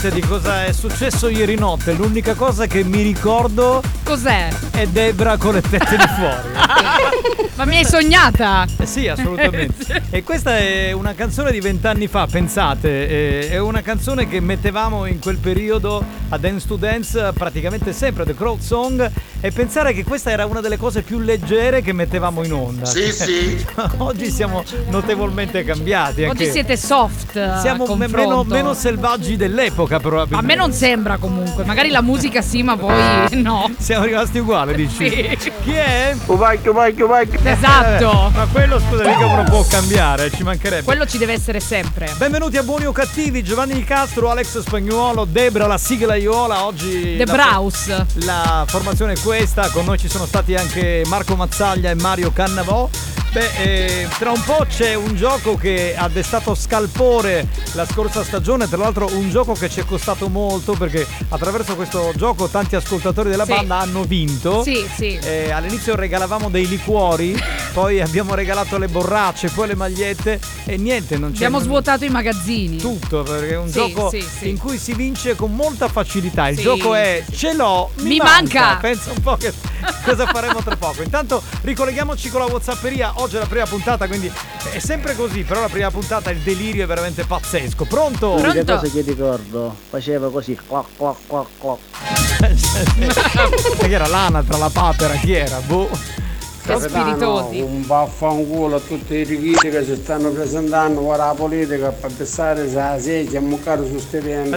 [0.00, 1.92] Niente di cosa è successo ieri notte.
[1.92, 4.48] L'unica cosa che mi ricordo Cos'è?
[4.70, 7.48] è Debra con le tette di fuori.
[7.56, 8.66] Ma mi hai sognata?
[8.78, 10.02] Eh sì, assolutamente.
[10.10, 15.04] E questa è una canzone di vent'anni fa, pensate, eh, è una canzone che mettevamo
[15.06, 19.08] in quel periodo a Dance to Dance praticamente sempre, The Crowd Song,
[19.42, 22.84] e pensare che questa era una delle cose più leggere che mettevamo in onda.
[22.84, 23.64] Sì, sì.
[23.98, 26.24] Oggi siamo notevolmente cambiati.
[26.24, 27.36] Oggi anche- siete soft.
[27.36, 30.46] a Siamo me- meno, meno selvaggi dell'epoca, A probabilmente.
[30.46, 32.92] me non sembra comunque, magari la musica sì, ma voi
[33.40, 33.70] no.
[33.78, 35.08] Siamo rimasti uguali, dici?
[35.38, 35.52] Sì.
[35.62, 36.14] Chi è?
[36.26, 37.40] Uvacchio, uvacchio, uvacchio.
[37.42, 38.30] Esatto.
[38.34, 40.84] Ma quello scusa mica uno può cambiare, ci mancherebbe.
[40.84, 42.12] Quello ci deve essere sempre.
[42.18, 46.66] Benvenuti a Buoni o Cattivi, Giovanni Di Castro, Alex Spagnuolo, Debra, la sigla Iola.
[46.66, 48.04] Oggi The la, Braus.
[48.24, 53.19] la formazione è questa, con noi ci sono stati anche Marco Mazzaglia e Mario Cannavò.
[53.32, 58.68] Beh, eh, tra un po' c'è un gioco che ha destato scalpore la scorsa stagione,
[58.68, 63.30] tra l'altro un gioco che ci è costato molto perché attraverso questo gioco tanti ascoltatori
[63.30, 63.52] della Sì.
[63.52, 64.64] banda hanno vinto.
[64.64, 65.16] Sì, sì.
[65.22, 67.40] Eh, all'inizio regalavamo dei liquori,
[67.72, 72.08] poi abbiamo regalato le borracce, poi le magliette e niente, non c'è Abbiamo svuotato i
[72.08, 72.78] magazzini.
[72.78, 76.48] tutto perché è un Sì, gioco sì, in cui si vince con molta facilità.
[76.48, 78.76] Il gioco è ce l'ho, mi, Mi manca.
[78.80, 79.52] Pensa un po' che
[80.04, 81.02] cosa faremo tra poco.
[81.04, 83.18] Intanto ricolleghiamoci con la Whatsapperia.
[83.20, 84.32] Oggi è la prima puntata, quindi
[84.72, 87.84] è sempre così, però la prima puntata il delirio è veramente pazzesco.
[87.84, 88.36] Pronto?
[88.36, 91.78] L'unica cosa che ricordo faceva così, clac clac clac clac.
[93.84, 95.12] Chi era l'ana tra la papera?
[95.16, 95.58] Chi era?
[95.58, 95.90] Boh.
[96.64, 97.60] Spiritosi.
[97.60, 102.68] Un vaffanculo a tutti i richitti che si stanno presentando ora la politica per pensare
[102.68, 103.98] se la sedia è muccato su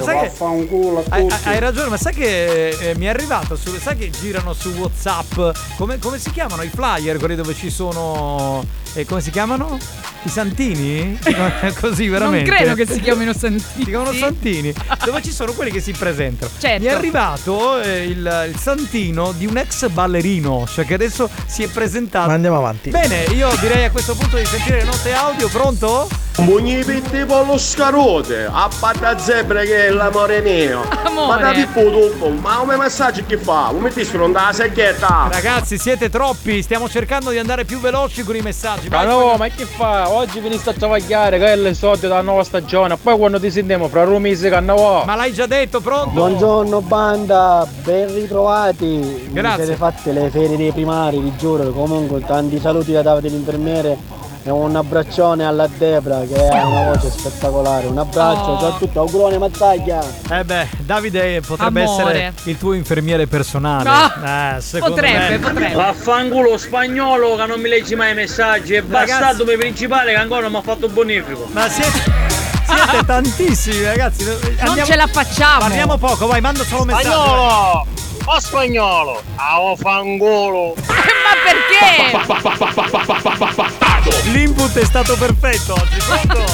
[0.02, 1.48] sai che- Vaffanculo a Hai, tutti.
[1.48, 5.56] hai ragione, ma sai che eh, mi è arrivato su, sai che girano su WhatsApp
[5.78, 8.64] come, come si chiamano i flyer, quelli dove ci sono
[8.94, 9.78] eh, come si chiamano?
[10.26, 11.20] I santini?
[11.80, 12.50] Così veramente.
[12.50, 13.84] Non credo che si chiamino Santini.
[13.84, 16.52] Si chiamano Santini, dove ci sono quelli che si presentano.
[16.58, 16.82] Certo.
[16.82, 21.64] Mi è arrivato eh, il, il santino di un ex ballerino, cioè che adesso si
[21.64, 22.28] è presentato.
[22.28, 22.90] Ma andiamo avanti.
[22.90, 26.08] Bene, io direi a questo punto di sentire le note audio, pronto?
[26.38, 30.82] Mugni pitti con lo scarote, a patta zebra che è l'amore mio.
[31.04, 31.44] Amore.
[31.44, 33.70] Ma da dopo, ma come messaggio che fa?
[33.72, 35.28] Come ti sono da secchietta?
[35.32, 38.83] Ragazzi, siete troppi, stiamo cercando di andare più veloci con i messaggi.
[38.90, 40.10] Ma no, ma che fa?
[40.12, 42.98] Oggi veniste a travagliare, che è le solite della nuova stagione.
[42.98, 45.04] Poi quando ti sentiamo fra due mesi che andiamo.
[45.06, 46.12] Ma l'hai già detto, pronto?
[46.12, 49.30] Buongiorno banda, ben ritrovati.
[49.32, 49.58] Grazie.
[49.58, 51.72] Vi siete fatte le ferie dei primari, vi giuro.
[51.72, 53.98] Comunque tanti saluti da Davide l'infermiere
[54.46, 57.88] e un abbraccione alla Debra che ha una voce spettacolare.
[57.88, 58.60] Un abbraccio, Oh.
[58.60, 60.04] ciao a tutti, augurone Mazzaglia.
[60.30, 62.12] Eh beh, Davide potrebbe Amore.
[62.14, 63.90] essere il tuo infermiere personale.
[63.90, 65.40] No, Eh, secondo potrebbe, me.
[65.40, 65.74] potrebbe.
[65.74, 68.74] Vaffanculo spagnolo che non mi leggi mai i messaggi.
[68.74, 71.48] È bastardo per principale che ancora non mi ha fatto bonifico.
[71.52, 72.22] Ma siete.
[72.66, 74.26] Siete tantissimi, ragazzi.
[74.60, 75.60] Andiamo- ce la facciamo.
[75.60, 77.06] Parliamo poco, vai, manda solo messaggi.
[77.06, 77.86] Spagnolo!
[78.26, 79.22] O spagnolo!
[79.36, 80.76] Ah, fangolo!
[80.88, 82.12] Ma perché?
[84.32, 86.46] L'input è stato perfetto oggi, pronto?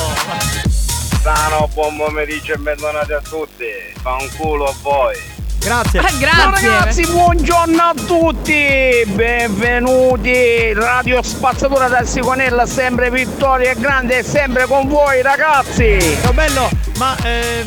[1.21, 3.65] Sano, buon pomeriggio e bentornati a tutti.
[4.01, 5.15] Fa un culo a voi.
[5.59, 6.01] Grazie.
[6.01, 9.03] Ciao ragazzi, buongiorno a tutti!
[9.05, 10.73] Benvenuti!
[10.73, 16.17] Radio Spazzatura dal Sigonella, sempre vittoria grande e sempre con voi ragazzi!
[16.21, 17.63] Ciao bello, ma eh,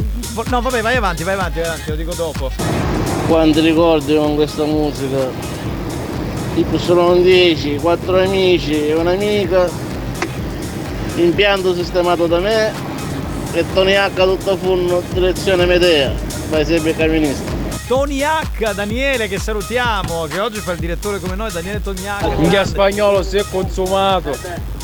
[0.46, 3.01] no, vabbè, vai avanti, vai avanti, vai avanti, lo dico dopo.
[3.32, 5.26] Quanti ricordi con questa musica?
[6.54, 9.70] Tipo sono 10, 4 amici e un'amica,
[11.14, 12.70] impianto sistemato da me
[13.54, 16.12] e Tony H tutto funno direzione Medea,
[16.50, 17.61] vai sempre camionista.
[17.93, 22.39] Tony H, Daniele che salutiamo, che oggi fa il direttore come noi, Daniele Tony H.
[22.39, 24.35] Minchia spagnolo si è consumato.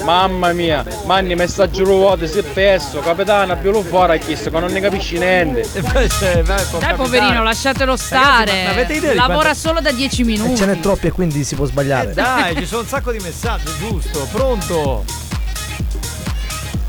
[0.02, 4.60] Mamma mia, manni messaggio ruote, si è perso, capitano, più lo fuori ha chiesto che
[4.60, 5.66] non ne capisci niente.
[5.72, 8.64] Dai, poverino, lasciatelo stare.
[8.64, 10.52] ma avete idea di Lavora quanto- solo da 10 minuti.
[10.52, 12.10] E ce n'è troppi e quindi si può sbagliare.
[12.10, 14.28] Eh, Dai, ci sono un sacco di messaggi, giusto?
[14.30, 15.27] Pronto?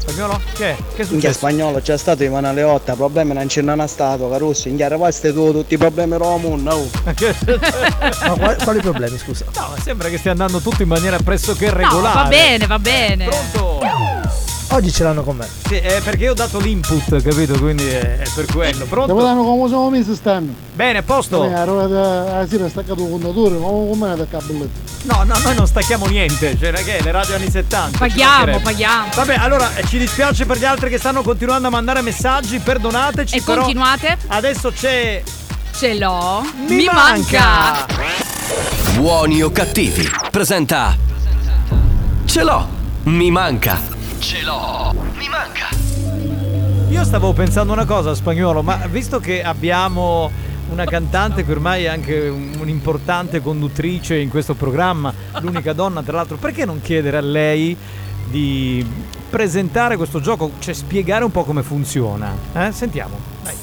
[0.10, 0.42] Spagnolo?
[0.54, 0.76] Che?
[0.96, 1.34] Che è successo?
[1.34, 4.98] spagnolo c'è stato di mano alle 8, problemi non ce n'è stato, Carusso, in chiaro
[4.98, 6.88] questo tu, tutti i problemi Romun, no.
[7.06, 9.46] Ma quali, quali problemi, scusa?
[9.56, 12.24] No, sembra che stia andando tutto in maniera pressoché No, regolare.
[12.24, 13.30] va bene, va bene.
[14.72, 15.48] Oggi ce l'hanno con me.
[15.68, 17.58] Sì, è perché io ho dato l'input, capito?
[17.58, 18.86] Quindi è, è per quello.
[18.86, 19.16] Pronto?
[19.16, 20.54] Capitano, come siamo messi stanno?
[20.76, 21.44] Bene, a posto?
[21.44, 24.80] Eh, allora, la sera è staccato il contatore, ma come è da cabolletto?
[25.04, 27.92] No, no, noi non stacchiamo niente, cioè che le radio anni 70.
[27.92, 29.08] ci Paghiamo, paghiamo.
[29.16, 33.38] Vabbè, allora eh, ci dispiace per gli altri che stanno continuando a mandare messaggi, perdonateci.
[33.38, 34.18] E però continuate?
[34.28, 35.24] Adesso c'è.
[35.74, 36.46] Ce l'ho.
[36.68, 37.86] Mi, Mi manca.
[38.96, 40.96] Buoni o cattivi presenta
[42.26, 42.68] Ce l'ho,
[43.04, 43.98] mi manca.
[44.20, 45.70] Ce l'ho, mi manca.
[46.90, 50.30] Io stavo pensando una cosa, spagnolo, ma visto che abbiamo
[50.72, 56.18] una cantante che ormai è anche un- un'importante conduttrice in questo programma, l'unica donna tra
[56.18, 57.76] l'altro, perché non chiedere a lei
[58.28, 58.86] di
[59.30, 62.36] presentare questo gioco, cioè spiegare un po' come funziona?
[62.54, 62.72] Eh?
[62.72, 63.18] Sentiamo.
[63.44, 63.54] Dai.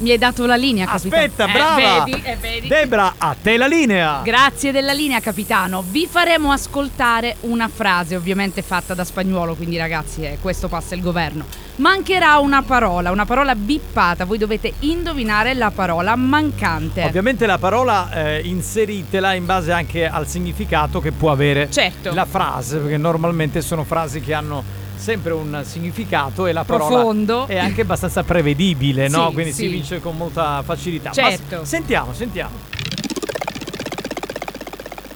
[0.00, 1.22] Mi hai dato la linea, capitano.
[1.22, 2.04] Aspetta, Eh, brava!
[2.04, 2.68] vedi, eh, vedi.
[2.68, 4.22] Debra, a te la linea!
[4.24, 5.84] Grazie della linea, capitano.
[5.86, 11.02] Vi faremo ascoltare una frase, ovviamente fatta da spagnolo, quindi ragazzi, eh, questo passa il
[11.02, 11.44] governo.
[11.76, 14.24] Mancherà una parola, una parola bippata.
[14.24, 17.04] Voi dovete indovinare la parola mancante.
[17.04, 22.14] Ovviamente la parola eh, inseritela in base anche al significato che può avere Certo.
[22.14, 24.64] la frase, perché normalmente sono frasi che hanno
[25.00, 27.46] sempre un significato e la parola Profondo.
[27.46, 29.28] è anche abbastanza prevedibile, no?
[29.28, 29.62] Sì, Quindi sì.
[29.62, 31.08] si vince con molta facilità.
[31.08, 31.64] Ma Certo.
[31.64, 32.54] s- sentiamo, sentiamo.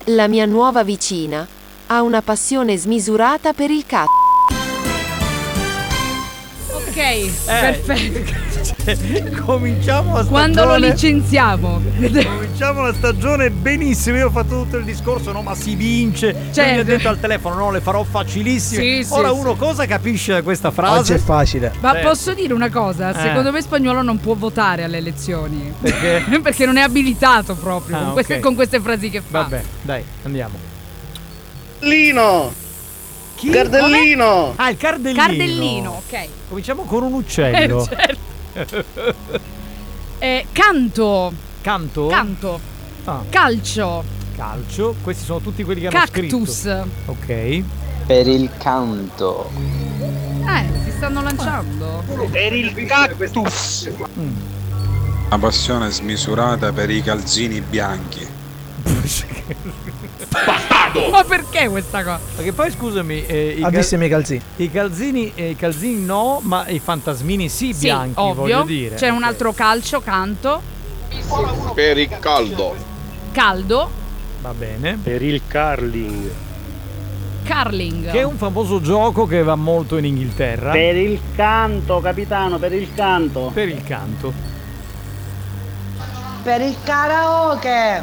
[0.09, 1.47] La mia nuova vicina
[1.87, 4.11] ha una passione smisurata per il cazzo.
[6.95, 9.43] Ok, Eh, perfetto.
[9.45, 10.29] Cominciamo la stagione.
[10.29, 11.83] Quando lo licenziamo.
[11.99, 14.17] Cominciamo la stagione benissimo.
[14.19, 15.43] Io ho fatto tutto il discorso, no?
[15.43, 16.33] Ma si vince.
[16.33, 16.73] Cioè, Certo.
[16.75, 18.81] mi ha detto al telefono, no, le farò facilissime.
[18.83, 19.39] Sì, sì, Ora sì.
[19.41, 20.99] uno cosa capisce da questa frase?
[21.01, 21.73] Oggi è facile.
[21.81, 22.09] Ma Certo.
[22.09, 23.11] posso dire una cosa?
[23.13, 23.21] Eh.
[23.21, 25.73] Secondo me spagnolo non può votare alle elezioni.
[25.81, 26.23] Perché?
[26.41, 28.41] Perché non è abilitato proprio Ah, con, queste, ok.
[28.41, 29.41] con queste frasi che fa.
[29.43, 30.55] Vabbè, dai, andiamo.
[31.81, 32.63] Lino!
[33.35, 33.51] Chi?
[33.51, 34.53] Cardellino!
[34.57, 35.23] Ah, il cardellino.
[35.23, 36.29] Cardellino, ok.
[36.49, 37.89] Cominciamo con un uccello.
[37.91, 38.17] Eh,
[38.55, 38.85] certo.
[40.19, 41.33] Eh, canto.
[41.61, 42.07] Canto?
[42.07, 42.61] Canto.
[43.05, 43.23] Ah.
[43.29, 44.05] Calcio.
[44.37, 44.95] Calcio.
[45.03, 46.61] Questi sono tutti quelli che hanno Cactus.
[46.61, 46.89] scritto.
[47.07, 47.63] Ok.
[48.07, 49.51] Per il canto.
[50.47, 52.03] Eh, si stanno lanciando.
[52.31, 53.91] Per il cactus.
[54.15, 58.27] Una passione smisurata per i calzini bianchi.
[61.11, 62.21] Ma perché questa cosa?
[62.37, 64.41] Perché poi scusami, eh, i, Ha cal- i calzini?
[64.57, 68.35] i calzini, eh, i calzini no, ma i fantasmini sì, Sì, bianchi, ovvio.
[68.35, 68.95] voglio dire.
[68.97, 70.61] C'è un altro calcio, canto.
[71.75, 72.75] Per il caldo.
[73.33, 73.91] Caldo.
[74.41, 74.99] Va bene.
[75.03, 76.31] Per il curling.
[77.45, 78.11] Carling.
[78.11, 80.73] Che è un famoso gioco che va molto in Inghilterra.
[80.73, 83.51] Per il canto, capitano, per il canto.
[83.53, 84.33] Per il canto.
[86.43, 88.03] Per il karaoke.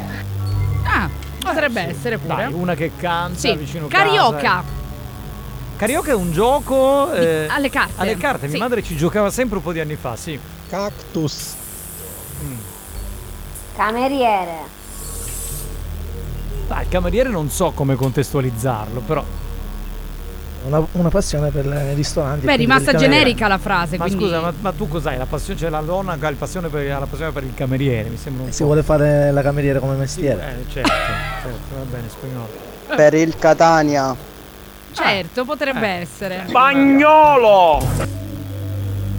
[0.84, 1.08] Ah,
[1.42, 2.34] potrebbe essere pure.
[2.34, 3.54] Dai, una che canta Sì.
[3.56, 4.36] vicino Carioca.
[4.38, 4.80] casa.
[5.76, 7.92] Carioca è un gioco eh, alle carte.
[7.96, 8.52] Alle carte, Sì.
[8.52, 10.38] mia madre ci giocava sempre un po' di anni fa, sì.
[10.68, 11.54] Cactus.
[13.76, 14.80] Cameriere.
[16.68, 19.24] Dai, il cameriere non so come contestualizzarlo, però.
[20.64, 22.46] Una, una passione per i ristoranti.
[22.46, 23.96] Beh, è rimasta generica la frase.
[23.96, 24.24] Ma quindi...
[24.24, 25.16] scusa, ma, ma tu cos'hai?
[25.18, 27.52] La passione, cioè la donna che ha il passione per, ha la passione per il
[27.54, 28.66] cameriere, mi sembra un Si po'.
[28.66, 30.56] vuole fare la cameriera come mestiere.
[30.60, 30.88] Eh, certo,
[31.42, 32.48] certo, va bene, spagnolo.
[32.94, 34.14] Per il Catania.
[34.92, 36.00] Certo, potrebbe Eh.
[36.02, 36.44] essere.
[36.46, 37.84] Spagnolo!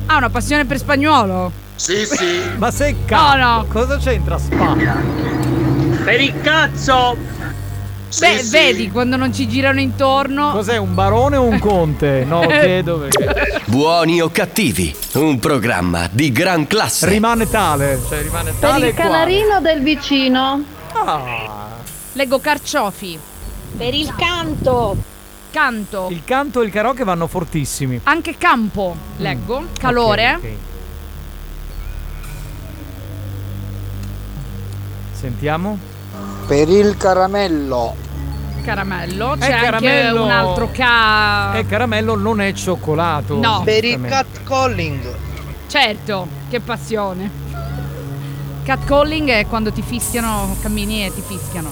[0.05, 1.51] Ha una passione per spagnolo?
[1.75, 2.39] Sì, sì.
[2.57, 3.37] Ma sei cazzo?
[3.37, 3.65] No, no.
[3.67, 4.75] Cosa c'entra Spa?
[6.05, 7.17] Per il cazzo!
[8.19, 10.51] Beh, vedi quando non ci girano intorno.
[10.51, 12.23] Cos'è un barone o un conte?
[12.25, 13.61] No, chiedo perché.
[13.65, 17.07] Buoni o cattivi, un programma di gran classe.
[17.09, 19.09] Rimane tale, cioè rimane Per tale il e quale.
[19.09, 20.63] canarino del vicino.
[20.93, 21.69] Ah,
[22.13, 23.17] Leggo carciofi.
[23.77, 24.95] Per il canto.
[25.51, 26.07] Canto.
[26.09, 27.99] il canto e il karaoke vanno fortissimi.
[28.03, 28.95] Anche campo.
[29.17, 29.65] Leggo.
[29.79, 30.33] Calore.
[30.33, 30.51] Ok, ok.
[35.13, 35.77] Sentiamo.
[36.47, 37.95] Per il caramello.
[38.63, 39.35] Caramello.
[39.39, 40.23] C'è anche caramello.
[40.23, 41.53] un altro ca.
[41.53, 43.39] E caramello non è cioccolato.
[43.39, 43.61] No.
[43.63, 44.09] Per il giustamente.
[44.39, 45.15] catcalling.
[45.67, 47.31] Certo, che passione.
[48.63, 51.69] Catcalling è quando ti fischiano, cammini e ti fischiano.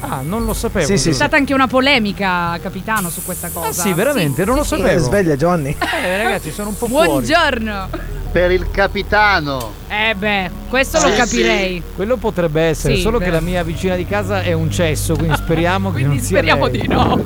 [0.00, 0.84] Ah, non lo sapevo.
[0.86, 1.14] Sì, sì, C'è sì.
[1.14, 3.68] stata anche una polemica, capitano, su questa cosa.
[3.68, 4.44] Ah, sì, veramente?
[4.44, 4.76] Non lo sì.
[4.76, 5.02] sapevo.
[5.02, 5.74] Sveglia Johnny.
[6.04, 7.08] Eh, ragazzi, sono un po' fuori.
[7.08, 7.88] Buongiorno.
[8.30, 9.72] Per il capitano.
[9.88, 11.82] Eh beh, questo lo Sì, capirei.
[11.94, 13.24] Quello potrebbe essere, Sì, solo beh.
[13.24, 16.36] che la mia vicina di casa è un cesso, quindi speriamo che Quindi non sia
[16.36, 16.80] speriamo lei.
[16.80, 17.24] di no.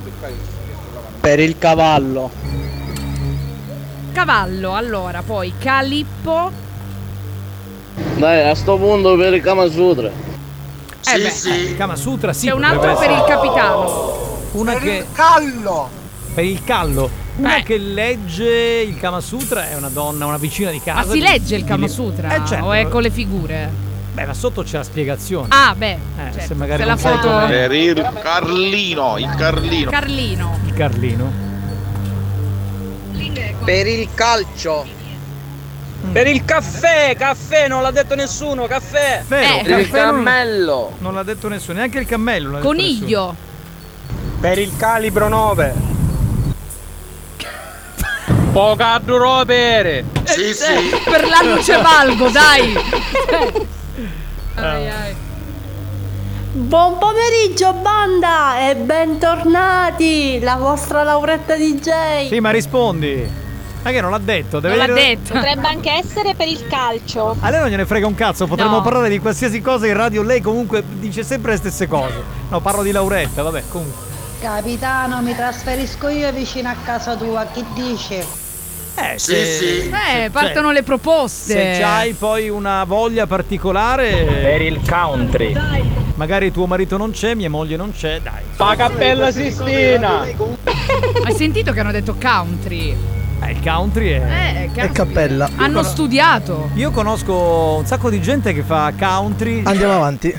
[1.21, 2.31] Per il cavallo.
[4.13, 6.51] Cavallo, allora, poi Calippo.
[8.17, 9.69] Dai, a sto punto per il Kama
[11.05, 11.75] Eh beh, sì.
[11.77, 12.47] Kama Sutra, sì.
[12.47, 14.39] c'è un altro per il capitano.
[14.53, 15.89] Una che Callo.
[16.35, 17.11] per il callo.
[17.37, 17.63] Una Beh.
[17.63, 21.07] che legge il Kama Sutra è una donna, una vicina di casa.
[21.07, 22.35] Ma si legge il di- Kama Sutra?
[22.35, 22.67] Eh, certo.
[22.67, 23.71] O è con le figure?
[24.13, 25.47] Beh, ma sotto c'è la spiegazione.
[25.51, 25.99] Ah, beh, Eh,
[26.33, 27.29] certo, se magari la non sai foto.
[27.29, 27.47] com'è.
[27.47, 29.91] Per il Carlino, il Carlino.
[29.91, 30.59] Carlino.
[30.67, 31.33] Il Carlino.
[33.65, 34.85] Per il calcio.
[36.13, 39.23] Per il caffè, caffè, non l'ha detto nessuno, caffè.
[39.29, 39.63] Vero, Eh.
[39.63, 40.93] Per il non- cammello.
[40.99, 42.51] Non l'ha detto nessuno, neanche il cammello.
[42.53, 42.93] l'ha detto nessuno.
[42.97, 43.35] Coniglio.
[44.41, 45.75] Per il calibro 9.
[48.53, 50.05] Poca ropere.
[50.25, 51.01] Sì, sì.
[51.05, 52.75] Per l'anno c'è valgo, dai.
[54.57, 55.15] ai, ai.
[56.53, 62.29] Buon pomeriggio banda e bentornati, la vostra Lauretta DJ.
[62.29, 63.49] Sì, ma rispondi.
[63.83, 64.61] Ma che non l'ha detto?
[64.61, 65.33] Deve Non l'ha dire- detto.
[65.33, 67.35] Potrebbe anche essere per il calcio.
[67.41, 68.83] A lei non gliene frega un cazzo, potremmo No.
[68.83, 72.23] parlare di qualsiasi cosa in radio, lei comunque dice sempre le stesse cose.
[72.51, 74.09] No, parlo di Lauretta, vabbè, comunque.
[74.41, 78.15] Capitano, mi trasferisco io vicino a casa tua, che dici?
[78.15, 79.91] Eh, Sì, se- sì.
[79.91, 81.53] Eh, partono cioè, le proposte.
[81.75, 84.11] Se c'hai poi una voglia particolare,
[84.43, 85.57] Per il country.
[86.17, 88.43] magari tuo marito non c'è, mia moglie non c'è, dai.
[88.57, 90.21] La cappella Sistina.
[90.21, 92.95] Hai sentito che hanno detto country?
[93.51, 94.21] Il country è...
[94.21, 95.05] Eh, E caspita.
[95.05, 95.49] cappella.
[95.57, 96.71] Hanno studiato.
[96.75, 99.63] Io conosco un sacco di gente che fa country.
[99.65, 100.35] Andiamo avanti.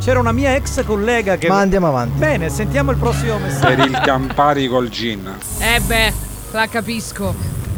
[0.00, 1.48] C'era una mia ex collega che.
[1.48, 2.18] Ma andiamo avanti.
[2.18, 3.74] Bene, sentiamo il prossimo messaggio.
[3.74, 5.34] Per il Campari col gin.
[5.60, 6.12] Eh beh,
[6.52, 7.34] la capisco.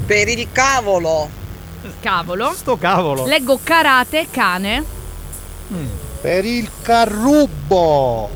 [0.07, 1.29] Per il cavolo.
[2.01, 2.53] Cavolo.
[2.53, 3.27] Sto cavolo.
[3.27, 4.83] Leggo karate, cane.
[6.21, 8.29] Per il carrubbo.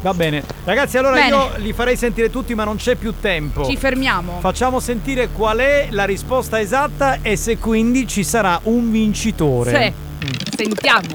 [0.00, 0.42] Va bene.
[0.64, 1.28] Ragazzi, allora Bene.
[1.28, 3.64] io li farei sentire tutti, ma non c'è più tempo.
[3.64, 4.38] Ci fermiamo.
[4.40, 9.94] Facciamo sentire qual è la risposta esatta e se quindi ci sarà un vincitore.
[10.20, 10.32] Sì.
[10.56, 11.08] Sentiamo.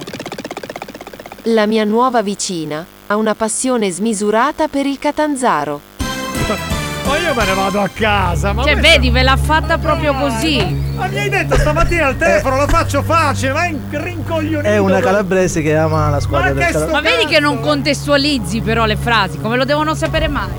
[1.48, 6.73] La mia nuova vicina ha una passione smisurata per il catanzaro.
[7.06, 8.54] Ma io me ne vado a casa.
[8.54, 10.82] Ma Cioè, questa- vedi, ve l'ha fatta proprio così.
[10.96, 14.68] Ma mi hai detto stamattina al telefono, lo faccio facile, ma è rincoglionito.
[14.70, 17.60] È una calabrese che ama la squadra Ma del che Cala- Ma vedi che non
[17.60, 20.52] contestualizzi però le frasi, come lo devono sapere mai?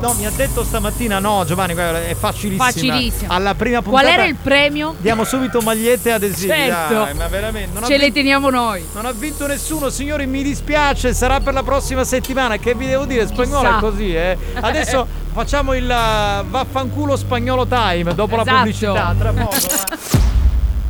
[0.00, 2.64] No, mi ha detto stamattina no, Giovanni, è facilissima.
[2.64, 3.32] Facilissimo.
[3.32, 4.94] Alla prima Qual puntata era il premio?
[4.98, 6.52] Diamo subito magliette e adesivi.
[6.52, 6.94] Certo.
[6.94, 8.84] Dai, ma veramente Ce le vinto- teniamo noi.
[8.94, 12.56] Non ha vinto nessuno, signori, mi dispiace, sarà per la prossima settimana.
[12.58, 13.26] Che vi devo dire?
[13.26, 13.76] Spagnolo Chissà.
[13.76, 14.38] è così, eh.
[14.60, 15.06] Adesso
[15.38, 18.56] facciamo il uh, vaffanculo spagnolo time dopo la Esatto.
[18.56, 19.54] pubblicità, tra poco.
[19.54, 19.96] va.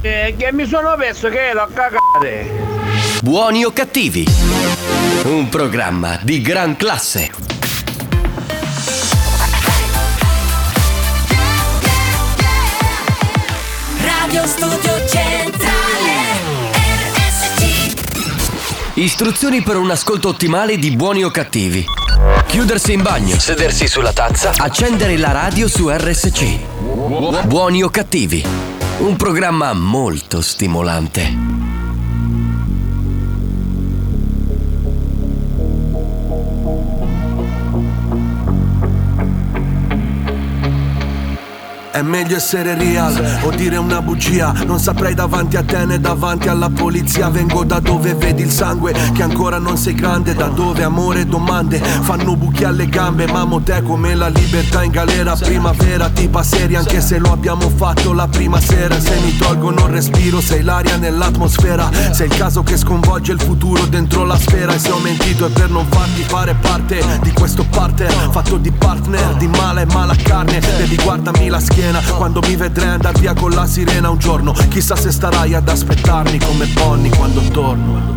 [0.01, 2.49] Eh, che mi sono perso che ero a cagare.
[3.21, 4.25] Buoni o cattivi?
[5.25, 7.33] Un programma di gran classe.
[14.01, 16.15] Radio Studio Centrale
[17.11, 21.98] RSC Istruzioni per un ascolto ottimale di buoni o cattivi.
[22.49, 23.39] Chiudersi in bagno.
[23.39, 24.53] Sedersi sulla tazza.
[24.57, 27.47] Accendere la radio su RSC.
[27.47, 28.43] Buoni o cattivi?
[29.01, 31.68] Un programma molto stimolante.
[41.99, 44.55] È meglio essere real o dire una bugia.
[44.65, 47.29] Non saprei davanti a te né davanti alla polizia.
[47.29, 50.33] Vengo da dove vedi il sangue che ancora non sei grande.
[50.33, 53.27] Da dove amore e domande fanno buchi alle gambe.
[53.27, 55.35] Mamo te come la libertà in galera.
[55.35, 59.01] Primavera tipa seria anche se lo abbiamo fatto la prima sera.
[59.01, 61.91] Se mi tolgono il respiro sei l'aria nell'atmosfera.
[62.13, 64.73] Sei il caso che sconvolge il futuro dentro la sfera.
[64.73, 68.13] E se ho mentito è per non farti fare parte di questo partner.
[68.31, 70.61] Fatto di partner, di mala e mala carne.
[70.61, 74.53] Devi guardami la schiena quando mi vedrai andar via con la sirena un giorno.
[74.69, 78.15] Chissà se starai ad aspettarmi come Bonnie quando torno.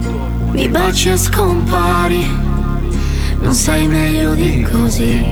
[0.51, 2.27] Mi baci e scompari.
[3.39, 5.25] Non sei meglio di così.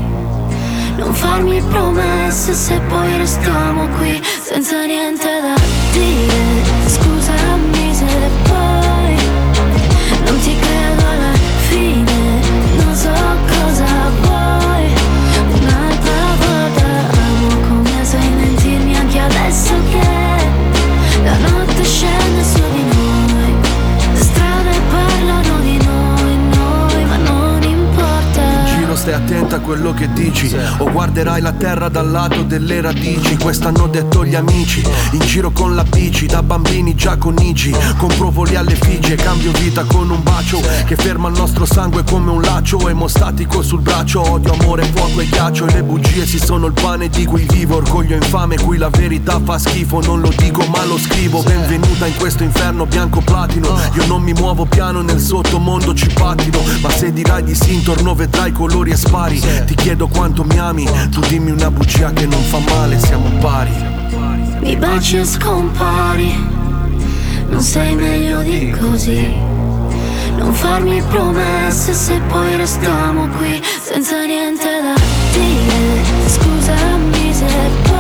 [0.97, 4.21] Non farmi promesse se poi restiamo qui.
[4.41, 5.55] Senza niente da
[5.91, 6.87] dire.
[6.87, 8.98] Scusami se poi
[29.19, 33.37] attenta a quello che dici O guarderai la terra dal lato delle radici.
[33.37, 37.75] Questo hanno detto gli amici In giro con la bici Da bambini già con Igi
[37.97, 42.03] Compro voli alle Figi e cambio vita con un bacio Che ferma il nostro sangue
[42.03, 42.87] come un laccio.
[42.89, 45.67] Emostatico sul braccio Odio, amore, fuoco e ghiaccio.
[45.67, 47.77] E le bugie si sono il pane di cui vivo.
[47.77, 50.01] Orgoglio infame cui la verità fa schifo.
[50.01, 51.41] Non lo dico ma lo scrivo.
[51.43, 53.77] Benvenuta in questo inferno bianco platino.
[53.93, 58.15] Io non mi muovo piano nel sottomondo ci pattino Ma se dirai di sì intorno
[58.15, 59.40] vedrai colori e spari.
[59.65, 60.88] Ti chiedo quanto mi ami.
[61.10, 63.72] Tu dimmi una bugia che non fa male Siamo pari.
[64.60, 66.57] Mi baci e scompari.
[67.49, 69.36] Non sei meglio di così.
[70.38, 74.94] Non farmi promesse se poi restiamo qui Senza niente da
[75.34, 76.30] dire.
[76.30, 77.45] Scusami se
[77.84, 77.98] poi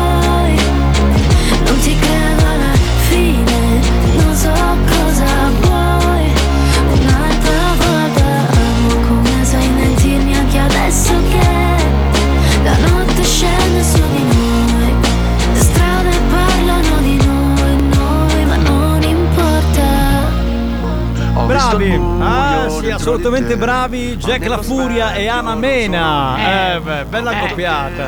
[21.49, 21.99] Bravi!
[22.19, 26.75] Ah sì, assolutamente bravi Jack La Furia e Ana Mena.
[26.75, 28.07] Eh, beh, bella coppiata.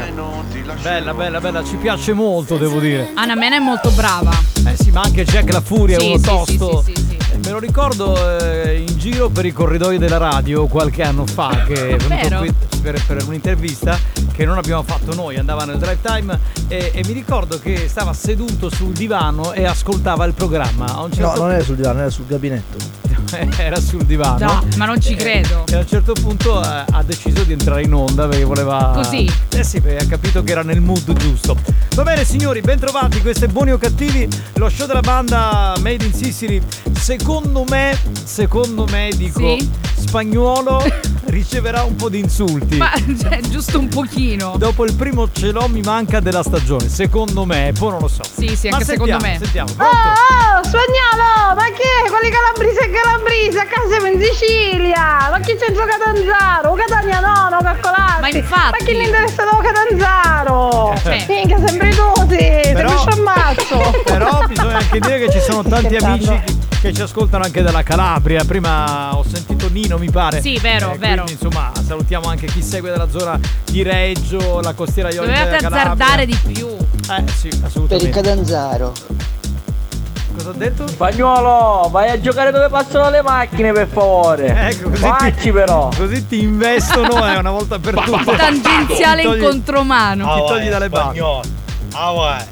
[0.80, 3.10] Bella, bella, bella, ci piace molto, devo dire.
[3.16, 4.30] Anna Mena è molto brava.
[4.64, 6.24] Eh sì, ma anche Jack La Furia Sì, è uno sì,
[6.58, 6.84] tosto.
[6.86, 10.68] sì, sì, sì, Eh, Me lo ricordo eh, in giro per i corridoi della radio
[10.68, 12.38] qualche anno fa che è venuto Vero?
[12.42, 13.98] qui per, per un'intervista
[14.32, 18.14] che non abbiamo fatto noi, andava nel drive time e, e mi ricordo che stava
[18.14, 20.86] seduto sul divano e ascoltava il programma.
[20.86, 23.00] A un No, certo non era sul divano, era sul gabinetto.
[23.58, 24.46] era sul divano.
[24.46, 25.64] No, ma non ci credo.
[25.70, 28.92] E a un certo punto eh, ha deciso di entrare in onda perché voleva.
[28.96, 29.30] Così?
[29.54, 31.56] Eh sì, perché ha capito che era nel mood giusto.
[31.96, 33.22] Va bene, signori, bentrovati.
[33.22, 36.62] Questo è Buoni o Cattivi, lo show della banda Made in Sicily.
[36.98, 39.70] Secondo me, secondo me, dico, Sì?
[39.96, 40.84] spagnolo
[41.26, 42.78] riceverà un po' di insulti.
[42.78, 44.56] Ma cioè, giusto un pochino.
[44.58, 48.22] Dopo il primo ce l'ho mi manca della stagione, secondo me, poi non lo so.
[48.24, 49.40] Sì, sì, Ma anche secondo sentiamo, me.
[49.44, 49.98] Sentiamo, Oh, pronto?
[49.98, 52.10] oh, spagnolo, ma che?
[52.10, 52.90] Quelli calabrisi e
[53.22, 55.30] calabrisi, a casa siamo in Sicilia!
[55.30, 56.74] Ma chi c'entra Catanzaro?
[56.74, 58.22] Catania no, no, calcolati!
[58.22, 60.94] Ma infatti- Ma chi ne interessa dopo Catanzaro?
[61.02, 61.26] Cioè.
[61.28, 64.02] Minchia, sempre tu, sì, sempre Però- sciammazzo!
[64.04, 68.44] Però bisogna anche dire che ci sono tanti amici che ci ascoltano anche dalla Calabria.
[68.44, 70.42] Prima ho sentito Nino, mi pare.
[70.42, 71.24] Sì, vero, Eh, vero.
[71.24, 73.40] Quindi, insomma, salutiamo anche chi segue dalla zona
[73.70, 75.92] di Reggio, la costiera ionica Dovevate della Calabria.
[76.06, 76.68] azzardare di più.
[76.68, 78.10] Eh sì, Per il assolutamente.
[78.10, 78.94] Catanzaro.
[80.42, 80.88] Cosa ha detto?
[80.88, 84.48] Spagnolo, vai a giocare dove passano le macchine per favore.
[84.70, 85.92] Ecco, così Facci ti, però.
[85.96, 88.36] Così ti investono eh, una volta per tutte.
[88.36, 90.34] Tangenziale in contromano.
[90.34, 91.04] Ti togli dalle balle.
[91.04, 91.42] spagnolo.
[91.94, 92.44] Ah vai,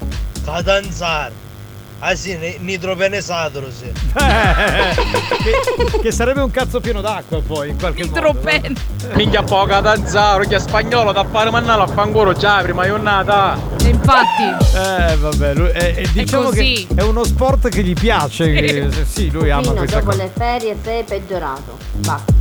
[1.99, 2.11] Catanzaro.
[2.11, 3.91] Ah sì, ni- nitropenesatro sì.
[5.43, 8.19] che, che sarebbe un cazzo pieno d'acqua poi in qualche modo.
[8.21, 8.75] Nitropen.
[9.13, 13.57] Minchia poca danzaro, che è spagnolo da fare mannalo a fangolo già prima giornata.
[13.83, 14.43] E infatti.
[14.75, 18.45] Eh vabbè, lui, eh, eh, diciamo che è uno sport che gli piace.
[18.45, 18.51] Sì.
[18.51, 20.23] che- sì, lui ama Fino questa dopo cosa.
[20.23, 21.77] le ferie sei peggiorato.
[21.97, 22.33] Basta.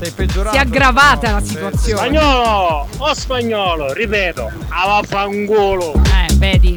[0.00, 0.56] Sei peggiorato.
[0.56, 2.00] Si è aggravata la situazione.
[2.00, 2.86] Spagnolo!
[2.96, 5.92] Oh spagnolo, ripeto, a vaffanculo!
[6.06, 6.74] Eh, vedi.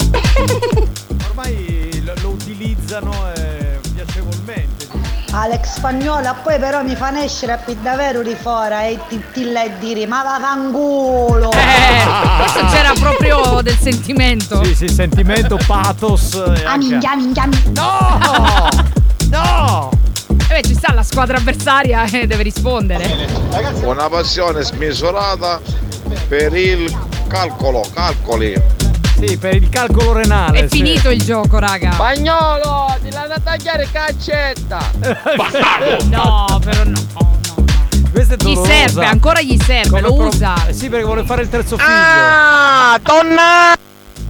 [1.30, 4.88] Ormai lo, lo utilizzano eh, piacevolmente.
[5.32, 9.72] Alex Spagnola, poi però mi fa nascere qui davvero di fuori e ti, ti lei
[9.80, 11.50] dire ma va fanculo!
[11.52, 12.04] Eh,
[12.40, 14.64] questo c'era proprio del sentimento.
[14.66, 16.34] Sì, sì, sentimento, pathos.
[16.34, 17.82] e anche- minchia, minchia, minchia.
[17.82, 18.70] No!
[19.30, 19.92] No!
[20.46, 23.28] E beh, ci sta la squadra avversaria e deve rispondere.
[23.82, 25.60] Una passione smisurata
[26.28, 26.96] per il
[27.28, 28.54] calcolo, calcoli.
[29.26, 30.60] Sì, per il calcolo renale.
[30.60, 30.78] È sì.
[30.78, 31.94] finito il gioco, raga.
[31.94, 34.80] Spagnolo, ti l'hanno a tagliare caccetta.
[36.10, 37.02] No, però no.
[38.12, 38.72] Questo è Gli dolorosa.
[38.72, 40.68] serve, ancora gli serve, Come lo pro- usa.
[40.68, 41.90] Eh sì, perché vuole fare il terzo figlio.
[41.90, 43.76] Ah, donna!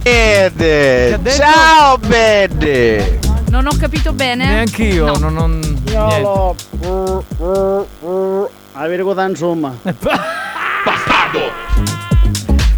[0.02, 1.18] Bede!
[1.36, 3.18] Ciao Bede!
[3.48, 4.46] Non ho capito bene.
[4.46, 5.16] Neanch'io, No.
[5.18, 5.90] non, non niente.
[5.90, 6.56] Spagnolo.
[8.72, 9.74] Avere cosa insomma.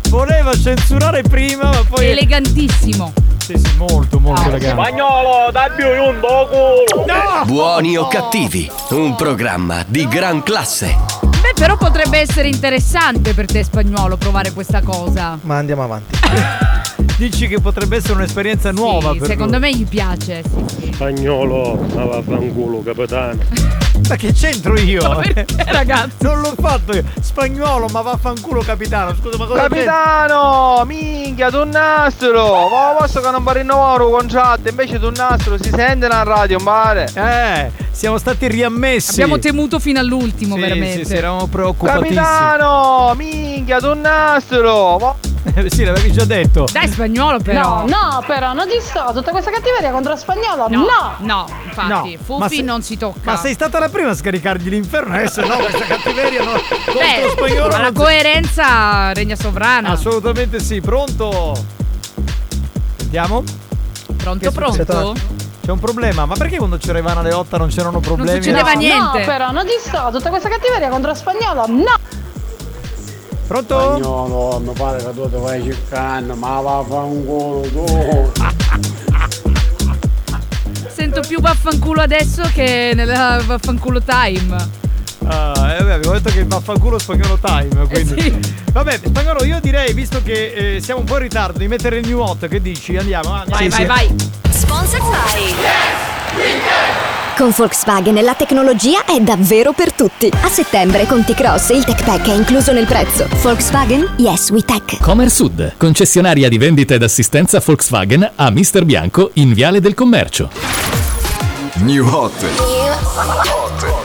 [0.09, 2.07] Voleva censurare prima, ma poi.
[2.11, 3.13] Elegantissimo.
[3.39, 4.69] Sì, sì, molto, molto elegante.
[4.83, 7.05] Spagnolo, dammi un do culo!
[7.07, 7.45] No!
[7.45, 10.97] Buoni o cattivi, un programma di gran classe.
[11.23, 15.39] Beh, però potrebbe essere interessante per te spagnolo provare questa cosa.
[15.43, 16.19] Ma andiamo avanti.
[17.19, 19.71] Dici che potrebbe essere un'esperienza nuova Sì, per secondo lui.
[19.71, 20.43] me gli piace.
[20.43, 20.93] Sì, sì.
[20.93, 23.39] Spagnolo, ma vaffanculo, capitano.
[24.09, 25.03] Ma che c'entro io?
[25.09, 26.15] Ma perché, ragazzi?
[26.21, 27.05] Non l'ho fatto io.
[27.21, 29.15] Spagnolo, ma vaffanculo capitano.
[29.15, 32.69] Scusa, ma cosa Capitano, minchia, tu nastro.
[32.69, 36.59] Ma posso che non va rinnovare un contratto, invece tu nastro si sente nella radio,
[36.61, 37.09] mare.
[37.15, 39.11] Eh, siamo stati riammessi.
[39.13, 40.99] Abbiamo temuto fino all'ultimo, Sì, veramente.
[40.99, 42.15] Sì, sì, eravamo preoccupatissimi.
[42.15, 44.99] Capitano, minchia, tu nastro.
[44.99, 45.26] Ma-
[45.69, 46.67] sì, l'avevi già detto.
[46.71, 47.85] Dai spagnolo però.
[47.85, 50.79] No, no, però non ti sto, tutta questa cattiveria contro lo spagnolo, no!
[50.81, 52.03] No, no, infatti, No,
[52.39, 53.21] ma Fuffi se- non si tocca.
[53.23, 56.53] Ma sei stata la prima a scaricargli l'inferno, adesso no, questa cattiveria no.
[56.53, 59.91] Contro lo Beh, spagnolo ma la non coerenza regna sovrana.
[59.91, 61.55] Assolutamente sì, pronto?
[62.97, 63.43] Sentiamo?
[64.17, 65.15] Pronto, pronto?
[65.65, 68.41] C'è un problema, ma perché quando c'era Ivana Leotta non c'erano problemi?
[68.41, 69.19] succedeva No, niente.
[69.19, 71.95] No, però non ti sto, tutta questa cattiveria contro lo spagnolo, no!
[73.47, 73.79] Pronto?
[73.81, 78.33] Spagnolo, mi pare che tu ti vai cercando, ma va a fare un culo tu.
[80.89, 84.85] Sento più vaffanculo adesso che nella vaffanculo time.
[85.29, 88.21] Ah, eh, beh, avevo detto che il vaffanculo spagnolo time, quindi.
[88.21, 88.55] sì.
[88.73, 92.07] Vabbè, spagnolo, io direi, visto che eh, siamo un po' in ritardo, di mettere il
[92.07, 92.97] new hot, che dici?
[92.97, 93.87] Andiamo, ah, Vai, andiamo.
[93.87, 94.15] vai, vai.
[94.51, 95.55] Sponsor by
[97.37, 100.33] Con Volkswagen la tecnologia è davvero per tutti.
[100.41, 103.29] A settembre con T-Cross il Tech Pack è incluso nel prezzo.
[103.43, 104.97] Volkswagen Yes We Tech.
[105.03, 110.49] Comer Sud, concessionaria di vendita ed assistenza Volkswagen a Mister Bianco in Viale del Commercio.
[111.75, 112.33] New Hot.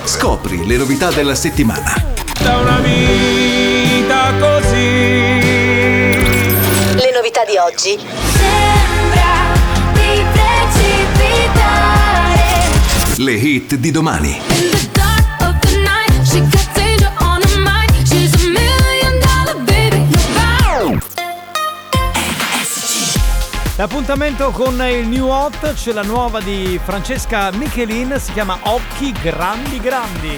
[0.03, 2.03] Scopri le novità della settimana.
[2.37, 5.39] Da una vita così.
[6.95, 7.97] Le novità di oggi.
[18.34, 20.07] A million dollar baby
[23.76, 29.80] L'appuntamento con il New Hot, c'è la nuova di Francesca Michelin, si chiama Occhi Grandi
[29.80, 30.38] Grandi.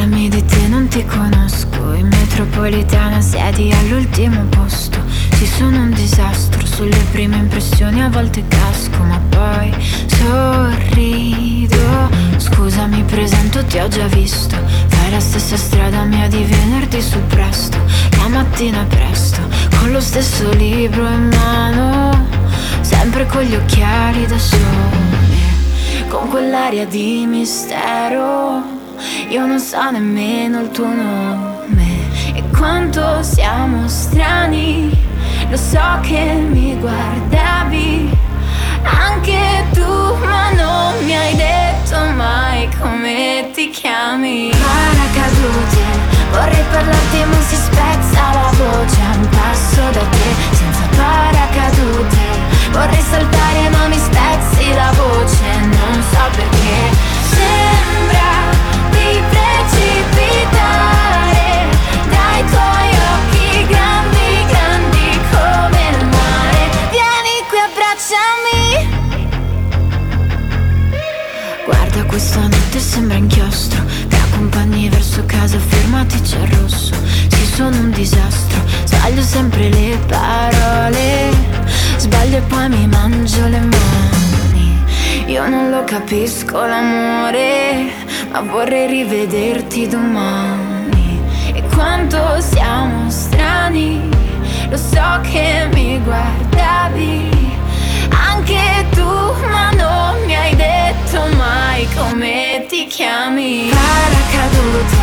[0.00, 1.92] Parlami di te, non ti conosco.
[1.92, 4.98] In metropolitana siedi all'ultimo posto.
[5.34, 9.70] Ci sono un disastro sulle prime impressioni, a volte casco, ma poi
[10.06, 11.76] sorrido.
[12.38, 14.56] Scusa, mi presento, ti ho già visto.
[14.86, 17.76] Fai la stessa strada mia di venerdì sul presto.
[18.16, 19.42] La mattina presto,
[19.80, 22.26] con lo stesso libro in mano.
[22.80, 28.79] Sempre con gli occhiali da sole, con quell'aria di mistero.
[29.28, 34.90] Io non so nemmeno il tuo nome e quanto siamo strani.
[35.48, 38.16] Lo so che mi guardavi
[38.82, 44.50] anche tu, ma non mi hai detto mai come ti chiami.
[44.50, 45.82] Paracadute,
[46.30, 52.18] vorrei parlarti ma si spezza la voce a un passo da te, senza paracadute.
[52.70, 57.08] Vorrei saltare ma mi spezzi la voce, non so perché.
[57.30, 58.39] Sembra
[72.10, 73.82] questa notte sembra inchiostro.
[73.84, 76.92] Mi accompagni verso casa, fermati, c'è il rosso.
[77.28, 81.30] Sì, sono un disastro, sbaglio sempre le parole.
[81.96, 84.84] Sbaglio e poi mi mangio le mani.
[85.26, 87.92] Io non lo capisco l'amore,
[88.32, 91.20] ma vorrei rivederti domani.
[91.54, 94.08] E quanto siamo strani,
[94.68, 97.59] lo so che mi guardavi.
[98.28, 103.70] Anche tu, ma non mi hai detto mai come ti chiami.
[103.70, 104.96] Paracadute,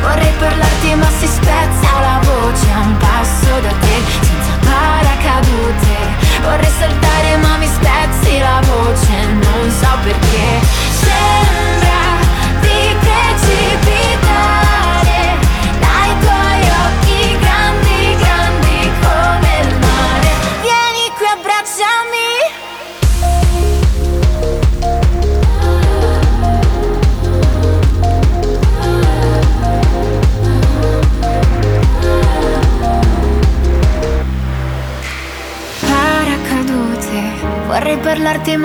[0.00, 5.94] vorrei parlarti ma si spezza la voce a un passo da te, senza paracadute.
[6.42, 10.89] Vorrei saltare ma mi spezzi la voce, non so perché.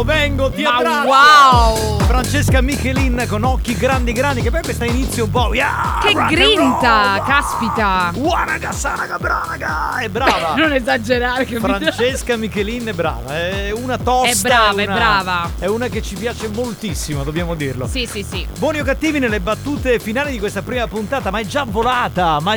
[0.00, 1.08] Arrivo, vengo, ti Ma abbraccio.
[1.08, 1.98] wow!
[2.00, 5.54] Francesca Michelin con occhi grandi grandi, che poi questa inizio un po'.
[5.54, 8.10] yeah, Che grinta, caspita.
[8.14, 10.54] Guaraga, saraga, braga, è brava.
[10.58, 11.60] non esagerare, capito?
[11.66, 14.30] Francesca Michelin è brava, è una tosta.
[14.30, 15.50] È brava, è una- brava.
[15.58, 17.86] È una che ci piace moltissimo, dobbiamo dirlo.
[17.86, 18.46] Sì, sì, sì.
[18.58, 22.56] Buoni o cattivi nelle battute finali di questa prima puntata, ma è già volata, ma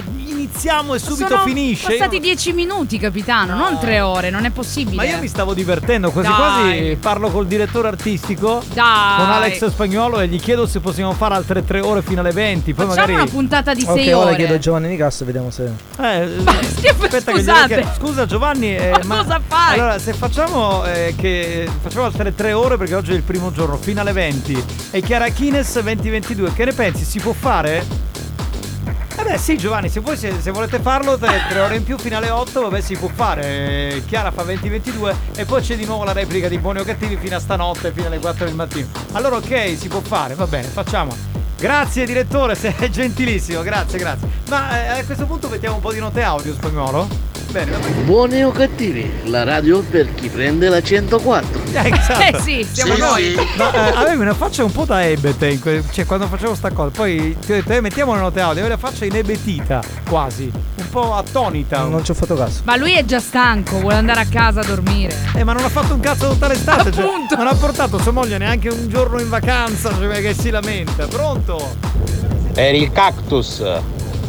[0.53, 1.91] iniziamo e subito Sono finisce.
[1.91, 4.95] Io- passati dieci minuti, capitano, non tre ore, non è possibile.
[4.97, 6.37] Ma io mi stavo divertendo, quasi Dai.
[6.37, 9.17] quasi parlo col direttore artistico, Dai.
[9.17, 12.73] con Alex Spagnuolo e gli chiedo se possiamo fare altre tre ore fino alle 20.
[12.73, 13.21] Poi Facciamo magari...
[13.23, 14.35] una puntata di Ok, sei ora ore.
[14.35, 15.63] chiedo a Giovanni Nicasso vediamo se.
[15.99, 17.67] Eh, aspetta che glielo scusate.
[17.73, 17.89] chiedo.
[17.97, 19.79] Scusa Giovanni, eh, Ma cosa fai?
[19.79, 23.77] Allora, se facciamo eh, che facciamo altre tre ore perché oggi è il primo giorno,
[23.77, 27.03] fino alle 20 e Chiara Kines 2022, che ne pensi?
[27.03, 28.11] Si può fare?
[29.15, 31.97] Eh beh sì Giovanni, se voi se, se volete farlo tre, tre ore in più
[31.97, 34.01] fino alle 8, vabbè si può fare.
[34.07, 37.35] Chiara fa 20-22 e poi c'è di nuovo la replica di Buoni o Cattivi fino
[37.35, 38.87] a stanotte, fino alle 4 del mattino.
[39.11, 41.15] Allora ok, si può fare, va bene, facciamo.
[41.57, 44.27] Grazie direttore, sei gentilissimo, grazie, grazie.
[44.49, 47.32] Ma eh, a questo punto mettiamo un po' di note audio spagnolo?
[48.03, 51.61] Buoni o cattivi, la radio per chi prende la 104.
[51.73, 52.37] Eh, esatto.
[52.37, 53.35] Eh sì, siamo noi.
[53.57, 55.59] Ma eh, avevi una faccia un po' da ebete,
[55.91, 56.91] cioè quando facevo sta cosa.
[56.91, 60.51] Poi ti ho detto, eh, mettiamo le note audio, avevi la faccia inebetita, quasi.
[60.51, 61.83] Un po' attonita.
[61.83, 62.61] Non ci ho fatto caso.
[62.63, 65.15] Ma lui è già stanco, vuole andare a casa a dormire.
[65.35, 66.91] Eh, ma non ha fatto un cazzo tutta l'estate.
[66.91, 67.05] cioè,
[67.37, 71.07] non ha portato sua moglie neanche un giorno in vacanza, cioè che si lamenta.
[71.07, 71.75] Pronto?
[72.53, 73.63] Per il cactus.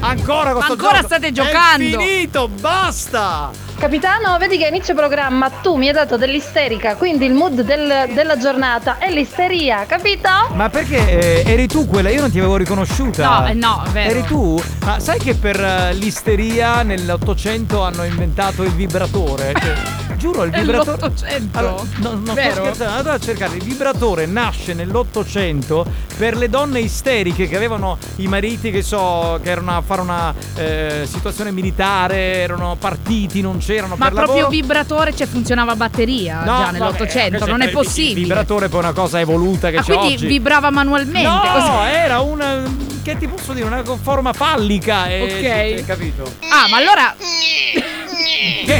[0.06, 1.06] Ancora questo Ancora gioco?
[1.06, 1.98] state È giocando.
[1.98, 3.64] finito, basta!
[3.77, 8.09] Capitano, vedi che a inizio programma tu mi hai dato dell'isterica, quindi il mood del-
[8.15, 10.29] della giornata è l'isteria, capito?
[10.55, 12.09] Ma perché eh, eri tu quella?
[12.09, 13.41] Io non ti avevo riconosciuta.
[13.41, 14.11] No, eh, no, è vero.
[14.11, 14.63] Eri tu?
[14.85, 19.53] Ma sai che per eh, l'isteria nell'Ottocento hanno inventato il vibratore?
[19.61, 20.97] Cioè, giuro, il vibratore.
[20.97, 21.59] Nell'Ottocento?
[21.59, 22.55] Allora, no, non sto Vero?
[22.65, 23.57] scherzando, andate a cercare.
[23.57, 25.85] Il vibratore nasce nell'Ottocento
[26.17, 30.33] per le donne isteriche che avevano i mariti che so, che erano a fare una
[30.57, 34.51] eh, situazione militare, erano partiti, non c'erano Ma per proprio lavoro.
[34.51, 38.20] vibratore, cioè funzionava a batteria No, già nell'Ottocento, non è il- Il possibile.
[38.20, 40.27] vibratore poi è una cosa evoluta che Ah, c'è quindi oggi.
[40.27, 41.23] vibrava manualmente?
[41.28, 41.93] No, così.
[41.93, 42.62] era una.
[43.05, 43.66] Che ti posso dire?
[43.66, 45.06] Una forma fallica.
[45.09, 45.44] E, Ok.
[45.44, 46.22] hai capito?
[46.51, 47.14] Ah, ma allora.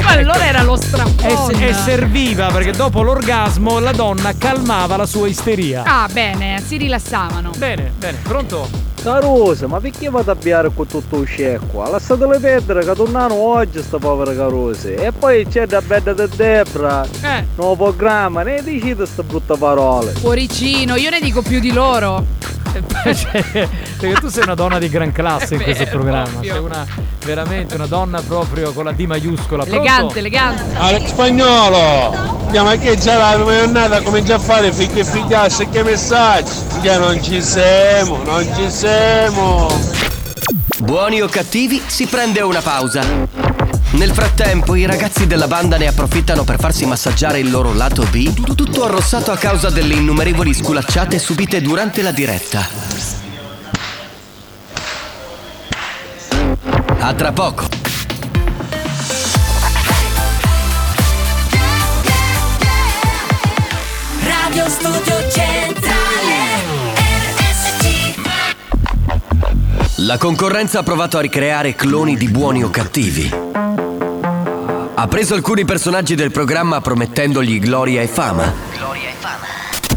[0.03, 1.55] ma allora era lo E, strappone.
[1.59, 5.83] se- e serviva perché dopo l'orgasmo la donna calmava la sua isteria.
[5.85, 7.51] Ah, bene, si rilassavano.
[7.59, 8.67] Bene, bene, pronto?
[9.03, 11.83] Carusa, ma perché vado a biare con tutto il scecco?
[11.87, 14.89] Lasciatele perdere che tornano oggi sta povera Carusa.
[14.89, 17.05] E poi c'è da bella di Debra.
[17.21, 17.45] Eh.
[17.57, 20.15] Nuovo programma, ne decide queste brutte parole.
[20.19, 22.25] Cuoricino, io ne dico più di loro.
[23.15, 23.69] Cioè,
[23.99, 26.39] perché tu sei una donna di gran classe in questo vero, programma.
[26.39, 26.53] ovvio.
[26.53, 26.87] Sei una
[27.25, 29.65] veramente una donna proprio con la D maiuscola.
[29.65, 29.81] Pronto?
[29.81, 30.63] Elegante, elegante.
[30.77, 32.43] Alex Spagnolo!
[32.53, 36.53] Ma che già la giornata comincia a fare figli e figliassi che messaggi?
[36.81, 39.69] Che non ci siamo, non ci siamo!
[40.79, 43.54] Buoni o cattivi, si prende una pausa.
[43.95, 48.35] Nel frattempo, i ragazzi della banda ne approfittano per farsi massaggiare il loro lato B,
[48.35, 52.67] tut- tutto arrossato a causa delle innumerevoli sculacciate subite durante la diretta.
[56.99, 57.67] A tra poco.
[64.23, 66.35] Radio Studio Centrale
[66.97, 68.15] RSC
[69.99, 73.44] La concorrenza ha provato a ricreare cloni di buoni o cattivi.
[74.97, 78.53] Ha preso alcuni personaggi del programma promettendogli gloria e fama.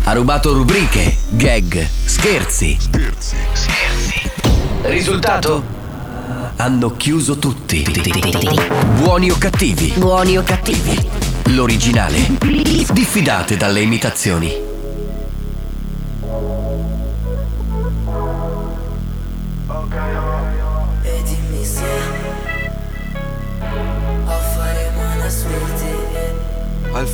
[0.04, 2.78] Ha rubato rubriche, gag, scherzi.
[4.82, 5.64] Risultato?
[6.56, 7.86] Hanno chiuso tutti.
[8.96, 9.94] Buoni o cattivi?
[9.98, 11.10] Buoni o cattivi?
[11.50, 12.32] L'originale.
[12.92, 14.67] Diffidate dalle imitazioni.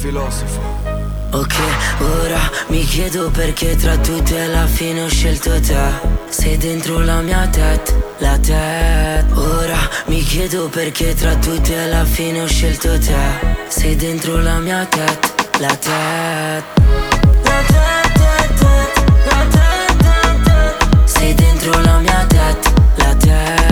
[0.04, 0.60] Filosofo.
[1.32, 1.56] Ok,
[2.22, 6.12] ora mi chiedo perché tra tutti alla fine ho scelto te.
[6.28, 9.78] Sei dentro la mia tet, la tet Ora
[10.08, 13.24] mi chiedo perché tra tutti alla fine ho scelto te.
[13.70, 16.64] Sei dentro la mia tet, la tet
[17.44, 18.94] La tet, tet, tet,
[19.30, 23.63] la tet, tet, tet Sei dentro la mia tet, la tet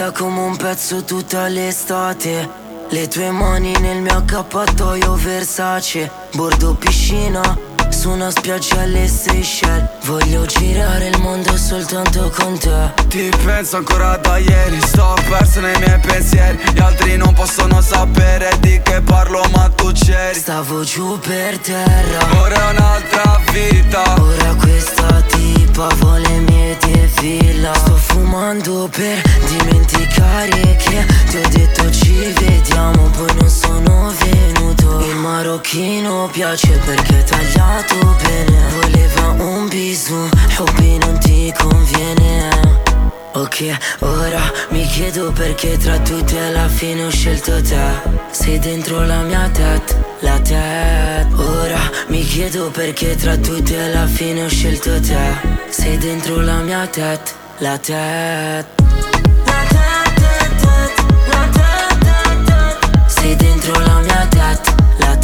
[0.00, 2.48] testa come un pezzo tutta l'estate.
[2.88, 6.10] Le tue mani nel mio accappatoio Versace.
[6.32, 7.42] Bordo piscina
[7.90, 9.88] su una spiaggia alle Seychelles.
[10.04, 12.92] Voglio girare il mondo soltanto con te.
[13.08, 16.58] Ti penso ancora da ieri, sto perso nei miei pensieri.
[16.72, 20.38] Gli altri non possono sapere di che parlo ma tu c'eri.
[20.38, 22.40] Stavo giù per terra.
[22.40, 24.02] Ora è un'altra vita.
[24.18, 25.22] Ora questa
[25.70, 26.76] tipa vuole mie
[27.20, 35.00] villa Sto fumando per dimenticare che ti ho detto ci vediamo Poi non sono venuto.
[35.00, 38.58] Il marocchino piace perché è tagliato bene.
[38.80, 40.28] Voleva un bisou,
[40.58, 42.89] hobby non ti conviene
[43.32, 44.40] Ok, ora
[44.70, 48.18] mi chiedo perché tra tutti alla fine ho scelto te.
[48.30, 51.78] Sei dentro la mia tet, la tet Ora
[52.08, 55.36] mi chiedo perché tra tutti alla fine ho scelto te.
[55.68, 58.66] Sei dentro la mia tet, la tet
[63.06, 65.18] Sei dentro la mia tet, la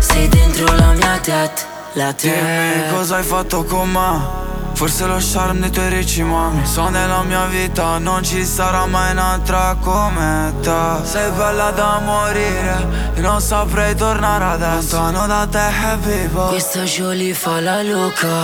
[0.00, 4.42] Sei dentro la mia tet, la tet Dimmi cosa hai fatto con me
[4.74, 6.66] Forse lo charme dei tuoi ricci mami.
[6.66, 10.72] So nella mia vita non ci sarà mai un'altra come te.
[11.04, 14.96] Sei bella da morire E non saprei tornare adesso.
[14.96, 18.42] Lontano da te happy boy Questa Jolie fa la loca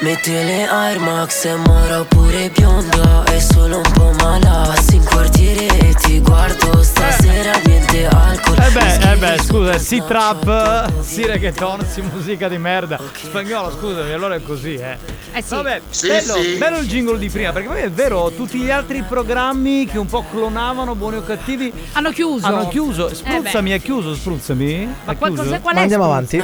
[0.00, 5.04] Metti le Air Max e Mara pure bionda È solo un po' mala Passi in
[5.04, 6.82] quartiere e ti guardo.
[6.82, 8.58] Stasera niente alcol.
[8.58, 12.98] Eh beh, eh beh, scusa, si trap, si reggaeton, si musica di merda.
[13.14, 14.98] Spagnolo, scusami, allora è così, eh.
[15.32, 15.54] Eh sì.
[15.66, 16.54] Vabbè, Sì, bello, sì.
[16.58, 20.06] bello il jingle di prima, perché poi è vero, tutti gli altri programmi che un
[20.06, 22.46] po' clonavano buoni o cattivi hanno chiuso.
[22.46, 23.08] Hanno chiuso.
[23.08, 24.94] Eh Spruzzami, è chiuso, spruzzami.
[25.04, 25.58] Ma È qual- chiuso?
[25.60, 26.40] qual è, Ma andiamo avanti.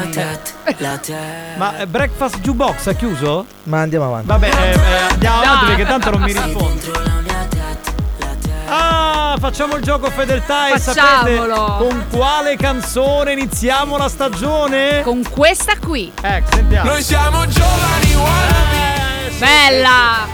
[1.57, 3.47] Ma eh, Breakfast Jukebox ha chiuso?
[3.65, 4.27] Ma andiamo avanti.
[4.27, 5.43] Vabbè, eh, eh, andiamo No.
[5.43, 6.90] avanti perché tanto non mi risponde.
[8.74, 11.36] Ah, facciamo il gioco fedeltà e sapete
[11.78, 15.03] con quale canzone iniziamo la stagione?
[15.05, 16.11] Con questa qui.
[16.20, 16.90] Ecco, sentiamo.
[16.90, 18.15] Noi siamo giovani,
[19.39, 20.27] Bella!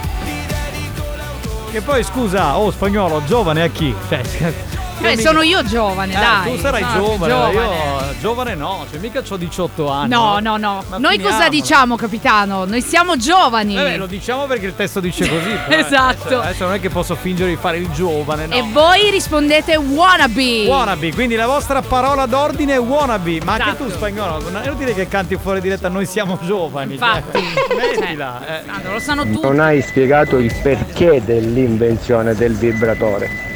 [1.71, 3.95] Che poi scusa, oh spagnolo, giovane a chi?
[4.09, 4.23] Cioè,
[5.01, 6.51] Eh, sono io giovane, Eh, dai.
[6.53, 7.55] tu sarai Sono più giovane, giovane.
[7.55, 10.09] io giovane no, cioè mica ho 18 anni.
[10.11, 10.83] No, no, no.
[10.89, 12.65] Ma Noi cosa diciamo, capitano?
[12.65, 13.75] Noi siamo giovani.
[13.75, 15.51] Vabbè, lo diciamo perché il testo dice così.
[15.69, 16.27] però, Esatto.
[16.27, 18.55] Adesso, adesso non è che posso fingere di fare il giovane, no.
[18.55, 20.67] E voi rispondete wannabe.
[20.67, 23.41] Wannabe, quindi la vostra parola d'ordine è wannabe.
[23.45, 23.85] Ma anche Esatto.
[23.85, 26.95] tu, spagnolo, non è inutile che canti fuori diretta, noi siamo giovani.
[26.95, 27.39] Infatti.
[27.39, 28.61] cioè, Mettila.
[28.61, 28.65] eh.
[28.67, 29.41] Tanto lo sanno tutti.
[29.47, 33.48] Non hai spiegato il perché dell'invenzione del vibratore.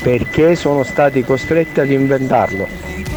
[0.00, 2.66] Perché sono stati costretti ad inventarlo?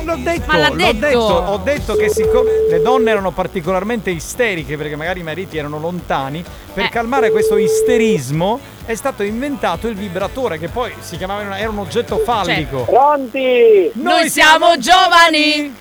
[0.04, 1.18] L'ho detto, Ma l'ha l'ho detto.
[1.20, 6.44] Ho detto che siccome le donne erano particolarmente isteriche perché magari i mariti erano lontani,
[6.74, 6.90] per Eh.
[6.90, 12.18] calmare questo isterismo è stato inventato il vibratore che poi si chiamava era un oggetto
[12.18, 12.84] fallico.
[12.84, 13.92] Pronti?
[13.94, 15.74] Noi siamo giovani.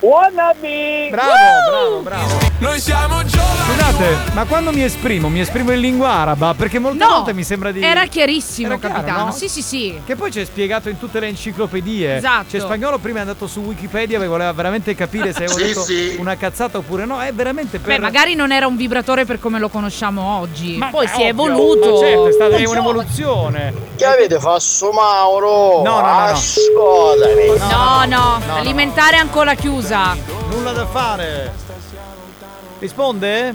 [0.00, 1.08] Wannabe!
[1.10, 1.30] Bravo,
[1.70, 2.38] bravo, bravo.
[2.58, 3.47] Noi siamo giovani.
[3.68, 6.54] Scusate, ma quando mi esprimo, mi esprimo in lingua araba?
[6.54, 7.82] Perché molte No, volte mi sembra di.
[7.82, 9.24] Era chiarissimo, Era chiaro, capitano.
[9.26, 9.32] no?
[9.32, 10.00] Sì, sì, sì.
[10.06, 12.16] Che poi c'è spiegato in tutte le enciclopedie.
[12.16, 12.48] Esatto.
[12.50, 15.82] Cioè, spagnolo prima è andato su Wikipedia perché voleva veramente capire se avevo Sì, detto
[15.82, 16.16] sì.
[16.18, 17.20] una cazzata oppure no.
[17.20, 17.96] È veramente per.
[17.96, 20.76] Beh, magari non era un vibratore per come lo conosciamo oggi.
[20.78, 21.92] Ma Poi è si è ovvio, evoluto.
[21.92, 23.74] Ma certo, è stata un'evoluzione.
[23.96, 25.82] Che avete fatto Mauro?
[25.82, 27.66] No, no, no, no.
[27.68, 28.54] No, no, no.
[28.56, 30.16] alimentare è ancora chiusa.
[30.48, 31.66] Nulla da fare.
[32.78, 33.54] Risponde?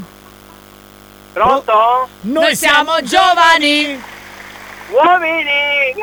[1.32, 2.08] Pronto?
[2.22, 4.00] Noi siamo giovani.
[4.90, 5.96] Uomini!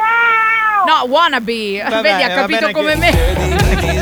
[0.87, 1.83] No, wannabe.
[1.83, 4.00] Vabbè, Vedi, ha capito come che- me.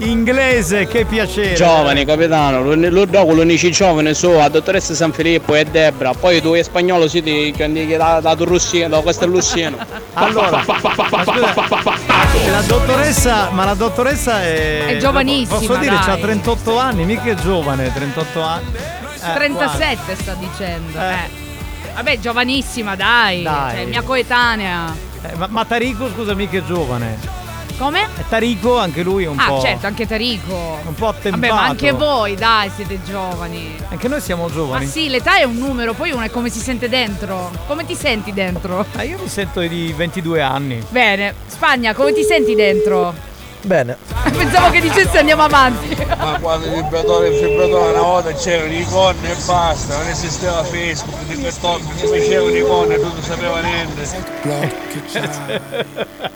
[0.00, 1.54] Inglese, che piacere.
[1.54, 6.54] Giovani, capitano, lo, dopo l'unici giovane sono la dottoressa San Filippo e Debra, poi tu
[6.54, 9.76] e spagnolo siete che da, da Russia, da questo è Luciano.
[10.14, 10.64] Allora,
[12.50, 14.86] la dottoressa, ma la dottoressa è.
[14.86, 16.10] È giovanissima, Posso dire, dai.
[16.10, 18.72] ha 38 anni, mica è giovane, 38 anni.
[18.74, 20.98] Eh, 37 sta dicendo.
[20.98, 21.48] Eh.
[21.94, 23.42] Vabbè, giovanissima, dai.
[23.42, 23.76] Dai.
[23.76, 24.94] Cioè, mia coetanea.
[25.20, 25.34] guarda.
[25.34, 27.39] Eh, ma, ma Tarico, scusa, mica è giovane.
[27.80, 28.08] Come?
[28.18, 29.62] E Tarico, anche lui è un ah, po'.
[29.62, 30.80] certo, anche Tarico.
[30.84, 31.40] Un po' attempato.
[31.40, 33.74] Vabbè, ma anche voi, dai, siete giovani.
[33.88, 34.86] Anche noi siamo Ma giovani.
[34.86, 37.50] sì, l'età è un numero, poi uno è come si sente dentro.
[37.66, 38.84] Come ti senti dentro?
[38.96, 40.84] Ah, io mi sento di 22 anni.
[40.90, 43.14] Bene, Spagna, come ti senti dentro?
[43.62, 43.96] Bene.
[44.36, 45.94] Pensavo che dicessi andiamo avanti.
[46.18, 50.64] Ma quando il vibratore il vibratore una volta c'erano i icone e basta, non esisteva
[50.64, 54.08] Facebook, di TikTok, si facevano icone, tu non sapeva niente.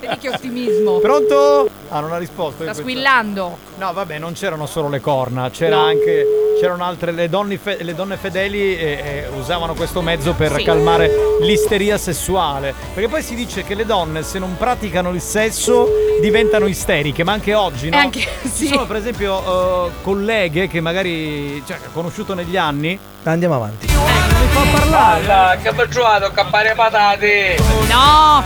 [0.00, 0.98] Vedi che ottimismo.
[0.98, 1.68] Pronto?
[1.88, 2.62] Ah, non ha risposto.
[2.62, 3.56] Sta squillando.
[3.76, 6.26] No, vabbè, non c'erano solo le corna, c'era anche.
[6.60, 7.10] C'erano altre.
[7.12, 10.62] Le donne, fe- le donne fedeli eh, eh, usavano questo mezzo per Sì.
[10.64, 11.10] calmare
[11.40, 12.74] l'isteria sessuale.
[12.92, 15.88] Perché poi si dice che le donne, se non praticano il sesso,
[16.20, 17.96] diventano isteriche, ma anche oggi, no?
[17.96, 18.66] E anche- Ci sì.
[18.66, 21.62] sono, per esempio, eh, colleghe che magari.
[21.66, 22.98] cioè, ho conosciuto negli anni.
[23.24, 23.86] Andiamo avanti.
[23.86, 25.24] Non mi fa parlare.
[25.24, 27.56] Guarda, che ho trovato a cappare patate!
[27.88, 28.44] No,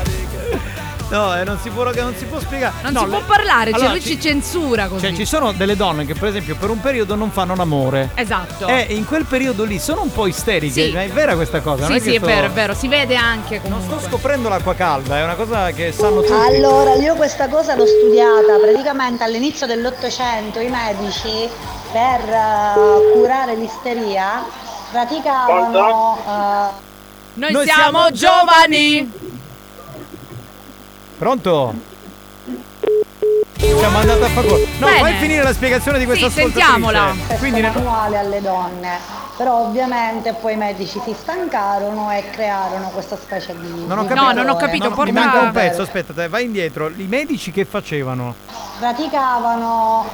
[1.10, 2.74] No, eh, non si può, non si può spiegare.
[2.82, 5.06] non No, si può le- parlare, cioè Allora, lui ci censura così.
[5.06, 8.10] Cioè, ci sono delle donne che, per esempio, per un periodo non fanno l'amore.
[8.14, 8.66] Esatto.
[8.66, 10.84] E in quel periodo lì sono un po' isteriche.
[10.86, 10.92] Sì.
[10.92, 11.88] ma È vera questa cosa?
[11.88, 13.98] non Sì, è che sì, è sto- vero, è vero, si vede anche Non comunque.
[14.00, 16.32] sto scoprendo l'acqua calda, è una cosa che sanno tutti.
[16.32, 21.48] Allora, io questa cosa l'ho studiata praticamente all'inizio dell'Ottocento, i medici
[21.90, 24.44] per eh, curare l'isteria
[24.90, 26.86] praticavano eh,
[27.34, 29.26] Noi, Noi siamo, siamo giovani.
[31.18, 31.74] Pronto?
[33.56, 34.66] Siamo andati a favore.
[34.78, 34.98] No, Bene.
[35.00, 36.68] fai finire la spiegazione di questa Sì, ascoltatrice.
[36.70, 37.14] sentiamola.
[37.38, 38.98] Quindi manuale alle donne,
[39.38, 43.86] però ovviamente poi i medici si stancarono e crearono questa specie di...
[43.86, 44.26] non ho di capito.
[44.26, 46.88] No, non ho capito, mi porta- manca un pezzo, aspetta, vai indietro.
[46.88, 48.34] I medici che facevano?
[48.78, 50.06] praticavano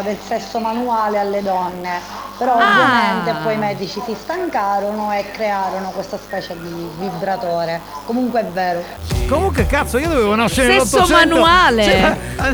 [0.00, 2.00] eh, del sesso manuale alle donne
[2.38, 2.56] Però Ah.
[2.56, 7.80] ovviamente poi i medici si stancarono e crearono questa specie di vibratore.
[8.06, 8.84] Comunque è vero.
[9.28, 11.82] Comunque, cazzo, io dovevo nascere Sesso manuale.
[11.82, 12.16] Cioè,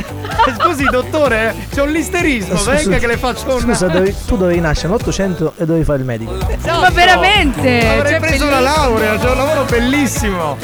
[0.49, 2.57] eh, scusi, dottore, c'è un listerismo.
[2.57, 3.61] Scusa, venga che le faccio un.
[3.61, 6.33] Scusa, dovevi- tu dovevi nascere nell'Ottocento e dovevi fare il medico.
[6.81, 7.89] Ma veramente?
[7.89, 10.57] Avrei Cioè, preso la laurea, c'è un lavoro bellissimo.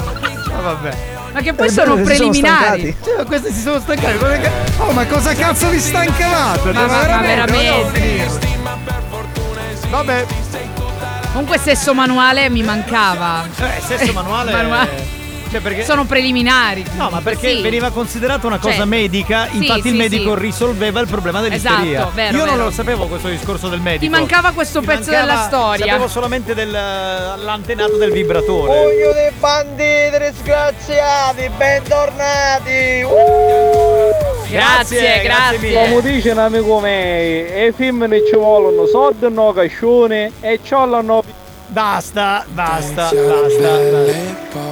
[0.52, 0.96] Ma vabbè.
[1.32, 2.80] Ma che poi È sono sono preliminari.
[2.90, 2.96] stancati.
[3.04, 4.18] Cioè, questi si sono stancati.
[4.78, 6.72] Oh, ma cosa cazzo vi stancavate?
[6.72, 8.00] Ma- ma- ma veramente.
[8.00, 8.28] finire?
[9.90, 10.26] Vabbè,
[11.32, 13.44] Comunque sesso manuale mi mancava.
[13.56, 14.50] eh, sesso manuale.
[14.52, 15.18] Manuale.
[15.50, 15.84] Cioè, perché.
[15.84, 16.84] Sono preliminari.
[16.96, 17.60] No, ma perché Sì.
[17.62, 20.40] veniva considerata una cosa Cioè, medica, sì, infatti il sì, medico sì.
[20.42, 21.98] risolveva il problema dell'isteria.
[21.98, 22.64] Esatto, vero, Io non vero.
[22.66, 24.04] lo sapevo questo discorso del medico.
[24.04, 25.86] Ti mancava questo Mi pezzo mancava- della storia.
[25.86, 28.72] Sapevo solamente dell'antenato del vibratore.
[28.72, 33.04] Pugno dei banditi disgraziati, bentornati!
[34.50, 35.72] Grazie, grazie.
[35.88, 36.88] Come dice un amico mio,
[37.68, 41.22] i film ne ci vogliono soldi, no cascione e c'hanno
[41.70, 43.12] Basta, basta, basta.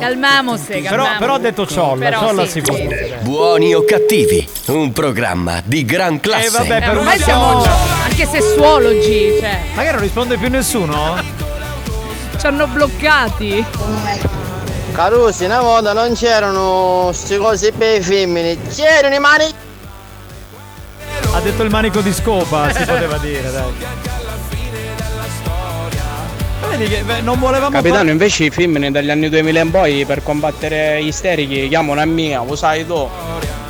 [0.01, 1.19] Calmamose, Però, calmamose.
[1.19, 2.87] però ha detto ciolla, Però ciolla sì, si può sì.
[2.89, 3.19] dire.
[3.21, 6.47] Buoni o cattivi, un programma di gran classe.
[6.47, 7.71] Eh, vabbè, Eh, per ormai una siamo donna.
[8.05, 11.23] anche sessuologi, cioè, Magari non risponde più nessuno?
[12.37, 13.65] ci hanno bloccati.
[14.93, 19.45] Carusi, una volta non c'erano queste cose per i femmine, c'erano i mani...
[21.33, 24.18] Ha detto il manico di scopa, si poteva dire, dai.
[26.71, 30.05] Vedi che beh, non volevamo Capitano, fare- invece i femmine dagli anni 2000 in poi
[30.05, 33.09] per combattere gli isterici chiamano a mia, lo sai tu.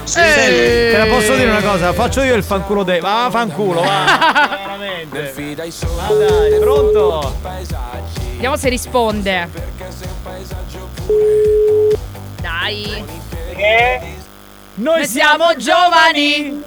[0.05, 1.93] Senti, te la posso dire una cosa?
[1.93, 2.99] Faccio io il fanculo dei.
[3.01, 4.49] Va, fanculo, va.
[4.65, 5.33] Veramente.
[5.97, 7.35] Ma dai, pronto?
[8.33, 9.49] Vediamo se risponde.
[12.41, 13.05] Dai.
[14.75, 16.63] Noi siamo giovani.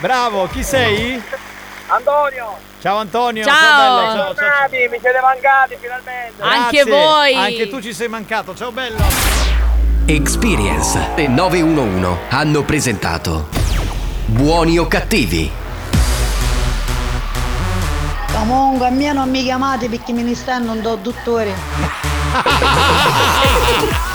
[0.00, 1.22] Bravo, chi sei?
[1.86, 2.72] Antonio!
[2.84, 3.44] Ciao Antonio.
[3.44, 3.54] Ciao.
[3.54, 4.68] bello, ciao, ciao, ciao.
[4.90, 6.42] Mi siete mancati finalmente!
[6.42, 6.92] Anche Grazie.
[6.92, 7.34] voi.
[7.34, 8.54] Anche tu ci sei mancato.
[8.54, 8.98] Ciao bello.
[10.04, 13.48] Experience e 911 hanno presentato
[14.26, 15.50] Buoni o cattivi?
[18.30, 21.00] Comunque a me non mi chiamate perché mi stanno un do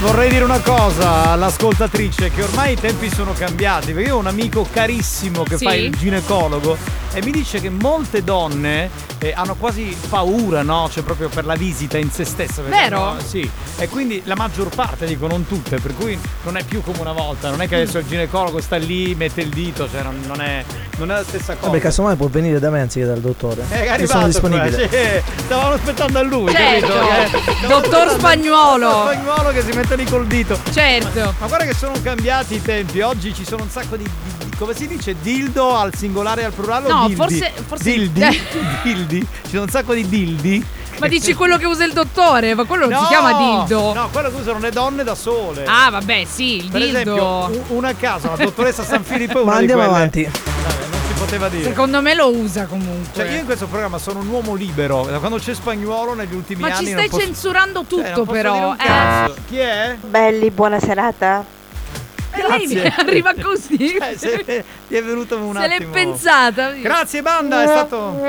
[0.00, 4.26] vorrei dire una cosa all'ascoltatrice che ormai i tempi sono cambiati, perché io ho un
[4.26, 5.64] amico carissimo che Sì?
[5.64, 6.76] fa il ginecologo
[7.12, 10.88] e mi dice che molte donne eh, hanno quasi paura, no?
[10.92, 12.60] Cioè proprio per la visita in se stessa.
[12.62, 12.98] Vero?
[12.98, 13.48] no, sì.
[13.78, 17.12] E quindi la maggior parte, dico non tutte, per cui non è più come una
[17.12, 20.40] volta, non è che adesso il ginecologo sta lì, mette il dito, cioè non, non
[20.42, 20.62] è,
[20.98, 21.68] non è la stessa cosa.
[21.68, 23.64] Vabbè, casomai può venire da me anziché dal dottore.
[23.68, 24.88] È Io arrivato sono disponibile.
[24.90, 25.42] sì.
[25.44, 26.86] stavamo aspettando a lui, Certo.
[26.92, 27.64] capito?
[27.64, 28.88] Eh, Dottor Spagnuolo.
[28.88, 30.58] Dottor Spagnuolo che si mette lì col dito.
[30.72, 31.34] Certo.
[31.38, 33.00] Ma guarda che sono cambiati i tempi.
[33.00, 34.02] Oggi ci sono un sacco di.
[34.04, 35.14] di- di- come si dice?
[35.20, 36.88] Dildo al singolare e al plurale?
[36.88, 37.14] No, dildi?
[37.14, 38.20] forse- forse- Dildi?
[38.82, 39.20] dildi?
[39.42, 40.64] Ci sono un sacco di dildi.
[40.98, 43.92] Ma dici quello che usa il dottore, ma quello non No, si chiama dildo.
[43.92, 45.64] No, quello che usano le donne da sole.
[45.66, 46.98] Ah, vabbè, sì, il per dildo.
[46.98, 49.96] esempio, u- una a caso, la dottoressa San Filippo è una Ma di andiamo quelle-
[49.96, 50.22] avanti.
[50.22, 50.85] Vabbè,
[51.16, 51.64] poteva dire.
[51.64, 53.12] Secondo me lo usa comunque.
[53.14, 55.04] Cioè, io in questo programma sono un uomo libero.
[55.06, 56.86] Da quando c'è spagnolo negli ultimi ma anni.
[56.86, 58.52] ci non stai posso- censurando Cioè, non tutto, posso però.
[58.52, 58.76] dire un
[59.30, 59.34] eh.
[59.48, 59.96] Chi è?
[60.00, 61.44] Belli, buona serata.
[62.36, 62.94] E lei Grazie.
[63.04, 63.94] arriva così.
[63.96, 65.92] Eh, se- ti è venuto un Se l'è attimo.
[65.92, 66.70] pensata.
[66.72, 68.20] Grazie banda, è stato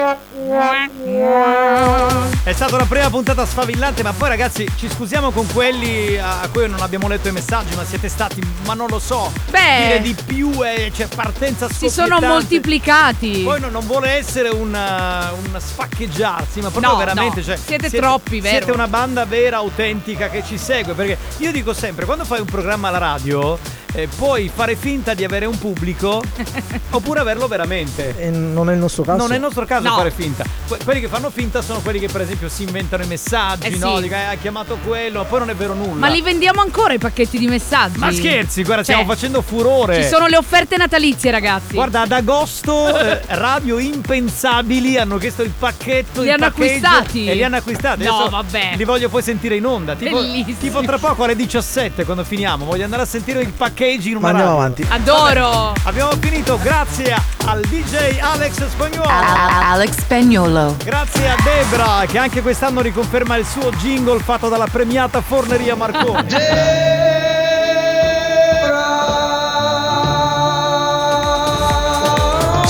[2.43, 6.67] È stata la prima puntata sfavillante, ma poi ragazzi, ci scusiamo con quelli a cui
[6.69, 9.85] non abbiamo letto i messaggi, ma siete stati, ma non lo so, Beh.
[9.87, 13.41] dire di più e c'è partenza Si sono moltiplicati.
[13.43, 17.39] Poi no- non vuole essere un, un sfaccheggiarsi, ma proprio No, veramente.
[17.39, 17.45] no.
[17.45, 18.55] Cioè, Siete troppi, vero?
[18.57, 20.93] Siete una banda vera, autentica che ci segue.
[20.93, 23.57] Perché io dico sempre, quando fai un programma alla radio,
[23.93, 26.21] eh, puoi fare finta di avere un pubblico
[26.91, 28.15] oppure averlo veramente.
[28.17, 29.17] E non è il nostro caso.
[29.17, 29.95] Non è il nostro caso No.
[29.95, 30.43] fare finta.
[30.67, 33.77] Que- quelli che fanno finta sono quelli che, per esempio, si inventano i messaggi, Eh
[33.77, 33.99] no?
[33.99, 34.07] sì.
[34.07, 35.99] "Eh, ha chiamato quello, poi non è vero nulla.
[35.99, 37.97] Ma li vendiamo ancora i pacchetti di messaggi?
[37.99, 40.01] Ma scherzi, guarda, Cioè, stiamo facendo furore.
[40.03, 41.73] Ci sono le offerte natalizie, ragazzi.
[41.73, 47.27] Guarda, ad agosto eh, Radio Impensabili hanno chiesto il pacchetto Li il hanno acquistati?
[47.27, 48.03] E li hanno acquistati.
[48.03, 48.73] No, Adesso vabbè.
[48.75, 49.95] Li voglio poi sentire in onda.
[49.95, 50.57] Tipo, Bellissimo.
[50.59, 52.65] tipo tra poco alle 17 quando finiamo.
[52.65, 54.85] Voglio andare a sentire il package in una Ma andiamo radio.
[54.87, 54.89] avanti.
[54.89, 55.73] Adoro.
[55.83, 57.15] Abbiamo finito grazie
[57.45, 59.07] al DJ Alex Spagnuolo.
[59.09, 60.75] Alex Spagnolo.
[60.83, 66.27] Grazie a Debra che anche quest'anno riconferma il suo jingle fatto dalla premiata Forneria Marconi.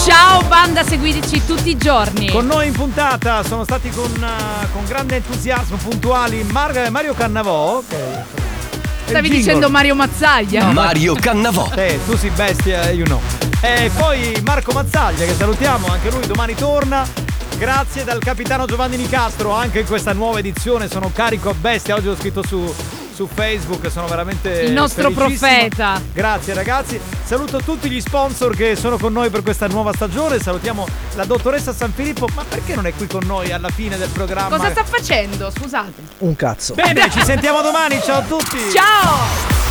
[0.06, 2.30] Ciao banda, seguiteci tutti i giorni.
[2.30, 7.82] Con noi in puntata sono stati con, eh, con grande entusiasmo puntuali Mar- Mario Cannavò.
[7.90, 8.26] Il
[9.08, 10.72] Stavi dicendo Mario Mazzaglia.
[10.72, 11.70] Mario Cannavò.
[11.78, 13.22] Eh, tu sei bestia, you know.
[13.62, 17.08] E poi Marco Mazzaglia, che salutiamo, anche lui domani torna.
[17.58, 21.96] Grazie dal capitano Giovanni Nicastro, anche in questa nuova edizione sono carico a bestia.
[21.96, 22.74] Oggi ho scritto su,
[23.18, 24.62] su Facebook, sono veramente.
[24.62, 26.00] Il nostro profeta.
[26.14, 27.00] Grazie ragazzi.
[27.24, 30.38] Saluto tutti gli sponsor che sono con noi per questa nuova stagione.
[30.38, 32.28] Salutiamo la dottoressa San Filippo.
[32.36, 34.56] Ma perché non è qui con noi alla fine del programma?
[34.56, 35.50] Cosa sta facendo?
[35.50, 36.00] Scusate.
[36.20, 36.76] Un cazzo.
[36.76, 38.00] Bene, ci sentiamo domani.
[38.04, 38.60] Ciao a tutti.
[38.72, 39.67] Ciao!